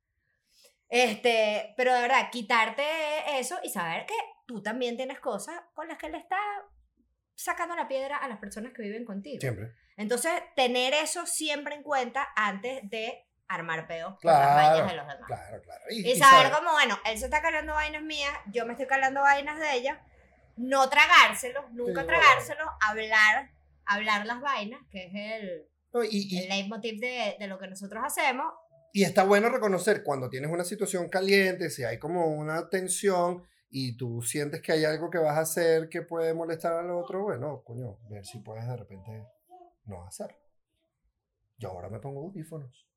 Este, 0.87 1.73
pero 1.77 1.95
de 1.95 2.01
verdad, 2.01 2.29
quitarte 2.31 2.83
eso 3.39 3.57
y 3.63 3.69
saber 3.69 4.05
que 4.05 4.13
tú 4.45 4.61
también 4.61 4.97
tienes 4.97 5.19
cosas 5.19 5.59
con 5.73 5.87
las 5.87 5.97
que 5.97 6.07
él 6.07 6.15
está 6.15 6.37
sacando 7.33 7.75
la 7.75 7.87
piedra 7.87 8.17
a 8.17 8.27
las 8.27 8.39
personas 8.39 8.73
que 8.73 8.83
viven 8.83 9.05
contigo. 9.05 9.39
Siempre. 9.39 9.71
Entonces, 9.97 10.31
tener 10.55 10.93
eso 10.93 11.25
siempre 11.25 11.75
en 11.75 11.81
cuenta 11.81 12.27
antes 12.35 12.87
de 12.89 13.25
armar 13.55 13.87
peos 13.87 14.13
con 14.21 14.31
las 14.31 14.39
Claro, 14.51 14.87
de 14.87 14.95
los 14.95 15.07
demás. 15.07 15.27
claro, 15.27 15.61
claro. 15.61 15.83
Y 15.89 16.15
saber 16.15 16.51
como, 16.51 16.71
bueno, 16.71 16.97
él 17.05 17.17
se 17.17 17.25
está 17.25 17.41
calando 17.41 17.73
vainas 17.73 18.01
mías, 18.03 18.33
yo 18.51 18.65
me 18.65 18.73
estoy 18.73 18.87
calando 18.87 19.21
vainas 19.21 19.59
de 19.59 19.73
ella, 19.75 20.01
no 20.57 20.89
tragárselos, 20.89 21.65
nunca 21.71 22.01
Sí, 22.01 22.07
tragárselos, 22.07 22.67
hablar, 22.87 23.49
hablar 23.85 24.25
las 24.25 24.41
vainas, 24.41 24.81
que 24.89 25.05
es 25.05 25.11
el, 25.13 25.69
No, 25.93 26.03
y, 26.03 26.09
y- 26.11 26.39
el 26.39 26.49
leitmotiv 26.49 26.99
de, 26.99 27.35
de 27.39 27.47
lo 27.47 27.59
que 27.59 27.67
nosotros 27.67 28.01
hacemos. 28.05 28.45
y 28.93 29.03
está 29.03 29.23
bueno 29.23 29.49
reconocer 29.49 30.03
cuando 30.03 30.29
tienes 30.29 30.51
una 30.51 30.63
situación 30.63 31.07
caliente, 31.09 31.69
si 31.69 31.83
hay 31.83 31.97
como 31.99 32.25
una 32.27 32.69
tensión 32.69 33.43
y 33.69 33.95
tú 33.95 34.21
sientes 34.21 34.61
que 34.61 34.73
hay 34.73 34.83
algo 34.85 35.09
que 35.09 35.17
vas 35.17 35.37
a 35.37 35.41
hacer 35.41 35.87
que 35.89 36.01
puede 36.01 36.33
molestar 36.33 36.73
al 36.73 36.91
otro, 36.91 37.23
bueno, 37.23 37.63
coño, 37.63 37.97
ver 38.09 38.25
si 38.25 38.39
puedes 38.39 38.67
de 38.67 38.75
repente 38.75 39.25
no 39.85 40.05
hacerlo. 40.05 40.37
Yo 41.57 41.69
ahora 41.69 41.89
me 41.89 41.99
pongo 41.99 42.21
audífonos. 42.21 42.87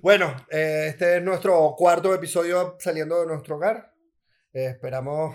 Bueno, 0.00 0.34
eh, 0.50 0.86
este 0.88 1.16
es 1.18 1.22
nuestro 1.22 1.74
cuarto 1.76 2.14
episodio 2.14 2.76
saliendo 2.78 3.20
de 3.20 3.26
nuestro 3.26 3.56
hogar. 3.56 3.92
Eh, 4.52 4.66
esperamos, 4.66 5.34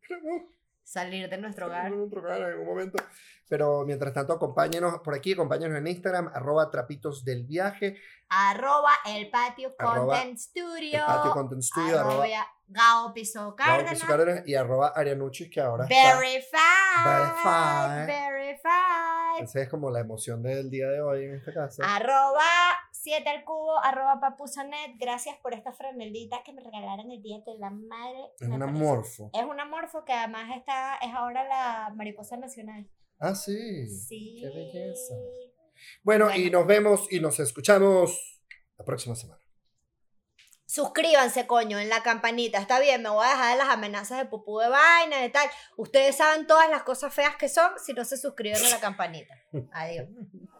esperamos 0.00 0.42
Salir 0.82 1.28
de 1.28 1.38
nuestro 1.38 1.66
hogar. 1.66 1.90
de 1.90 1.96
nuestro 1.96 2.20
hogar 2.20 2.38
en 2.40 2.44
algún 2.46 2.66
momento. 2.66 3.02
Pero 3.48 3.84
mientras 3.84 4.12
tanto, 4.12 4.32
acompáñenos 4.32 5.00
por 5.00 5.14
aquí, 5.14 5.34
acompáñenos 5.34 5.78
en 5.78 5.86
Instagram, 5.86 6.30
arroba 6.34 6.68
trapitos 6.70 7.24
del 7.24 7.44
viaje, 7.44 7.96
Arroba 8.28 8.90
el 9.06 9.30
patio 9.30 9.72
Arroba 9.78 10.16
content 10.16 10.38
studio. 10.38 10.98
el 10.98 11.06
patio 11.06 11.30
content 11.30 11.62
studio, 11.62 12.00
arroba 12.00 12.24
arroba 12.24 12.46
Gao 12.66 13.14
Piso 13.14 13.54
Cárdenas. 13.54 13.92
Piso 13.94 14.06
Cárdenas 14.06 14.48
y 14.48 14.54
arroba 14.56 14.88
Arianuchis, 14.96 15.48
que 15.48 15.60
ahora 15.60 15.84
está. 15.84 16.18
Verified. 16.18 17.04
Verified. 17.04 18.06
Verified. 18.06 18.25
Esa 19.42 19.62
es 19.62 19.68
como 19.68 19.90
la 19.90 20.00
emoción 20.00 20.42
del 20.42 20.70
día 20.70 20.88
de 20.88 21.00
hoy 21.00 21.24
en 21.24 21.34
esta 21.34 21.52
casa. 21.52 21.82
Arroba 21.84 22.42
7 22.92 23.28
al 23.28 23.44
cubo, 23.44 23.78
arroba 23.82 24.18
papusanet. 24.20 24.96
Gracias 24.98 25.36
por 25.42 25.54
esta 25.54 25.72
franelita 25.72 26.42
que 26.44 26.52
me 26.52 26.62
regalaron 26.62 27.10
el 27.10 27.22
día 27.22 27.38
de 27.46 27.58
la 27.58 27.70
madre. 27.70 28.30
es 28.40 28.48
un 28.48 28.62
amorfo. 28.62 29.30
Es 29.32 29.44
un 29.44 29.60
amorfo 29.60 30.04
que 30.04 30.12
además 30.12 30.56
está, 30.56 30.96
es 30.96 31.12
ahora 31.14 31.44
la 31.44 31.92
mariposa 31.94 32.36
nacional. 32.36 32.88
Ah, 33.18 33.34
sí. 33.34 33.88
Sí. 33.88 34.36
Qué 34.40 34.48
belleza. 34.48 35.14
Bueno, 36.02 36.34
y 36.34 36.50
nos 36.50 36.66
vemos 36.66 37.12
y 37.12 37.20
nos 37.20 37.38
escuchamos 37.40 38.42
la 38.78 38.84
próxima 38.84 39.14
semana. 39.14 39.45
Suscríbanse, 40.66 41.46
coño, 41.46 41.78
en 41.78 41.88
la 41.88 42.02
campanita. 42.02 42.58
Está 42.58 42.80
bien, 42.80 43.02
me 43.02 43.08
voy 43.08 43.24
a 43.24 43.30
dejar 43.30 43.52
de 43.52 43.64
las 43.64 43.68
amenazas 43.72 44.18
de 44.18 44.26
pupú 44.26 44.58
de 44.58 44.68
vaina, 44.68 45.18
de 45.18 45.28
tal. 45.28 45.48
Ustedes 45.76 46.16
saben 46.16 46.46
todas 46.46 46.68
las 46.68 46.82
cosas 46.82 47.14
feas 47.14 47.36
que 47.36 47.48
son 47.48 47.70
si 47.78 47.92
no 47.92 48.04
se 48.04 48.16
suscriben 48.16 48.64
a 48.64 48.70
la 48.70 48.80
campanita. 48.80 49.34
Adiós. 49.72 50.08